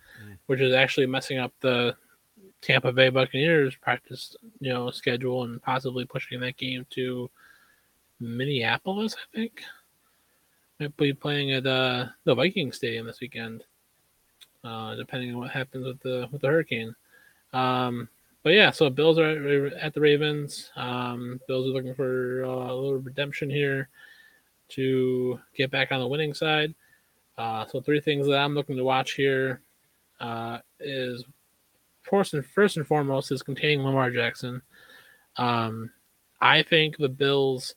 which 0.45 0.59
is 0.59 0.73
actually 0.73 1.07
messing 1.07 1.39
up 1.39 1.51
the 1.62 1.95
Tampa 2.63 2.91
Bay 2.91 3.10
Buccaneers 3.10 3.76
practice, 3.76 4.36
you 4.60 4.73
know, 4.73 4.89
schedule 4.89 5.44
and 5.44 5.62
possibly 5.62 6.06
pushing 6.06 6.40
that 6.40 6.58
game 6.58 6.85
to 6.92 7.29
Minneapolis. 8.19 9.15
I 9.15 9.37
think 9.37 9.62
might 10.79 10.98
be 10.98 11.13
playing 11.13 11.52
at 11.52 11.67
uh, 11.67 12.08
the 12.23 12.33
Viking 12.33 12.71
Stadium 12.71 13.06
this 13.06 13.21
weekend 13.21 13.63
uh, 14.63 14.96
depending 14.96 15.33
on 15.33 15.40
what 15.40 15.52
happens 15.52 15.85
with 15.85 16.00
the 16.02 16.27
with 16.31 16.42
the 16.42 16.48
hurricane. 16.48 16.96
Um, 17.52 18.10
but 18.44 18.54
yeah, 18.54 18.71
so 18.71 18.90
Bills 18.90 19.17
are 19.19 19.29
at, 19.65 19.73
at 19.73 19.94
the 19.94 20.02
Ravens. 20.02 20.71
Um, 20.75 21.40
Bills 21.48 21.67
are 21.67 21.73
looking 21.73 21.96
for 21.96 22.44
uh, 22.46 22.71
a 22.71 22.73
little 22.73 22.98
redemption 22.98 23.50
here 23.50 23.90
to 24.69 25.40
get 25.56 25.71
back 25.71 25.92
on 25.92 26.00
the 26.00 26.08
winning 26.08 26.33
side. 26.33 26.73
Uh, 27.37 27.65
so 27.65 27.81
three 27.81 28.00
things 28.00 28.27
that 28.27 28.37
I'm 28.37 28.56
looking 28.56 28.77
to 28.77 28.83
watch 28.83 29.13
here 29.13 29.62
uh, 30.19 30.60
is 30.79 31.23
first 32.04 32.33
and 32.33 32.45
first 32.45 32.77
and 32.77 32.85
foremost 32.85 33.31
is 33.31 33.41
containing 33.41 33.83
Lamar 33.83 34.12
Jackson. 34.12 34.62
Um, 35.37 35.91
I 36.41 36.63
think 36.63 36.97
the 36.97 37.10
Bills 37.10 37.75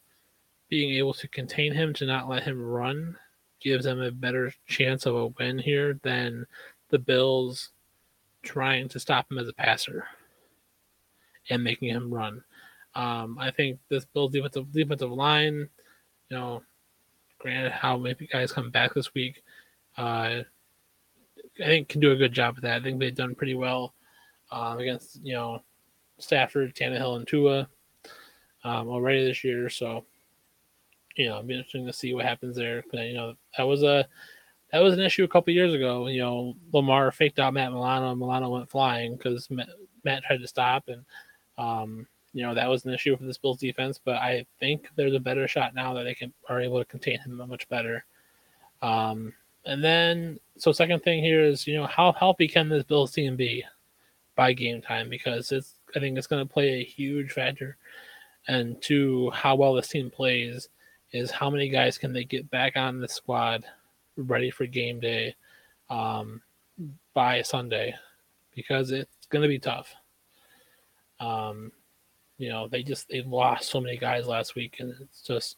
being 0.69 0.95
able 0.95 1.15
to 1.15 1.29
contain 1.29 1.73
him 1.73 1.95
to 1.95 2.07
not 2.07 2.29
let 2.29 2.43
him 2.43 2.61
run 2.61 3.17
gives 3.61 3.85
them 3.85 4.01
a 4.01 4.11
better 4.11 4.53
chance 4.67 5.07
of 5.07 5.15
a 5.15 5.27
win 5.29 5.59
here 5.59 5.99
than 6.03 6.47
the 6.91 6.99
Bills 6.99 7.71
trying 8.43 8.89
to 8.89 9.01
stop 9.01 9.31
him 9.31 9.39
as 9.39 9.49
a 9.49 9.53
passer 9.53 10.07
and 11.51 11.63
making 11.63 11.89
him 11.89 12.13
run. 12.13 12.43
Um, 12.95 13.39
I 13.39 13.51
think 13.51 13.79
this 13.89 14.05
Bills 14.05 14.33
defensive 14.33 14.73
defensive 14.73 15.11
line, 15.11 15.69
you 16.31 16.37
know, 16.37 16.63
granted 17.39 17.73
how 17.73 17.97
many 17.97 18.27
guys 18.33 18.53
come 18.53 18.71
back 18.71 18.95
this 18.95 19.15
week, 19.15 19.43
uh, 19.97 20.43
I 21.61 21.65
think 21.65 21.89
can 21.89 22.01
do 22.01 22.13
a 22.13 22.17
good 22.17 22.33
job 22.33 22.57
of 22.57 22.63
that. 22.63 22.81
I 22.81 22.85
think 22.85 22.99
they've 22.99 23.15
done 23.15 23.35
pretty 23.35 23.55
well 23.55 23.95
um, 24.51 24.79
against 24.79 25.21
you 25.23 25.35
know 25.35 25.63
Stafford, 26.19 26.75
Tannehill, 26.75 27.17
and 27.17 27.27
Tua 27.27 27.69
um, 28.65 28.89
already 28.89 29.25
this 29.25 29.45
year. 29.45 29.69
So 29.69 30.05
you 31.17 31.27
know, 31.27 31.37
it'll 31.37 31.47
be 31.47 31.55
interesting 31.55 31.87
to 31.87 31.93
see 31.93 32.15
what 32.15 32.25
happens 32.25 32.57
there. 32.57 32.85
You 32.93 33.15
know, 33.15 33.35
that 33.57 33.65
was 33.65 33.83
a 33.83 34.07
that 34.73 34.81
was 34.81 34.95
an 34.95 35.01
issue 35.01 35.25
a 35.25 35.29
couple 35.29 35.53
years 35.53 35.75
ago. 35.75 36.09
You 36.09 36.21
know, 36.21 36.55
Lamar 36.73 37.11
faked 37.11 37.39
out 37.39 37.55
Matt 37.55 37.73
Milano, 37.73 38.11
and 38.11 38.21
Milano 38.21 38.51
went 38.51 38.71
flying 38.71 39.17
because 39.17 39.51
Matt, 39.51 39.69
Matt 40.05 40.25
tried 40.25 40.41
to 40.41 40.47
stop, 40.47 40.89
and 40.89 41.05
um, 41.59 42.07
you 42.33 42.43
know 42.43 42.55
that 42.55 42.69
was 42.69 42.85
an 42.85 42.93
issue 42.93 43.17
for 43.17 43.25
this 43.25 43.39
Bills 43.39 43.59
defense. 43.59 43.99
But 44.03 44.17
I 44.17 44.47
think 44.61 44.89
there's 44.97 45.15
a 45.15 45.21
better 45.21 45.49
shot 45.49 45.75
now 45.75 45.95
that 45.95 46.05
they 46.05 46.15
can 46.15 46.33
are 46.49 46.61
able 46.61 46.79
to 46.79 46.85
contain 46.85 47.19
him 47.21 47.41
much 47.49 47.69
better. 47.69 48.05
Um, 48.83 49.33
and 49.65 49.83
then, 49.83 50.39
so 50.59 50.71
second 50.71 51.03
thing 51.03 51.25
here 51.25 51.43
is, 51.43 51.67
you 51.67 51.75
know, 51.75 51.87
how 51.87 52.13
healthy 52.13 52.47
can 52.47 52.69
this 52.69 52.85
Bills 52.85 53.13
team 53.13 53.35
be 53.35 53.65
by 54.37 54.53
game 54.53 54.81
time? 54.81 55.11
Because 55.11 55.51
it's, 55.51 55.75
I 55.97 56.01
think 56.01 56.17
it's 56.17 56.27
going 56.27 56.47
to 56.47 56.53
play 56.53 56.81
a 56.81 56.85
huge 56.85 57.33
factor. 57.33 57.77
And 58.47 58.81
to 58.83 59.31
how 59.31 59.57
well 59.57 59.75
this 59.75 59.89
team 59.89 60.11
plays 60.11 60.69
is 61.13 61.31
how 61.31 61.51
many 61.51 61.69
guys 61.69 61.99
can 61.99 62.13
they 62.13 62.25
get 62.25 62.49
back 62.51 62.77
on 62.77 63.01
the 63.01 63.09
squad 63.09 63.65
ready 64.17 64.51
for 64.51 64.67
game 64.67 65.01
day 65.01 65.35
um, 65.91 66.41
by 67.15 67.43
Sunday? 67.43 67.95
Because 68.55 68.93
it's 68.93 69.27
going 69.31 69.43
to 69.43 69.49
be 69.49 69.59
tough. 69.59 69.93
Um, 71.19 71.73
you 72.39 72.49
know, 72.49 72.69
they 72.69 72.83
just 72.83 73.09
they 73.09 73.23
lost 73.23 73.71
so 73.71 73.81
many 73.81 73.97
guys 73.97 74.27
last 74.27 74.55
week, 74.55 74.77
and 74.79 74.95
it's 75.01 75.23
just 75.23 75.57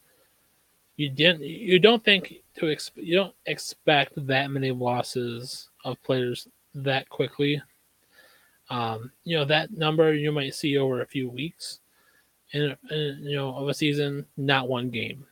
you 0.97 1.09
didn't 1.09 1.43
you 1.43 1.79
don't 1.79 2.05
think 2.05 2.35
to 2.57 2.67
exp- 2.67 2.91
you 2.97 3.17
don't 3.17 3.35
expect 3.47 4.13
that 4.27 4.51
many 4.51 4.71
losses 4.71 5.69
of 5.85 6.03
players 6.03 6.49
that 6.75 7.09
quickly. 7.09 7.61
Um, 8.71 9.11
you 9.25 9.37
know 9.37 9.45
that 9.47 9.71
number 9.73 10.13
you 10.15 10.31
might 10.33 10.55
see 10.55 10.77
over 10.77 11.01
a 11.01 11.07
few 11.07 11.29
weeks, 11.31 11.81
in, 12.53 12.77
in 12.91 13.19
you 13.23 13.37
know 13.37 13.55
of 13.57 13.69
a 13.69 13.75
season, 13.75 14.27
not 14.37 14.69
one 14.69 14.91
game. 14.91 15.27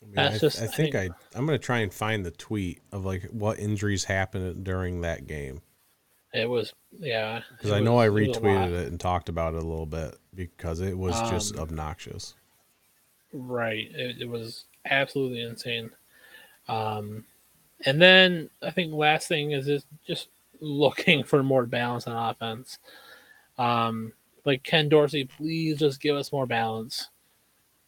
I 0.00 0.06
mean, 0.06 0.14
That's 0.14 0.36
I, 0.36 0.38
just- 0.38 0.60
I 0.60 0.64
I 0.64 0.66
think 0.68 0.92
think- 0.94 1.12
I 1.12 1.38
I'm 1.38 1.44
gonna 1.46 1.58
try 1.58 1.78
and 1.78 1.92
find 1.92 2.24
the 2.24 2.30
tweet 2.30 2.80
of 2.92 3.04
like 3.04 3.24
what 3.24 3.58
injuries 3.58 4.04
happened 4.04 4.64
during 4.64 5.00
that 5.02 5.26
game 5.26 5.60
It 6.32 6.48
was 6.48 6.72
yeah. 6.98 7.42
because 7.56 7.72
I 7.72 7.80
know 7.80 7.98
I 7.98 8.08
was- 8.08 8.22
it 8.28 8.28
lot. 8.28 8.42
retweeted 8.42 8.72
it 8.72 8.86
and 8.88 8.98
talked 9.00 9.28
about 9.28 9.54
it 9.54 9.62
a 9.62 9.66
little 9.66 9.86
bit 9.86 10.16
because 10.34 10.80
it 10.80 10.96
was 10.96 11.18
just 11.30 11.56
Um, 11.56 11.62
obnoxious. 11.62 12.34
Right. 13.32 13.90
It, 13.92 14.22
it 14.22 14.28
was 14.28 14.64
absolutely 14.86 15.42
insane. 15.42 15.90
Um, 16.68 17.26
and 17.84 18.00
then 18.00 18.50
I 18.62 18.70
think 18.70 18.92
last 18.94 19.28
thing 19.28 19.50
is 19.52 19.66
just, 19.66 19.86
just 20.06 20.28
looking 20.60 21.24
for 21.24 21.42
more 21.42 21.66
balance 21.66 22.06
on 22.06 22.30
offense. 22.30 22.78
Um, 23.58 24.12
like 24.44 24.62
Ken 24.62 24.88
Dorsey, 24.88 25.24
please 25.24 25.78
just 25.78 26.00
give 26.00 26.16
us 26.16 26.32
more 26.32 26.46
balance. 26.46 27.08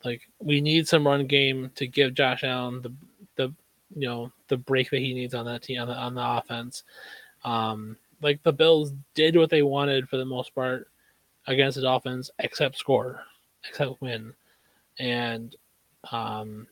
Like 0.05 0.23
we 0.39 0.61
need 0.61 0.89
some 0.89 1.07
run 1.07 1.27
game 1.27 1.71
to 1.77 1.87
give 1.87 2.15
Josh 2.15 2.45
Allen 2.45 2.83
the 2.83 2.93
the 3.37 3.55
you 3.95 4.09
know 4.09 4.33
the 4.49 4.57
break 4.57 4.91
that 4.91 5.01
he 5.01 5.15
needs 5.15 5.35
on 5.35 5.45
that 5.47 5.63
team 5.63 5.81
on 5.81 5.89
the 5.89 5.95
on 5.95 6.15
the 6.15 6.23
offense. 6.25 6.85
Um, 7.45 7.97
like 8.23 8.43
the 8.43 8.53
Bills 8.53 8.93
did 9.15 9.37
what 9.37 9.51
they 9.51 9.63
wanted 9.63 10.09
for 10.09 10.17
the 10.17 10.25
most 10.25 10.55
part 10.55 10.89
against 11.47 11.77
the 11.77 11.83
Dolphins, 11.83 12.31
except 12.39 12.77
score, 12.77 13.23
except 13.67 14.01
win 14.01 14.35
and 15.01 15.57
um, 16.13 16.67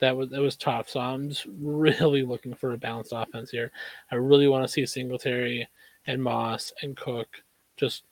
that 0.00 0.16
was 0.16 0.30
that 0.30 0.40
was 0.40 0.56
tough. 0.56 0.88
So 0.88 1.00
I'm 1.00 1.28
just 1.28 1.46
really 1.60 2.22
looking 2.22 2.54
for 2.54 2.72
a 2.72 2.78
balanced 2.78 3.12
offense 3.14 3.50
here. 3.50 3.70
I 4.10 4.16
really 4.16 4.48
want 4.48 4.64
to 4.64 4.72
see 4.72 4.86
Singletary 4.86 5.68
and 6.06 6.22
Moss 6.22 6.72
and 6.82 6.96
Cook 6.96 7.28
just 7.76 8.04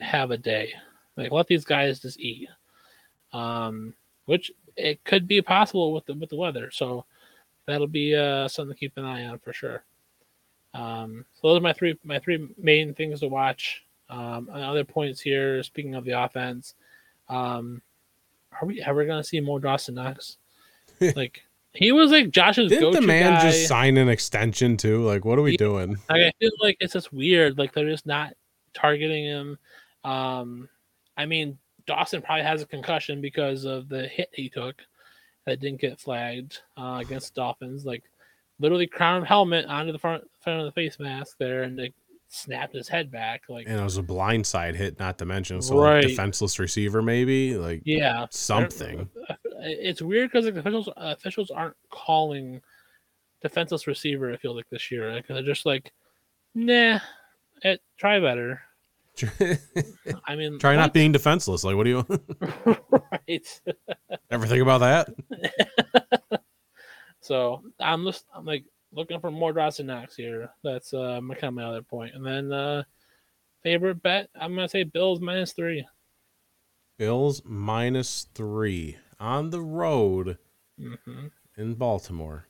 have 0.00 0.30
a 0.30 0.38
day. 0.38 0.72
Like 1.16 1.32
let 1.32 1.46
these 1.46 1.64
guys 1.64 2.00
just 2.00 2.20
eat. 2.20 2.48
Um, 3.32 3.94
which 4.26 4.52
it 4.76 5.02
could 5.04 5.26
be 5.28 5.42
possible 5.42 5.92
with 5.92 6.06
the 6.06 6.14
with 6.14 6.30
the 6.30 6.36
weather. 6.36 6.70
So 6.70 7.04
that'll 7.66 7.86
be 7.86 8.14
uh, 8.14 8.48
something 8.48 8.74
to 8.74 8.78
keep 8.78 8.96
an 8.96 9.04
eye 9.04 9.26
on 9.26 9.38
for 9.38 9.52
sure. 9.52 9.84
Um, 10.72 11.24
so 11.34 11.48
those 11.48 11.58
are 11.58 11.62
my 11.62 11.72
three 11.72 11.98
my 12.04 12.18
three 12.18 12.48
main 12.58 12.94
things 12.94 13.20
to 13.20 13.28
watch. 13.28 13.84
Um, 14.10 14.50
other 14.52 14.84
points 14.84 15.20
here. 15.20 15.62
Speaking 15.62 15.94
of 15.94 16.04
the 16.04 16.20
offense, 16.22 16.74
um, 17.28 17.80
are 18.60 18.66
we 18.66 18.82
ever 18.82 19.04
gonna 19.04 19.24
see 19.24 19.40
more 19.40 19.60
Dawson 19.60 19.94
Knox? 19.94 20.38
like 21.16 21.42
he 21.72 21.90
was 21.92 22.10
like 22.10 22.30
Josh's 22.30 22.70
Didn't 22.70 22.92
the 22.92 23.00
man 23.00 23.34
guy. 23.34 23.50
just 23.50 23.66
sign 23.68 23.96
an 23.96 24.08
extension 24.08 24.76
too? 24.76 25.02
Like, 25.04 25.24
what 25.24 25.38
are 25.38 25.42
we 25.42 25.52
Yeah. 25.52 25.56
doing? 25.58 25.90
Like, 26.08 26.22
I 26.22 26.32
feel 26.38 26.50
like 26.60 26.76
it's 26.80 26.92
just 26.92 27.12
weird. 27.12 27.58
Like 27.58 27.72
they're 27.72 27.88
just 27.88 28.06
not 28.06 28.34
targeting 28.74 29.24
him. 29.24 29.58
Um, 30.04 30.68
I 31.16 31.26
mean, 31.26 31.58
Dawson 31.86 32.22
probably 32.22 32.44
has 32.44 32.62
a 32.62 32.66
concussion 32.66 33.20
because 33.20 33.64
of 33.64 33.88
the 33.88 34.06
hit 34.08 34.28
he 34.32 34.48
took 34.48 34.76
that 35.46 35.60
didn't 35.60 35.80
get 35.80 36.00
flagged 36.00 36.60
uh, 36.76 36.98
against 37.04 37.34
the 37.34 37.40
Dolphins. 37.40 37.84
Like 37.84 38.04
literally 38.60 38.86
crown 38.86 39.24
helmet 39.24 39.66
onto 39.66 39.92
the 39.92 39.98
front 39.98 40.24
front 40.42 40.60
of 40.60 40.66
the 40.66 40.72
face 40.72 40.98
mask 41.00 41.36
there, 41.38 41.64
and 41.64 41.76
like 41.76 41.92
snapped 42.28 42.74
his 42.74 42.88
head 42.88 43.10
back. 43.10 43.42
Like 43.48 43.66
And 43.68 43.78
it 43.80 43.82
was 43.84 43.98
a 43.98 44.02
blindside 44.02 44.74
hit, 44.76 44.98
not 45.00 45.18
to 45.18 45.24
mention 45.24 45.60
so 45.60 45.76
Right. 45.78 45.98
like 46.04 46.08
defenseless 46.08 46.58
receiver, 46.58 47.02
maybe 47.02 47.56
like 47.56 47.82
yeah, 47.84 48.26
something. 48.30 49.08
It's 49.64 50.02
weird 50.02 50.30
because 50.30 50.44
like, 50.44 50.56
officials 50.56 50.88
uh, 50.88 50.92
officials 50.96 51.50
aren't 51.50 51.76
calling 51.90 52.60
defenseless 53.42 53.86
receiver. 53.86 54.32
I 54.32 54.36
feel 54.36 54.54
like 54.54 54.68
this 54.70 54.90
year, 54.90 55.12
like, 55.12 55.26
they're 55.26 55.42
just 55.42 55.66
like, 55.66 55.92
nah, 56.54 57.00
it, 57.62 57.80
try 57.96 58.20
better. 58.20 58.62
I 60.26 60.34
mean, 60.34 60.58
Try 60.58 60.74
not 60.74 60.92
being 60.92 61.12
defenseless. 61.12 61.62
Like, 61.62 61.76
what 61.76 61.84
do 61.84 61.90
you 61.90 62.06
right. 63.28 63.62
ever 64.30 64.46
think 64.46 64.60
about 64.62 64.78
that? 64.78 65.08
So 67.24 67.62
I'm 67.80 68.04
just 68.04 68.26
I'm 68.34 68.44
like 68.44 68.66
looking 68.92 69.18
for 69.18 69.30
more 69.30 69.54
Dawson 69.54 69.86
Knox 69.86 70.14
here. 70.14 70.50
That's 70.62 70.92
uh 70.92 71.20
my 71.22 71.34
kind 71.34 71.48
of 71.48 71.54
my 71.54 71.64
other 71.64 71.80
point. 71.80 72.14
And 72.14 72.24
then 72.24 72.52
uh 72.52 72.82
favorite 73.62 74.02
bet, 74.02 74.28
I'm 74.38 74.54
gonna 74.54 74.68
say 74.68 74.82
Bills 74.82 75.22
minus 75.22 75.52
three. 75.52 75.86
Bills 76.98 77.40
minus 77.46 78.26
three 78.34 78.98
on 79.20 79.50
the 79.50 79.60
road 79.60 80.38
Mm-hmm. 80.80 81.26
in 81.56 81.74
Baltimore. 81.74 82.46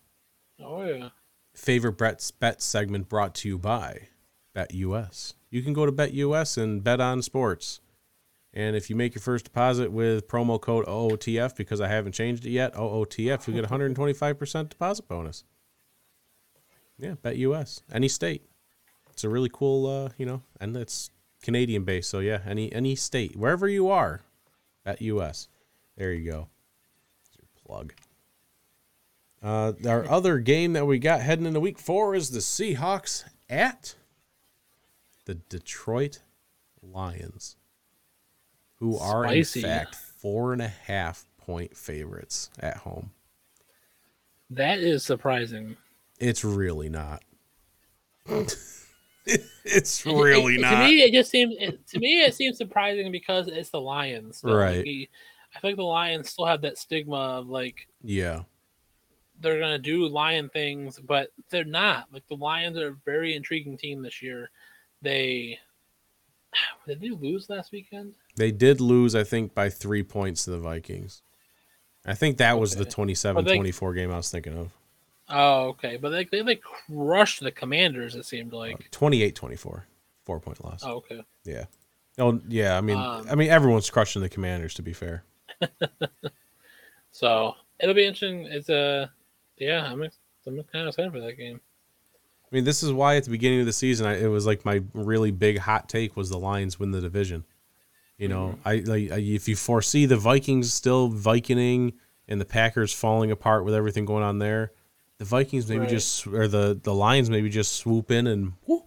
Oh 0.59 0.83
yeah. 0.85 1.11
Favorite 1.55 1.99
Brett's 1.99 2.31
bet 2.31 2.63
segment 2.63 3.09
brought 3.09 3.35
to 3.37 3.49
you 3.49 3.59
by 3.59 4.09
BetUS. 4.57 5.35
You 5.51 5.61
can 5.63 5.75
go 5.75 5.85
to 5.85 5.93
BetUS 5.93 6.57
and 6.57 6.83
bet 6.83 7.01
on 7.03 7.21
sports. 7.21 7.81
And 8.55 8.75
if 8.77 8.89
you 8.89 8.97
make 8.97 9.15
your 9.15 9.21
first 9.21 9.45
deposit 9.45 9.93
with 9.93 10.27
promo 10.27 10.61
code 10.61 10.87
OOTF, 10.87 11.55
because 11.57 11.81
I 11.81 11.89
haven't 11.89 12.13
changed 12.13 12.47
it 12.47 12.51
yet, 12.51 12.73
OOTF, 12.75 13.47
you 13.47 13.53
get 13.55 13.69
125% 13.69 14.69
deposit 14.71 15.07
bonus. 15.09 15.45
Yeah, 16.97 17.15
BetUS. 17.23 17.83
Any 17.93 18.09
state. 18.09 18.43
It's 19.11 19.25
a 19.25 19.29
really 19.29 19.51
cool, 19.53 19.87
uh, 19.87 20.11
you 20.17 20.25
know, 20.25 20.43
and 20.61 20.75
it's 20.77 21.11
Canadian 21.43 21.85
based. 21.85 22.09
So 22.11 22.21
yeah, 22.21 22.41
any 22.47 22.73
any 22.73 22.95
state, 22.97 23.37
wherever 23.37 23.69
you 23.69 23.89
are, 23.91 24.23
BetUS. 24.87 25.49
There 25.97 26.13
you 26.13 26.31
go. 26.31 26.49
Plug. 27.67 27.95
Uh, 29.43 29.73
our 29.87 30.09
other 30.09 30.39
game 30.39 30.73
that 30.73 30.87
we 30.87 30.99
got 30.99 31.21
heading 31.21 31.47
into 31.47 31.61
week 31.61 31.79
four 31.79 32.15
is 32.15 32.31
the 32.31 32.39
Seahawks 32.39 33.25
at 33.49 33.95
the 35.27 35.35
Detroit 35.35 36.21
Lions, 36.83 37.57
who 38.77 38.97
are 38.99 39.25
Spicy. 39.25 39.61
in 39.61 39.67
fact 39.67 39.95
four 39.95 40.53
and 40.53 40.63
a 40.63 40.69
half 40.69 41.27
point 41.39 41.77
favorites 41.77 42.51
at 42.59 42.79
home. 42.79 43.11
That 44.51 44.79
is 44.79 45.03
surprising. 45.05 45.77
It's 46.19 46.45
really 46.45 46.89
not. 46.89 47.23
it's 49.27 50.07
really 50.07 50.55
it- 50.55 50.61
not. 50.61 50.71
To 50.71 50.79
me, 50.87 51.03
it 51.03 51.13
just 51.13 51.31
seems 51.31 51.55
it, 51.59 51.87
to 51.89 51.99
me 51.99 52.23
it 52.23 52.35
seems 52.35 52.57
surprising 52.57 53.13
because 53.13 53.49
it's 53.49 53.71
the 53.71 53.81
Lions. 53.81 54.39
So, 54.39 54.49
like, 54.49 54.57
Right. 54.57 54.85
we- 54.85 55.09
I 55.57 55.61
think 55.61 55.77
the 55.77 55.85
Lions 55.85 56.31
still 56.31 56.47
have 56.47 56.63
that 56.63 56.79
stigma 56.79 57.17
of 57.17 57.49
like 57.49 57.87
yeah. 58.03 58.43
they're 59.41 59.59
gonna 59.61 59.79
do 59.79 60.07
lion 60.09 60.49
things, 60.49 60.99
but 60.99 61.31
they're 61.51 61.65
not. 61.65 62.07
Like 62.13 62.27
the 62.29 62.37
Lions 62.37 62.77
are 62.79 62.89
a 62.89 62.97
very 63.05 63.35
intriguing 63.35 63.77
team 63.77 64.03
this 64.03 64.23
year. 64.23 64.51
They 65.03 65.59
did 66.87 67.01
they 67.01 67.11
lose 67.11 67.49
last 67.49 67.73
weekend? 67.73 68.15
They 68.37 68.51
did 68.51 68.81
lose, 68.81 69.15
I 69.15 69.23
think, 69.25 69.55
by 69.55 69.71
three 69.71 70.03
points 70.03 70.45
to 70.45 70.51
the 70.51 70.59
Vikings. 70.59 71.23
I 72.05 72.15
think 72.15 72.39
that 72.39 72.59
was 72.59 72.75
the 72.75 72.83
Okay. 72.83 72.91
27 72.91 73.45
But 73.45 73.49
they- 73.49 73.57
24 73.57 73.95
game 73.95 74.11
I 74.13 74.17
was 74.17 74.31
thinking 74.31 74.59
of. 74.59 74.71
Oh, 75.31 75.69
okay. 75.69 75.97
But 75.97 76.11
they 76.11 76.25
they 76.25 76.43
like 76.43 76.61
crushed 76.63 77.41
the 77.41 77.51
Commanders. 77.51 78.15
It 78.15 78.27
seemed 78.27 78.53
like. 78.53 78.91
28-24. 78.91 79.85
Four 80.25 80.41
point 80.41 80.63
loss. 80.65 80.83
Oh, 80.85 80.97
okay. 80.97 81.23
Yeah. 81.45 81.65
Oh 82.19 82.41
yeah. 82.49 82.77
I 82.77 82.81
mean, 82.83 82.99
Um, 82.99 83.27
I 83.31 83.35
mean, 83.35 83.51
everyone's 83.51 83.89
crushing 83.91 84.21
the 84.23 84.29
Commanders. 84.29 84.75
To 84.75 84.83
be 84.83 84.93
fair. 84.93 85.25
So 87.15 87.55
it'll 87.79 87.95
be 87.95 88.05
interesting. 88.05 88.47
It's 88.51 88.69
a 88.69 89.09
yeah. 89.57 89.85
I'm 89.85 90.03
I'm 90.03 90.11
kind 90.65 90.83
of 90.83 90.89
excited 90.89 91.13
for 91.13 91.21
that 91.21 91.39
game. 91.39 91.61
I 92.51 92.55
mean, 92.55 92.65
this 92.65 92.83
is 92.83 92.93
why 92.93 93.17
at 93.17 93.25
the 93.25 93.31
beginning 93.31 93.61
of 93.61 93.67
the 93.67 93.73
season, 93.73 94.07
I, 94.07 94.21
it 94.21 94.27
was 94.27 94.47
like 94.47 94.65
my 94.65 94.83
really 94.93 95.31
big 95.31 95.59
hot 95.59 95.89
take 95.89 96.17
was 96.17 96.29
the 96.29 96.39
Lions 96.39 96.79
win 96.79 96.91
the 96.91 97.01
division. 97.01 97.45
You 98.19 98.29
know, 98.29 98.59
mm-hmm. 98.65 98.69
I 98.69 98.75
like 98.79 99.13
I, 99.13 99.21
if 99.21 99.49
you 99.49 99.55
foresee 99.55 100.07
the 100.07 100.17
Vikings 100.17 100.73
still 100.75 101.09
Vikinging 101.09 101.95
and 102.27 102.41
the 102.41 102.45
Packers 102.45 102.93
falling 102.93 103.31
apart 103.31 103.65
with 103.65 103.75
everything 103.75 104.05
going 104.07 104.25
on 104.25 104.41
there, 104.41 104.73
the 105.19 105.25
Vikings 105.25 105.69
maybe 105.69 105.83
Right. 105.83 105.89
just 105.91 106.27
or 106.27 106.49
the 106.49 106.79
the 106.83 106.95
Lions 106.95 107.31
maybe 107.31 107.49
just 107.49 107.77
swoop 107.77 108.11
in 108.11 108.27
and 108.27 108.55
whoo, 108.67 108.85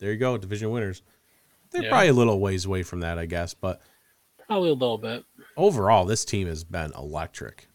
there 0.00 0.12
you 0.12 0.18
go, 0.18 0.36
division 0.36 0.70
winners. 0.70 1.00
They're 1.70 1.84
Yeah. 1.84 1.88
probably 1.88 2.08
a 2.08 2.12
little 2.12 2.40
ways 2.40 2.66
away 2.66 2.82
from 2.82 3.00
that, 3.00 3.18
I 3.18 3.24
guess, 3.24 3.54
but 3.54 3.80
Probably 4.46 4.68
a 4.68 4.74
little 4.74 4.98
bit. 4.98 5.24
Overall, 5.56 6.04
this 6.04 6.24
team 6.24 6.46
has 6.48 6.64
been 6.64 6.92
electric. 6.96 7.68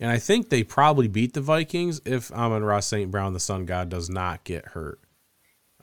And 0.00 0.10
I 0.10 0.18
think 0.18 0.48
they 0.48 0.64
probably 0.64 1.08
beat 1.08 1.34
the 1.34 1.40
Vikings 1.42 2.00
if 2.06 2.32
Amon-Ra 2.32 2.80
St. 2.80 3.10
Brown, 3.10 3.34
the 3.34 3.40
Sun 3.40 3.66
God, 3.66 3.88
does 3.90 4.08
not 4.08 4.44
get 4.44 4.68
hurt. 4.68 4.98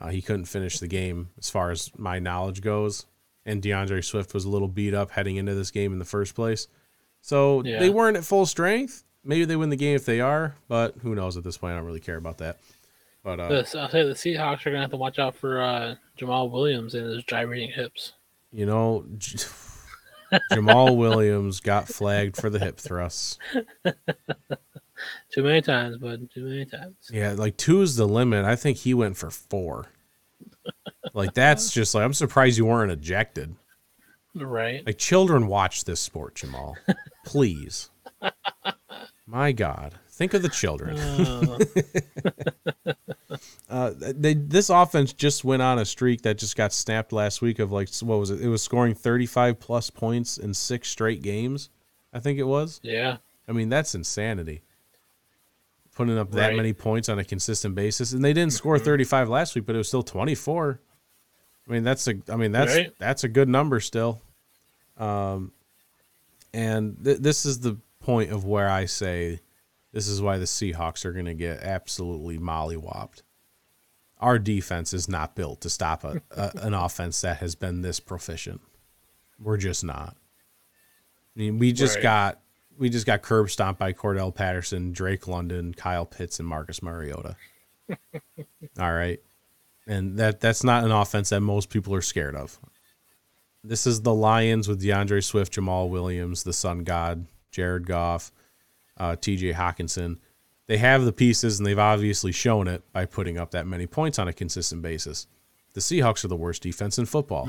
Uh, 0.00 0.08
he 0.08 0.20
couldn't 0.22 0.46
finish 0.46 0.78
the 0.78 0.88
game, 0.88 1.28
as 1.38 1.48
far 1.50 1.70
as 1.70 1.90
my 1.96 2.18
knowledge 2.18 2.60
goes. 2.60 3.06
And 3.46 3.62
DeAndre 3.62 4.04
Swift 4.04 4.34
was 4.34 4.44
a 4.44 4.48
little 4.50 4.68
beat 4.68 4.92
up 4.92 5.12
heading 5.12 5.36
into 5.36 5.54
this 5.54 5.70
game 5.70 5.92
in 5.92 5.98
the 5.98 6.04
first 6.04 6.34
place. 6.34 6.66
So 7.20 7.62
Yeah. 7.64 7.78
they 7.78 7.90
weren't 7.90 8.16
at 8.16 8.24
full 8.24 8.44
strength. 8.46 9.04
Maybe 9.24 9.44
they 9.44 9.56
win 9.56 9.70
the 9.70 9.76
game 9.76 9.96
if 9.96 10.04
they 10.04 10.20
are, 10.20 10.54
but 10.68 10.96
who 11.02 11.14
knows 11.14 11.36
at 11.36 11.44
this 11.44 11.56
point? 11.58 11.72
I 11.72 11.76
don't 11.76 11.86
really 11.86 11.98
care 12.00 12.16
about 12.16 12.38
that. 12.38 12.58
But 13.24 13.40
uh, 13.40 13.48
The, 13.48 13.78
I'll 13.80 13.88
say 13.90 14.02
the 14.04 14.14
Seahawks 14.14 14.64
are 14.66 14.70
gonna 14.70 14.82
have 14.82 14.90
to 14.90 14.96
watch 14.96 15.18
out 15.18 15.34
for 15.34 15.60
uh, 15.60 15.94
Jamaal 16.18 16.50
Williams 16.50 16.94
and 16.94 17.06
his 17.06 17.24
gyrating 17.24 17.70
hips. 17.70 18.12
you 18.52 18.64
know, 18.66 19.04
Jamaal 20.52 20.96
Williams 20.96 21.60
got 21.60 21.88
flagged 21.88 22.36
for 22.36 22.50
the 22.50 22.58
hip 22.58 22.78
thrusts. 22.78 23.38
Too 25.32 25.42
many 25.42 25.62
times, 25.62 25.96
bud. 25.98 26.28
Too 26.32 26.44
many 26.44 26.64
times. 26.64 26.96
Yeah, 27.10 27.32
like 27.32 27.56
two 27.56 27.82
is 27.82 27.96
the 27.96 28.06
limit. 28.06 28.44
I 28.44 28.56
think 28.56 28.78
he 28.78 28.94
went 28.94 29.16
for 29.16 29.30
four. 29.30 29.86
like 31.14 31.34
that's 31.34 31.70
just 31.72 31.94
like 31.94 32.04
I'm 32.04 32.14
surprised 32.14 32.58
you 32.58 32.66
weren't 32.66 32.92
ejected. 32.92 33.54
Right. 34.34 34.84
Like 34.84 34.98
children 34.98 35.46
watch 35.46 35.84
this 35.84 36.00
sport, 36.00 36.34
Jamaal. 36.34 36.74
Please. 37.24 37.90
My 39.26 39.52
God. 39.52 39.94
Think 40.10 40.34
of 40.34 40.42
the 40.42 40.48
children. 40.48 40.98
Uh, 40.98 41.58
Uh, 43.70 43.92
they 43.96 44.34
this 44.34 44.70
offense 44.70 45.12
just 45.12 45.44
went 45.44 45.60
on 45.62 45.78
a 45.78 45.84
streak 45.84 46.22
that 46.22 46.38
just 46.38 46.56
got 46.56 46.72
snapped 46.72 47.12
last 47.12 47.42
week 47.42 47.58
of 47.58 47.70
like 47.70 47.88
what 48.00 48.18
was 48.18 48.30
it? 48.30 48.40
It 48.40 48.48
was 48.48 48.62
scoring 48.62 48.94
35 48.94 49.60
plus 49.60 49.90
points 49.90 50.38
in 50.38 50.54
six 50.54 50.88
straight 50.88 51.22
games. 51.22 51.68
I 52.12 52.20
think 52.20 52.38
it 52.38 52.44
was. 52.44 52.80
yeah. 52.82 53.18
I 53.46 53.52
mean, 53.52 53.68
that's 53.70 53.94
insanity. 53.94 54.62
Putting 55.94 56.16
up 56.18 56.30
that 56.32 56.48
Right. 56.48 56.56
many 56.56 56.72
points 56.72 57.08
on 57.08 57.18
a 57.18 57.24
consistent 57.24 57.74
basis, 57.74 58.12
and 58.12 58.24
they 58.24 58.32
didn't 58.32 58.52
score 58.52 58.78
35 58.78 59.28
last 59.28 59.54
week, 59.54 59.66
but 59.66 59.74
it 59.74 59.78
was 59.78 59.88
still 59.88 60.02
24. 60.02 60.80
I 61.68 61.72
mean, 61.72 61.82
that's 61.82 62.06
a, 62.08 62.14
I 62.30 62.36
mean, 62.36 62.52
that's 62.52 62.74
Right. 62.74 62.92
that's 62.98 63.24
a 63.24 63.28
good 63.28 63.48
number 63.48 63.80
still. 63.80 64.22
Um, 64.96 65.52
and 66.54 67.02
th- 67.04 67.18
this 67.18 67.44
is 67.44 67.60
the 67.60 67.78
point 68.00 68.30
of 68.32 68.44
where 68.44 68.68
I 68.68 68.84
say, 68.86 69.40
this 69.92 70.08
is 70.08 70.22
why 70.22 70.38
the 70.38 70.44
Seahawks 70.44 71.04
are 71.04 71.12
going 71.12 71.24
to 71.26 71.34
get 71.34 71.62
absolutely 71.62 72.38
mollywopped. 72.38 73.22
Our 74.20 74.38
defense 74.38 74.92
is 74.92 75.08
not 75.08 75.34
built 75.36 75.60
to 75.62 75.70
stop 75.70 76.02
a, 76.04 76.20
a 76.32 76.50
an 76.56 76.74
offense 76.74 77.20
that 77.20 77.38
has 77.38 77.54
been 77.54 77.82
this 77.82 78.00
proficient. 78.00 78.60
We're 79.40 79.56
just 79.58 79.84
not. 79.84 80.16
I 81.36 81.38
mean, 81.38 81.58
we 81.58 81.72
just 81.72 81.96
Right. 81.96 82.02
got 82.02 82.40
we 82.76 82.88
just 82.88 83.06
got 83.06 83.22
curb 83.22 83.50
stomped 83.50 83.78
by 83.78 83.92
Cordarrelle 83.92 84.34
Patterson, 84.34 84.92
Drake 84.92 85.26
London, 85.28 85.72
Kyle 85.74 86.06
Pitts, 86.06 86.38
and 86.38 86.48
Marcus 86.48 86.82
Mariota. 86.82 87.36
All 88.78 88.92
right, 88.92 89.20
and 89.86 90.16
that 90.18 90.40
that's 90.40 90.64
not 90.64 90.84
an 90.84 90.90
offense 90.90 91.30
that 91.30 91.40
most 91.40 91.70
people 91.70 91.94
are 91.94 92.02
scared 92.02 92.34
of. 92.36 92.58
This 93.64 93.86
is 93.86 94.02
the 94.02 94.14
Lions 94.14 94.68
with 94.68 94.82
DeAndre 94.82 95.22
Swift, 95.22 95.52
Jamaal 95.54 95.88
Williams, 95.88 96.42
the 96.44 96.52
Sun 96.52 96.84
God, 96.84 97.26
Jared 97.50 97.86
Goff, 97.86 98.30
uh, 98.96 99.16
T.J. 99.16 99.52
Hockenson. 99.52 100.18
They 100.68 100.76
have 100.76 101.04
the 101.04 101.12
pieces, 101.12 101.58
and 101.58 101.66
they've 101.66 101.78
obviously 101.78 102.30
shown 102.30 102.68
it 102.68 102.82
by 102.92 103.06
putting 103.06 103.38
up 103.38 103.50
that 103.52 103.66
many 103.66 103.86
points 103.86 104.18
on 104.18 104.28
a 104.28 104.32
consistent 104.34 104.82
basis. 104.82 105.26
The 105.72 105.80
Seahawks 105.80 106.24
are 106.24 106.28
the 106.28 106.36
worst 106.36 106.62
defense 106.62 106.98
in 106.98 107.06
football. 107.06 107.46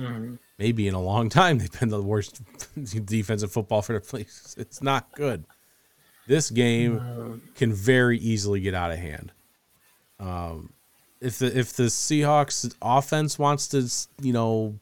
Maybe 0.58 0.88
in 0.88 0.94
a 0.94 1.02
long 1.02 1.30
time 1.30 1.58
they've 1.58 1.80
been 1.80 1.90
the 1.90 2.02
worst 2.02 2.42
defense 3.06 3.44
in 3.44 3.50
football 3.50 3.82
for 3.82 3.94
the 3.94 4.00
place. 4.02 4.56
It's 4.58 4.82
not 4.82 5.12
good. 5.14 5.46
This 6.28 6.50
game 6.50 7.42
can 7.56 7.74
very 7.74 8.20
easily 8.20 8.60
get 8.62 8.74
out 8.74 8.92
of 8.92 9.00
hand. 9.00 9.32
Um, 10.20 10.74
if 11.20 11.40
the 11.40 11.58
if 11.58 11.74
the 11.74 11.84
Seahawks 11.84 12.74
offense 12.82 13.40
wants 13.40 13.68
to, 13.70 13.90
you 14.22 14.32
know, 14.32 14.80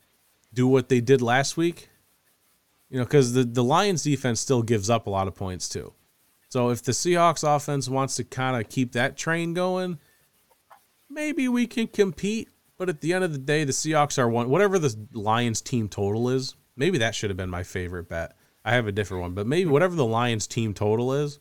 do 0.53 0.67
what 0.67 0.89
they 0.89 0.99
did 0.99 1.21
last 1.21 1.55
week, 1.55 1.89
you 2.89 2.97
know, 2.97 3.05
because 3.05 3.33
the 3.33 3.43
the 3.43 3.63
Lions 3.63 4.03
defense 4.03 4.41
still 4.41 4.61
gives 4.61 4.89
up 4.89 5.07
a 5.07 5.09
lot 5.09 5.27
of 5.27 5.35
points 5.35 5.69
too. 5.69 5.93
So 6.49 6.69
if 6.69 6.83
the 6.83 6.91
Seahawks 6.91 7.43
offense 7.43 7.89
wants 7.89 8.15
to 8.15 8.23
kind 8.23 8.59
of 8.59 8.69
keep 8.69 8.93
that 8.93 9.17
train 9.17 9.53
going, 9.53 9.99
maybe 11.09 11.47
we 11.47 11.67
can 11.67 11.87
compete. 11.87 12.49
But 12.77 12.89
at 12.89 13.01
the 13.01 13.13
end 13.13 13.23
of 13.23 13.31
the 13.31 13.39
day, 13.39 13.63
the 13.63 13.71
Seahawks 13.71 14.19
are 14.19 14.29
one. 14.29 14.49
Whatever 14.49 14.79
the 14.79 14.95
Lions 15.13 15.61
team 15.61 15.89
total 15.89 16.29
is, 16.29 16.55
maybe 16.75 16.99
that 16.99 17.15
should 17.15 17.29
have 17.29 17.37
been 17.37 17.49
my 17.49 17.63
favorite 17.63 18.07
bet. 18.07 18.35
I 18.63 18.73
have 18.73 18.87
a 18.87 18.91
different 18.91 19.21
one, 19.21 19.33
but 19.33 19.47
maybe 19.47 19.69
whatever 19.69 19.95
the 19.95 20.05
Lions 20.05 20.45
team 20.45 20.73
total 20.73 21.13
is, 21.13 21.39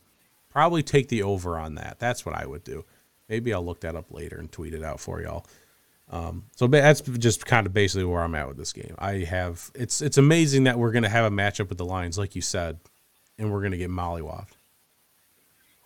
probably 0.49 0.81
take 0.81 1.09
the 1.09 1.23
over 1.23 1.57
on 1.57 1.75
that. 1.75 1.97
That's 1.99 2.25
what 2.25 2.35
I 2.35 2.45
would 2.45 2.63
do. 2.63 2.85
Maybe 3.29 3.53
I'll 3.53 3.63
look 3.63 3.81
that 3.81 3.95
up 3.95 4.11
later 4.11 4.37
and 4.37 4.51
tweet 4.51 4.73
it 4.73 4.83
out 4.83 4.99
for 4.99 5.21
y'all. 5.21 5.45
Um, 6.09 6.45
so 6.55 6.67
that's 6.67 7.01
just 7.01 7.45
kind 7.45 7.67
of 7.67 7.73
basically 7.73 8.05
where 8.05 8.21
I'm 8.21 8.33
at 8.35 8.47
with 8.47 8.57
this 8.57 8.71
game. 8.71 8.95
I 8.97 9.19
have 9.19 9.69
it's 9.75 10.01
it's 10.01 10.17
amazing 10.17 10.63
that 10.63 10.79
we're 10.79 10.91
gonna 10.91 11.09
have 11.09 11.31
a 11.31 11.35
matchup 11.35 11.69
with 11.69 11.77
the 11.77 11.85
Lions, 11.85 12.17
like 12.17 12.33
you 12.35 12.41
said, 12.41 12.79
and 13.37 13.51
we're 13.51 13.61
gonna 13.61 13.77
get 13.77 13.91
mollywopped. 13.91 14.56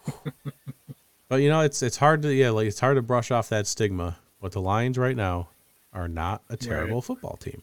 but 1.30 1.42
you 1.42 1.50
know, 1.50 1.62
it's 1.62 1.82
it's 1.82 1.98
hard 1.98 2.22
to 2.24 2.34
yeah, 2.34 2.50
like 2.50 2.68
it's 2.68 2.80
hard 2.80 2.98
to 2.98 3.02
brush 3.02 3.32
off 3.32 3.50
that 3.50 3.68
stigma. 3.68 4.18
But 4.42 4.54
the 4.54 4.62
Lions 4.62 4.98
right 4.98 5.16
now 5.16 5.50
are 5.94 6.08
not 6.08 6.42
a 6.50 6.58
terrible 6.58 7.02
football 7.02 7.38
team. 7.38 7.62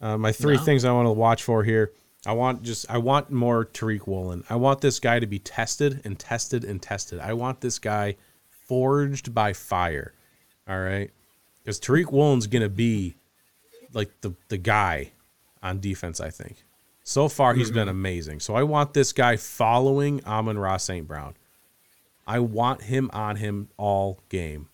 Uh, 0.00 0.16
my 0.18 0.32
three 0.32 0.56
No. 0.56 0.62
things 0.62 0.84
I 0.84 0.92
want 0.92 1.06
to 1.06 1.12
watch 1.12 1.42
for 1.42 1.62
here. 1.64 1.92
I 2.26 2.32
want 2.32 2.62
just 2.62 2.90
I 2.90 2.98
want 2.98 3.30
more 3.30 3.64
Tariq 3.64 4.06
Woolen. 4.06 4.44
I 4.50 4.56
want 4.56 4.80
this 4.82 5.00
guy 5.00 5.20
to 5.20 5.26
be 5.26 5.38
tested 5.38 6.00
and 6.04 6.18
tested 6.18 6.64
and 6.64 6.80
tested. 6.82 7.18
I 7.18 7.32
want 7.32 7.60
this 7.60 7.78
guy 7.78 8.16
forged 8.66 9.34
by 9.34 9.52
fire. 9.52 10.12
All 10.68 10.78
right, 10.78 11.10
because 11.62 11.80
Tariq 11.80 12.12
Woolen's 12.12 12.46
gonna 12.46 12.68
be 12.68 13.16
like 13.92 14.10
the 14.20 14.34
the 14.48 14.58
guy 14.58 15.12
on 15.62 15.80
defense. 15.80 16.20
I 16.20 16.30
think 16.30 16.62
so 17.02 17.28
far 17.28 17.54
he's 17.54 17.70
been 17.70 17.88
amazing. 17.88 18.40
So 18.40 18.54
I 18.54 18.62
want 18.62 18.94
this 18.94 19.12
guy 19.12 19.36
following 19.36 20.24
Amon-Ra 20.24 20.76
St. 20.76 21.06
Brown. 21.06 21.34
I 22.26 22.38
want 22.38 22.82
him 22.82 23.10
on 23.12 23.36
him 23.36 23.68
all 23.76 24.20
game. 24.28 24.68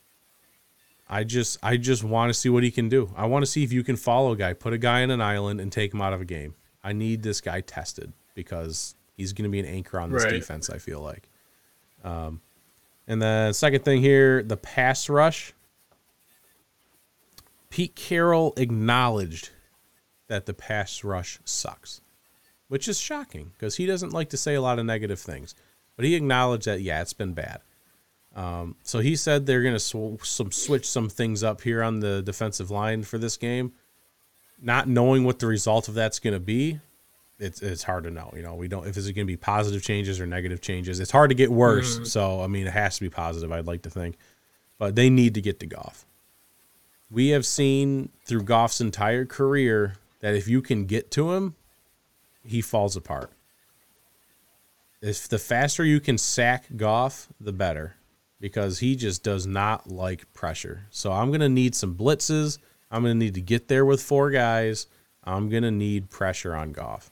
I 1.08 1.24
just 1.24 1.58
I 1.62 1.76
just 1.76 2.02
want 2.04 2.30
to 2.30 2.34
see 2.34 2.48
what 2.48 2.62
he 2.64 2.70
can 2.70 2.88
do. 2.88 3.10
I 3.16 3.26
want 3.26 3.44
to 3.44 3.50
see 3.50 3.62
if 3.62 3.72
you 3.72 3.82
can 3.84 3.96
follow 3.96 4.32
a 4.32 4.36
guy, 4.36 4.52
put 4.54 4.72
a 4.72 4.78
guy 4.78 5.00
in 5.00 5.10
an 5.10 5.20
island 5.20 5.60
and 5.60 5.70
take 5.70 5.94
him 5.94 6.02
out 6.02 6.12
of 6.12 6.20
a 6.20 6.24
game. 6.24 6.54
I 6.82 6.92
need 6.92 7.22
this 7.22 7.40
guy 7.40 7.60
tested 7.60 8.12
because 8.34 8.94
he's 9.16 9.32
going 9.32 9.44
to 9.44 9.48
be 9.50 9.60
an 9.60 9.66
anchor 9.66 9.98
on 10.00 10.10
this 10.10 10.24
Right. 10.24 10.32
defense, 10.32 10.68
I 10.68 10.78
feel 10.78 11.00
like. 11.00 11.28
Um 12.04 12.40
and 13.08 13.22
the 13.22 13.52
second 13.52 13.84
thing 13.84 14.00
here, 14.00 14.42
the 14.42 14.56
pass 14.56 15.08
rush. 15.08 15.52
Pete 17.70 17.94
Carroll 17.94 18.52
acknowledged 18.56 19.50
that 20.28 20.46
the 20.46 20.54
pass 20.54 21.04
rush 21.04 21.38
sucks, 21.44 22.00
which 22.68 22.88
is 22.88 22.98
shocking 22.98 23.52
because 23.52 23.76
he 23.76 23.86
doesn't 23.86 24.12
like 24.12 24.30
to 24.30 24.36
say 24.36 24.54
a 24.54 24.60
lot 24.60 24.78
of 24.78 24.86
negative 24.86 25.20
things. 25.20 25.54
But 25.96 26.04
he 26.04 26.14
acknowledged 26.14 26.66
that, 26.66 26.80
yeah, 26.80 27.00
it's 27.00 27.12
been 27.12 27.32
bad. 27.32 27.60
Um, 28.34 28.76
so 28.82 28.98
he 28.98 29.16
said 29.16 29.46
they're 29.46 29.62
going 29.62 29.74
to 29.74 29.80
sw- 29.80 30.22
some 30.22 30.52
switch 30.52 30.86
some 30.86 31.08
things 31.08 31.42
up 31.42 31.62
here 31.62 31.82
on 31.82 32.00
the 32.00 32.22
defensive 32.22 32.70
line 32.70 33.02
for 33.02 33.16
this 33.16 33.36
game. 33.36 33.72
Not 34.60 34.88
knowing 34.88 35.24
what 35.24 35.38
the 35.38 35.46
result 35.46 35.88
of 35.88 35.94
that's 35.94 36.18
going 36.18 36.34
to 36.34 36.40
be, 36.40 36.80
it's 37.38 37.60
it's 37.60 37.82
hard 37.82 38.04
to 38.04 38.10
know. 38.10 38.32
You 38.34 38.42
know, 38.42 38.54
we 38.54 38.68
don't 38.68 38.86
if 38.86 38.96
it's 38.96 39.06
going 39.06 39.14
to 39.14 39.24
be 39.24 39.36
positive 39.36 39.82
changes 39.82 40.20
or 40.20 40.26
negative 40.26 40.60
changes. 40.60 41.00
It's 41.00 41.10
hard 41.10 41.30
to 41.30 41.34
get 41.34 41.50
worse. 41.50 42.10
So 42.10 42.40
I 42.40 42.46
mean, 42.46 42.66
it 42.66 42.72
has 42.72 42.96
to 42.96 43.02
be 43.02 43.10
positive. 43.10 43.52
I'd 43.52 43.66
like 43.66 43.82
to 43.82 43.90
think, 43.90 44.16
but 44.78 44.94
they 44.94 45.10
need 45.10 45.34
to 45.34 45.42
get 45.42 45.60
to 45.60 45.66
Goff. 45.66 46.06
We 47.10 47.28
have 47.28 47.46
seen 47.46 48.10
through 48.24 48.44
Goff's 48.44 48.80
entire 48.80 49.26
career 49.26 49.96
that 50.20 50.34
if 50.34 50.48
you 50.48 50.62
can 50.62 50.86
get 50.86 51.10
to 51.12 51.32
him, 51.32 51.54
he 52.46 52.60
falls 52.60 52.96
apart. 52.96 53.30
If 55.02 55.28
the 55.28 55.38
faster 55.38 55.84
you 55.84 56.00
can 56.00 56.18
sack 56.18 56.64
Goff, 56.76 57.28
the 57.40 57.52
better. 57.52 57.96
because 58.40 58.78
he 58.80 58.96
just 58.96 59.22
does 59.22 59.46
not 59.46 59.90
like 59.90 60.32
pressure. 60.34 60.86
So 60.90 61.12
I'm 61.12 61.30
to 61.40 61.48
need 61.48 61.74
some 61.74 61.94
blitzes. 61.94 62.58
I'm 62.90 63.02
to 63.04 63.14
need 63.14 63.34
to 63.34 63.40
get 63.40 63.68
there 63.68 63.84
with 63.84 64.02
four 64.02 64.30
guys. 64.30 64.86
I'm 65.24 65.48
to 65.62 65.70
need 65.70 66.10
pressure 66.10 66.54
on 66.54 66.72
Goff. 66.72 67.10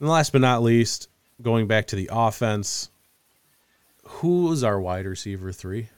And 0.00 0.08
last 0.08 0.32
but 0.32 0.40
not 0.40 0.62
least, 0.62 1.08
going 1.40 1.66
back 1.66 1.86
to 1.88 1.96
the 1.96 2.10
offense, 2.12 2.90
who 4.04 4.50
is 4.52 4.64
our 4.64 4.80
wide 4.80 5.06
receiver 5.06 5.52
three? 5.52 5.88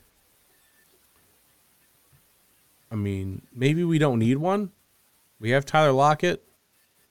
I 2.91 2.97
mean, 2.97 3.43
maybe 3.53 3.83
we 3.83 3.99
don't 3.99 4.19
need 4.19 4.37
one. 4.37 4.71
We 5.41 5.51
have 5.51 5.67
Tyler 5.67 5.93
Lockett 5.93 6.45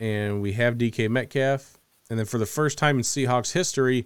and 0.03 0.41
we 0.41 0.51
have 0.51 0.77
DK 0.77 1.09
Metcalf. 1.09 1.77
And 2.09 2.19
then 2.19 2.25
for 2.25 2.37
the 2.37 2.45
first 2.45 2.77
time 2.77 2.97
in 2.97 3.03
Seahawks 3.03 3.53
history, 3.53 4.05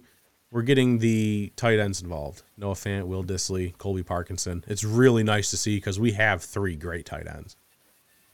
we're 0.52 0.62
getting 0.62 0.98
the 0.98 1.52
tight 1.56 1.80
ends 1.80 2.00
involved. 2.00 2.42
Noah 2.56 2.74
Fant, 2.74 3.08
Will 3.08 3.24
Dissly, 3.24 3.76
Colby 3.78 4.04
Parkinson. 4.04 4.64
It's 4.68 4.84
really 4.84 5.24
nice 5.24 5.50
to 5.50 5.56
see 5.56 5.76
because 5.76 5.98
we 5.98 6.12
have 6.12 6.40
three 6.40 6.76
great 6.76 7.04
tight 7.04 7.26
ends. 7.26 7.56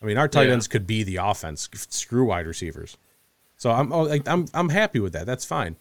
I 0.02 0.04
mean, 0.04 0.18
our 0.18 0.28
tight 0.28 0.48
Yeah. 0.48 0.52
ends 0.52 0.68
could 0.68 0.86
be 0.86 1.04
the 1.04 1.16
offense. 1.16 1.70
Screw 1.74 2.26
wide 2.26 2.46
receivers. 2.46 2.98
So 3.56 3.70
I'm 3.70 3.90
oh, 3.92 4.02
like, 4.02 4.28
I'm 4.28 4.46
I'm 4.52 4.68
happy 4.68 5.00
with 5.00 5.14
that. 5.14 5.24
That's 5.24 5.46
fine. 5.46 5.76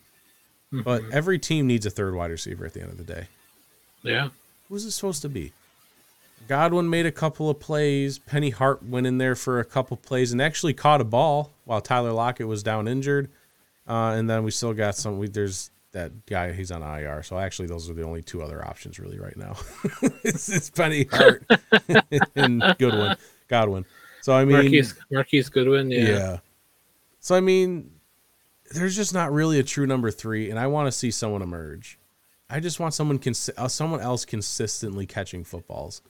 But 0.72 1.02
mm-hmm. 1.02 1.12
every 1.14 1.38
team 1.38 1.68
needs 1.68 1.86
a 1.86 1.90
third 1.90 2.16
wide 2.16 2.32
receiver 2.32 2.66
at 2.66 2.74
the 2.74 2.82
end 2.82 2.92
of 2.92 2.98
the 2.98 3.04
day. 3.04 3.28
Yeah. 4.04 4.30
Who's 4.70 4.86
it 4.86 4.92
supposed 4.92 5.22
to 5.24 5.30
be? 5.30 5.52
Godwin 6.48 6.90
made 6.90 7.06
a 7.06 7.12
couple 7.12 7.50
of 7.50 7.60
plays. 7.60 8.20
Penny 8.20 8.50
Hart 8.50 8.84
went 8.84 9.08
in 9.08 9.18
there 9.18 9.36
for 9.36 9.60
a 9.60 9.66
couple 9.66 9.98
plays 9.98 10.32
and 10.32 10.42
actually 10.42 10.74
caught 10.74 11.02
a 11.02 11.06
ball 11.06 11.54
while 11.66 11.82
Tyler 11.82 12.12
Lockett 12.12 12.48
was 12.48 12.64
down 12.64 12.88
injured. 12.88 13.30
Uh, 13.88 14.14
and 14.16 14.30
then 14.30 14.44
we 14.44 14.52
still 14.52 14.74
got 14.74 14.96
some. 14.96 15.18
We, 15.20 15.28
there's 15.28 15.72
that 15.92 16.26
guy. 16.26 16.54
He's 16.54 16.72
on 16.72 16.82
IR. 16.82 17.24
So 17.24 17.38
actually, 17.38 17.68
those 17.68 17.90
are 17.90 17.94
the 17.94 18.04
only 18.04 18.22
two 18.22 18.42
other 18.42 18.66
options 18.66 19.00
really 19.00 19.20
right 19.20 19.36
now. 19.36 19.56
it's, 20.24 20.50
it's 20.50 20.70
Penny 20.70 21.06
Hart 21.12 21.46
and 22.36 22.62
Goodwin, 22.80 23.18
Godwin. 23.48 23.86
So 24.22 24.34
I 24.34 24.46
mean, 24.46 24.54
Marquise 24.54 24.96
Marquise 25.12 25.50
Goodwin. 25.50 25.92
yeah. 25.92 26.08
Yeah. 26.08 26.38
So 27.20 27.36
I 27.36 27.42
mean, 27.42 27.92
there's 28.74 28.96
just 28.96 29.14
not 29.14 29.32
really 29.32 29.60
a 29.60 29.64
true 29.64 29.86
number 29.86 30.12
three, 30.12 30.50
and 30.50 30.60
I 30.60 30.68
want 30.68 30.88
to 30.88 30.92
see 30.92 31.12
someone 31.12 31.42
emerge. 31.42 32.00
I 32.50 32.60
just 32.60 32.80
want 32.80 32.94
someone 32.94 33.20
cons- 33.20 33.50
uh, 33.58 33.68
someone 33.68 34.00
else 34.00 34.26
consistently 34.26 35.06
catching 35.06 35.44
footballs 35.44 36.02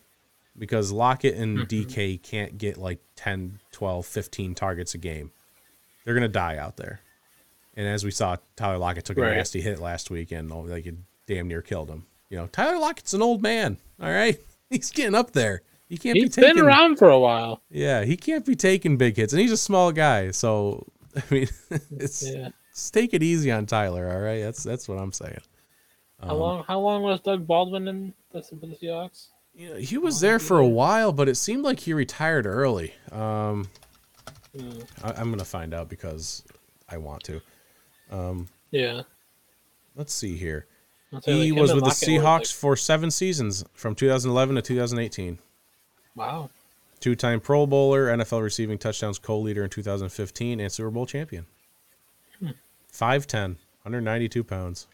because 0.58 0.92
Lockett 0.92 1.36
and 1.36 1.60
DK 1.60 2.22
can't 2.22 2.58
get 2.58 2.78
like 2.78 3.00
10, 3.16 3.60
12, 3.72 4.06
15 4.06 4.56
targets 4.56 4.94
a 4.94 4.98
game. 4.98 5.32
They're 6.06 6.14
gonna 6.14 6.28
die 6.28 6.58
out 6.58 6.78
there. 6.78 7.00
And 7.76 7.88
as 7.88 8.04
we 8.04 8.12
saw, 8.12 8.38
Tyler 8.56 8.78
Lockett 8.78 9.06
took 9.06 9.18
a 9.18 9.22
Right. 9.22 9.36
nasty 9.38 9.62
hit 9.62 9.80
last 9.80 10.12
week, 10.12 10.32
and 10.32 10.52
oh, 10.52 10.60
like 10.62 10.86
it 10.86 10.96
damn 11.26 11.48
near 11.48 11.62
killed 11.62 11.90
him. 11.90 12.06
You 12.30 12.38
know, 12.38 12.48
Tyler 12.48 12.78
Lockett's 12.78 13.14
an 13.14 13.22
old 13.22 13.42
man. 13.42 13.78
All 14.02 14.10
right, 14.12 14.40
he's 14.70 14.92
getting 14.92 15.16
up 15.16 15.32
there. 15.32 15.62
He 15.90 15.98
can't 15.98 16.16
He's 16.16 16.26
be 16.36 16.42
taking. 16.42 16.56
been 16.56 16.66
around 16.66 16.98
for 16.98 17.10
a 17.10 17.20
while. 17.20 17.62
Yeah, 17.70 18.04
he 18.04 18.18
can't 18.18 18.46
be 18.46 18.56
taking 18.56 18.98
big 18.98 19.16
hits, 19.18 19.34
and 19.34 19.40
he's 19.42 19.52
a 19.52 19.58
small 19.58 19.92
guy. 19.92 20.32
So, 20.32 20.86
I 21.16 21.22
mean, 21.32 21.48
it's 21.92 22.24
Yeah. 22.28 22.50
just 22.74 22.94
take 22.94 23.14
it 23.14 23.24
easy 23.24 23.52
on 23.52 23.66
Tyler. 23.66 24.10
All 24.12 24.20
right, 24.20 24.42
that's 24.42 24.62
that's 24.64 24.88
what 24.88 24.98
I'm 25.00 25.12
saying. 25.12 25.42
Um, 26.20 26.30
How 26.30 26.36
long? 26.36 26.64
How 26.68 26.80
long 26.80 27.02
was 27.02 27.22
Doug 27.22 27.46
Baldwin 27.48 27.88
in 27.88 28.14
the, 28.32 28.42
the 28.42 28.68
Seahawks? 28.82 29.28
You 29.56 29.70
know, 29.70 29.76
he 29.76 29.98
was 29.98 30.20
there 30.20 30.40
for 30.40 30.60
a 30.60 30.68
while, 30.68 31.12
but 31.12 31.30
it 31.30 31.36
seemed 31.36 31.64
like 31.64 31.80
he 31.82 31.94
retired 31.94 32.46
early. 32.46 32.94
Um. 33.12 33.70
I, 35.04 35.14
I'm 35.14 35.32
gonna 35.32 35.46
find 35.46 35.74
out 35.74 35.90
because 35.90 36.44
I 36.90 36.98
want 36.98 37.24
to. 37.24 37.42
Yeah. 38.72 39.02
Let's 39.96 40.14
see 40.14 40.36
here. 40.36 40.66
I'll 41.14 41.22
tell 41.22 41.36
you, 41.36 41.44
He 41.44 41.52
like, 41.52 41.62
was 41.62 41.74
with 41.74 41.84
the 41.84 41.90
Seahawks 41.92 42.52
for 42.54 42.76
seven 42.76 43.12
seasons, 43.12 43.64
from 43.74 43.94
2011 43.96 44.56
to 44.56 44.62
2018. 44.62 45.38
wow. 46.16 46.50
Two-time 47.00 47.40
Pro 47.42 47.68
Bowler, 47.68 48.08
NFL 48.08 48.42
receiving 48.42 48.78
touchdowns 48.78 49.20
co-leader 49.20 49.64
in 49.64 49.70
2015, 49.70 50.60
and 50.62 50.72
Super 50.72 50.90
Bowl 50.90 51.06
champion. 51.06 51.46
Hmm. 52.40 52.52
5'10", 52.92 53.58
192 53.84 54.44
pounds. 54.44 54.88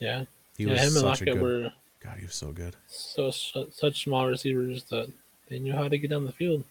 Yeah. 0.00 0.24
He 0.58 0.64
yeah, 0.64 0.72
was 0.72 0.80
him 0.80 0.86
and 0.86 1.16
such 1.16 1.22
a 1.22 1.24
good. 1.26 1.40
were 1.40 1.72
God, 2.06 2.18
he 2.18 2.24
was 2.26 2.34
so 2.34 2.52
good. 2.52 2.76
so 2.86 3.30
such 3.30 4.04
small 4.04 4.26
receivers 4.28 4.84
that 4.84 5.10
they 5.48 5.58
knew 5.58 5.72
how 5.72 5.88
to 5.88 5.98
get 5.98 6.10
down 6.10 6.24
the 6.24 6.32
field. 6.32 6.64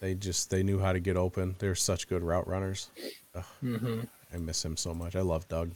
They 0.00 0.14
just 0.14 0.50
they 0.50 0.62
knew 0.62 0.78
how 0.78 0.92
to 0.92 1.00
get 1.00 1.16
open. 1.16 1.56
They're 1.58 1.74
such 1.74 2.08
good 2.08 2.22
route 2.22 2.46
runners. 2.46 2.90
Ugh, 3.34 3.44
hmm 3.60 4.00
I 4.32 4.36
miss 4.36 4.64
him 4.64 4.76
so 4.76 4.92
much. 4.94 5.16
I 5.16 5.20
love 5.20 5.48
Doug. 5.48 5.70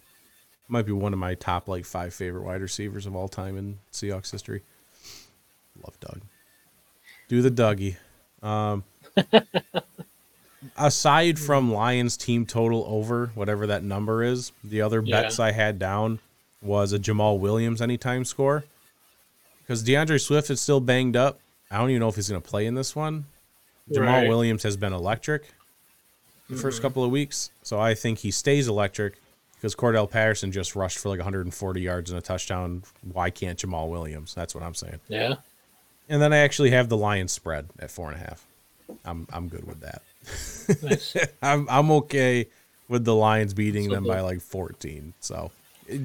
Might 0.69 0.85
be 0.85 0.93
one 0.93 1.13
of 1.15 1.19
my 1.19 1.35
top 1.35 1.69
like 1.69 1.85
five 1.87 2.13
favorite 2.13 2.43
wide 2.45 2.61
receivers 2.61 3.07
of 3.07 3.17
all 3.17 3.29
time 3.29 3.57
in 3.57 3.79
Seahawks 3.93 4.31
history. 4.31 4.63
Love 5.83 5.99
Doug. 6.01 6.21
Do 7.29 7.41
the 7.41 7.51
Dougie. 7.51 7.97
Um, 8.43 8.85
aside 10.77 11.39
from 11.39 11.73
Lions 11.73 12.17
team 12.17 12.45
total 12.47 12.85
over 12.89 13.31
whatever 13.35 13.67
that 13.69 13.83
number 13.83 14.23
is, 14.23 14.53
the 14.63 14.83
other 14.83 15.01
Yeah. 15.03 15.23
bets 15.23 15.39
I 15.41 15.53
had 15.53 15.79
down 15.79 16.19
was 16.61 16.93
a 16.93 16.99
Jamaal 16.99 17.39
Williams 17.39 17.81
anytime 17.81 18.25
score. 18.25 18.65
Because 19.69 19.85
DeAndre 19.85 20.19
Swift 20.19 20.49
is 20.49 20.63
still 20.63 20.81
banged 20.81 21.15
up. 21.15 21.41
I 21.71 21.77
don't 21.77 21.91
even 21.91 22.01
know 22.01 22.09
if 22.09 22.15
he's 22.15 22.31
going 22.31 22.41
to 22.41 22.49
play 22.49 22.65
in 22.65 22.75
this 22.75 22.97
one. 22.97 23.27
Jamaal 23.93 24.07
Right. 24.07 24.29
Williams 24.29 24.63
has 24.63 24.79
been 24.79 24.95
electric 24.95 25.45
the 26.49 26.57
first 26.57 26.79
mm-hmm. 26.79 26.83
couple 26.87 27.05
of 27.05 27.11
weeks, 27.11 27.51
so 27.63 27.79
I 27.79 27.95
think 27.95 28.21
he 28.21 28.31
stays 28.31 28.69
electric 28.69 29.21
because 29.55 29.75
Cordarrelle 29.75 30.11
Patterson 30.11 30.51
just 30.51 30.75
rushed 30.75 30.99
for 30.99 31.11
like 31.11 31.19
140 31.19 31.81
yards 31.81 32.11
and 32.11 32.19
a 32.19 32.23
touchdown. 32.23 32.83
Why 33.13 33.29
can't 33.29 33.59
Jamaal 33.59 33.91
Williams? 33.91 34.35
That's 34.35 34.55
what 34.55 34.65
I'm 34.65 34.75
saying. 34.75 35.01
Yeah. 35.09 35.35
And 36.09 36.23
then 36.23 36.33
I 36.33 36.39
actually 36.39 36.71
have 36.71 36.89
the 36.89 36.97
Lions 36.97 37.33
spread 37.33 37.69
at 37.79 37.91
four 37.91 38.11
and 38.11 38.17
a 38.17 38.25
half. 38.25 38.47
I'm 39.05 39.27
I'm 39.31 39.49
good 39.49 39.67
with 39.67 39.81
that. 39.81 40.03
Nice. 40.83 41.17
I'm 41.43 41.67
I'm 41.69 41.91
okay 41.91 42.47
with 42.89 43.05
the 43.05 43.15
Lions 43.15 43.53
beating 43.53 43.89
So 43.89 43.95
them 43.95 44.05
the- 44.05 44.09
by 44.09 44.21
like 44.21 44.41
14. 44.41 45.13
So 45.21 45.51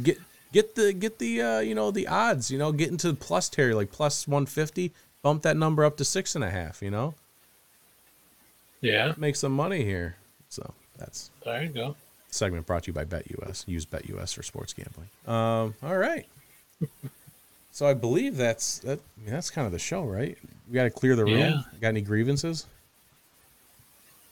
get 0.02 0.20
get 0.54 0.76
the 0.76 0.94
get 0.94 1.20
the 1.20 1.42
uh, 1.42 1.60
you 1.60 1.76
know 1.76 1.92
the 1.92 2.08
odds. 2.08 2.50
You 2.50 2.58
know, 2.58 2.72
get 2.72 2.90
into 2.90 3.14
plus 3.14 3.50
territory 3.50 3.76
like 3.76 3.92
plus 3.92 4.26
150. 4.28 4.94
Bump 5.22 5.42
that 5.44 5.58
number 5.58 5.84
up 5.84 5.98
to 5.98 6.06
six 6.06 6.36
and 6.36 6.44
a 6.44 6.50
half. 6.50 6.82
You 6.82 6.92
know, 6.92 7.16
yeah. 8.80 9.14
make 9.18 9.36
some 9.36 9.52
money 9.52 9.84
here. 9.84 10.16
So 10.50 10.74
that's 10.98 11.32
There 11.44 11.64
you 11.64 11.70
go. 11.70 11.96
segment 12.30 12.66
brought 12.66 12.84
to 12.84 12.88
you 12.88 12.94
by 12.94 13.06
BetUS. 13.06 13.68
Use 13.68 13.86
BetUS 13.86 14.34
for 14.34 14.44
sports 14.44 14.74
gambling. 14.74 15.10
Um, 15.26 15.76
all 15.82 15.98
right. 15.98 16.28
so 17.72 17.88
I 17.88 17.94
believe 17.94 18.38
that's 18.38 18.80
that. 18.80 19.00
I 19.00 19.22
mean, 19.26 19.34
that's 19.34 19.50
kind 19.50 19.66
of 19.66 19.72
the 19.72 19.80
show, 19.80 20.04
right? 20.04 20.38
We 20.70 20.76
got 20.76 20.84
to 20.84 20.90
clear 20.90 21.16
the 21.16 21.26
room. 21.26 21.40
Yeah. 21.40 21.62
Got 21.82 21.90
any 21.90 22.02
grievances? 22.02 22.68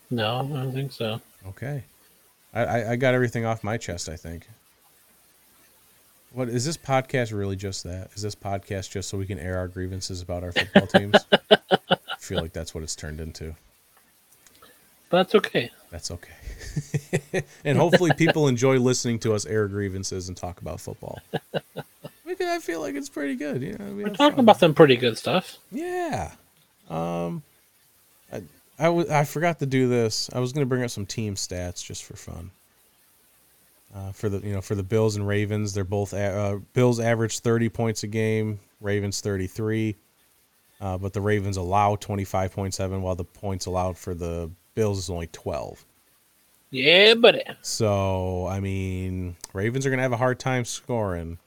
No, 0.09 0.39
I 0.39 0.41
don't 0.41 0.73
think 0.73 0.91
so. 0.91 1.21
Okay. 1.47 1.83
I, 2.53 2.63
I, 2.65 2.91
I 2.91 2.95
got 2.97 3.13
everything 3.13 3.45
off 3.45 3.63
my 3.63 3.77
chest, 3.77 4.09
I 4.09 4.17
think. 4.17 4.47
What 6.33 6.47
is 6.47 6.65
this 6.65 6.77
podcast 6.77 7.37
really 7.37 7.55
just 7.57 7.83
that? 7.83 8.09
Is 8.15 8.21
this 8.21 8.35
podcast 8.35 8.89
just 8.91 9.09
so 9.09 9.17
we 9.17 9.25
can 9.25 9.37
air 9.37 9.57
our 9.57 9.67
grievances 9.67 10.21
about 10.21 10.43
our 10.43 10.51
football 10.53 10.87
teams? 10.87 11.15
I 11.51 11.97
feel 12.19 12.39
like 12.41 12.53
that's 12.53 12.73
what 12.73 12.83
it's 12.83 12.95
turned 12.95 13.19
into. 13.19 13.55
But 15.09 15.17
that's 15.17 15.35
okay. 15.35 15.71
That's 15.89 16.09
okay. 16.09 17.43
and 17.65 17.77
hopefully 17.77 18.11
people 18.17 18.47
enjoy 18.47 18.79
listening 18.79 19.19
to 19.19 19.33
us 19.33 19.45
air 19.45 19.67
grievances 19.67 20.29
and 20.29 20.37
talk 20.37 20.61
about 20.61 20.79
football. 20.79 21.19
Because 22.23 22.47
I 22.47 22.59
feel 22.59 22.79
like 22.79 22.95
it's 22.95 23.09
pretty 23.09 23.35
good. 23.35 23.61
You 23.61 23.73
know, 23.77 23.93
we 23.93 24.03
We're 24.05 24.09
talking 24.11 24.37
fun. 24.37 24.45
about 24.45 24.57
some 24.57 24.73
pretty 24.73 24.95
good 24.95 25.17
stuff. 25.17 25.57
Yeah. 25.69 26.31
Um, 26.89 27.43
I, 28.31 28.37
I, 28.79 28.83
w- 28.85 29.11
I 29.11 29.25
forgot 29.25 29.59
to 29.59 29.65
do 29.65 29.89
this. 29.89 30.29
I 30.31 30.39
was 30.39 30.53
going 30.53 30.61
to 30.61 30.65
bring 30.69 30.81
up 30.81 30.89
some 30.91 31.05
team 31.05 31.35
stats 31.35 31.83
just 31.83 32.05
for 32.05 32.15
fun. 32.15 32.51
Uh, 33.93 34.11
for 34.13 34.29
the 34.29 34.39
you 34.39 34.53
know 34.53 34.61
for 34.61 34.75
the 34.75 34.83
Bills 34.83 35.17
and 35.17 35.27
Ravens, 35.27 35.73
they're 35.73 35.83
both 35.83 36.13
a- 36.13 36.33
uh, 36.33 36.55
Bills 36.73 36.99
average 36.99 37.39
thirty 37.39 37.67
points 37.67 38.03
a 38.03 38.07
game, 38.07 38.59
Ravens 38.79 39.19
thirty 39.19 39.47
three, 39.47 39.97
uh, 40.79 40.97
but 40.97 41.11
the 41.11 41.19
Ravens 41.19 41.57
allow 41.57 41.97
twenty 41.97 42.23
five 42.23 42.53
point 42.53 42.73
seven, 42.73 43.01
while 43.01 43.15
the 43.15 43.25
points 43.25 43.65
allowed 43.65 43.97
for 43.97 44.13
the 44.13 44.49
Bills 44.75 44.97
is 44.97 45.09
only 45.09 45.27
twelve. 45.27 45.83
Yeah, 46.69 47.15
but 47.15 47.57
So 47.61 48.47
I 48.47 48.61
mean, 48.61 49.35
Ravens 49.51 49.85
are 49.85 49.89
going 49.89 49.97
to 49.97 50.03
have 50.03 50.13
a 50.13 50.17
hard 50.17 50.39
time 50.39 50.63
scoring, 50.63 51.37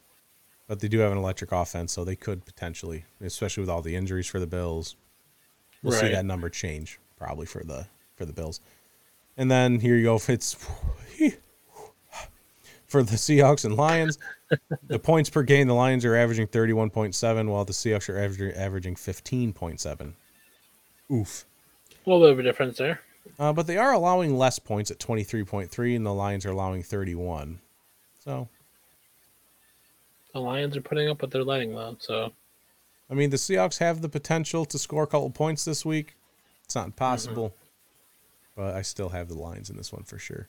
but 0.69 0.81
they 0.81 0.89
do 0.89 0.99
have 0.99 1.13
an 1.13 1.19
electric 1.19 1.51
offense, 1.51 1.93
so 1.93 2.05
they 2.05 2.17
could 2.17 2.45
potentially, 2.45 3.07
especially 3.23 3.63
with 3.63 3.71
all 3.71 3.81
the 3.81 3.97
injuries 3.97 4.27
for 4.27 4.39
the 4.39 4.47
Bills. 4.47 4.97
We'll 5.83 5.93
see 5.99 6.09
that 6.13 6.27
number 6.27 6.51
change 6.51 6.99
probably 7.19 7.47
for 7.47 7.65
the 7.65 7.87
for 8.17 8.27
the 8.27 8.35
Bills. 8.35 8.61
And 9.39 9.51
then 9.51 9.81
here 9.81 9.97
you 9.97 10.05
go. 10.05 10.21
It's 10.29 10.57
for 12.95 13.03
the 13.03 13.17
Seahawks 13.17 13.65
and 13.65 13.75
Lions. 13.75 14.21
the 14.87 15.01
points 15.01 15.29
per 15.29 15.43
game, 15.43 15.67
the 15.67 15.75
Lions 15.75 16.05
are 16.05 16.15
averaging 16.15 16.47
thirty-one 16.47 16.91
point 16.91 17.13
seven, 17.17 17.51
while 17.51 17.65
the 17.65 17.73
Seahawks 17.73 18.09
are 18.09 18.17
averaging 18.17 18.53
averaging 18.53 18.95
fifteen 18.95 19.53
point 19.53 19.81
seven. 19.81 20.15
Oof. 21.11 21.45
A 22.07 22.11
little 22.11 22.25
bit 22.25 22.31
of 22.31 22.39
a 22.39 22.43
difference 22.45 22.79
there. 22.79 23.01
Uh, 23.37 23.53
but 23.53 23.67
they 23.67 23.77
are 23.77 23.93
allowing 23.93 24.39
less 24.39 24.61
points 24.61 24.91
at 24.91 24.99
23.3, 24.99 25.97
and 25.97 26.07
the 26.07 26.13
Lions 26.13 26.47
are 26.47 26.51
allowing 26.51 26.83
31. 26.83 27.59
So, 28.23 28.49
the 30.33 30.41
Lions 30.41 30.77
are 30.77 30.83
putting 30.83 31.09
up 31.09 31.21
what 31.23 31.31
they're 31.31 31.43
letting 31.43 31.75
though. 31.75 31.97
So 31.99 32.33
I 33.11 33.15
mean, 33.15 33.31
the 33.31 33.39
Seahawks 33.39 33.79
have 33.79 34.03
the 34.03 34.09
potential 34.09 34.65
to 34.67 34.79
score 34.79 35.03
a 35.03 35.09
couple 35.09 35.31
points 35.31 35.65
this 35.65 35.85
week. 35.85 36.15
It's 36.65 36.77
not 36.77 36.87
impossible, 36.87 37.57
but 38.55 38.77
I 38.77 38.83
still 38.83 39.09
have 39.09 39.29
the 39.29 39.35
Lions 39.35 39.69
in 39.69 39.77
this 39.77 39.93
one 39.93 40.05
for 40.05 40.19
sure. 40.19 40.49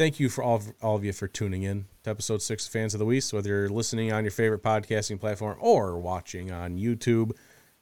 Thank 0.00 0.18
you 0.18 0.30
for 0.30 0.42
all 0.42 0.56
of, 0.56 0.72
all 0.80 0.96
of 0.96 1.04
you 1.04 1.12
for 1.12 1.28
tuning 1.28 1.62
in 1.62 1.84
to 2.04 2.10
episode 2.10 2.40
six 2.40 2.66
of 2.66 2.72
Fans 2.72 2.94
of 2.94 2.98
the 3.00 3.04
Week. 3.04 3.22
Whether 3.32 3.50
you're 3.50 3.68
listening 3.68 4.10
on 4.12 4.24
your 4.24 4.30
favorite 4.30 4.62
podcasting 4.62 5.20
platform 5.20 5.58
or 5.60 5.98
watching 5.98 6.50
on 6.50 6.78
YouTube, 6.78 7.32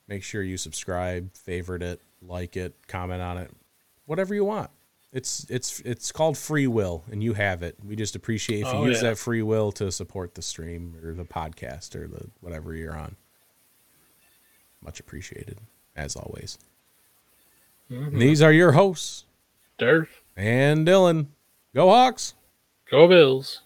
make 0.09 0.25
sure 0.25 0.43
you 0.43 0.57
subscribe, 0.57 1.33
favorite 1.37 1.81
it, 1.81 2.01
like 2.21 2.57
it, 2.57 2.75
comment 2.89 3.23
on 3.23 3.39
it, 3.39 3.53
whatever 4.07 4.35
you 4.35 4.45
want. 4.45 4.69
It's 5.12 5.47
it's 5.49 5.79
it's 5.85 6.11
called 6.11 6.37
free 6.37 6.66
will, 6.66 7.05
and 7.09 7.23
you 7.23 7.35
have 7.35 7.62
it. 7.62 7.77
We 7.87 7.95
just 7.95 8.16
appreciate 8.16 8.62
if 8.62 8.73
you 8.73 8.81
Oh, 8.81 8.87
use 8.87 9.01
yeah. 9.01 9.11
that 9.11 9.19
free 9.19 9.43
will 9.43 9.71
to 9.71 9.93
support 9.93 10.35
the 10.35 10.43
stream 10.43 10.97
or 11.01 11.14
the 11.14 11.25
podcast 11.25 11.95
or 11.95 12.09
the 12.09 12.29
whatever 12.41 12.75
you're 12.75 12.97
on. 12.97 13.14
Much 14.83 14.99
appreciated, 14.99 15.61
as 15.95 16.16
always. 16.16 16.59
Mm-hmm. 17.89 18.09
And 18.09 18.21
these 18.21 18.43
are 18.43 18.51
your 18.53 18.73
hosts, 18.73 19.25
Derf, 19.79 20.09
and 20.37 20.85
Dylan. 20.85 21.29
Go 21.75 21.91
Hawks! 21.91 22.35
go 22.91 23.07
Bills. 23.07 23.61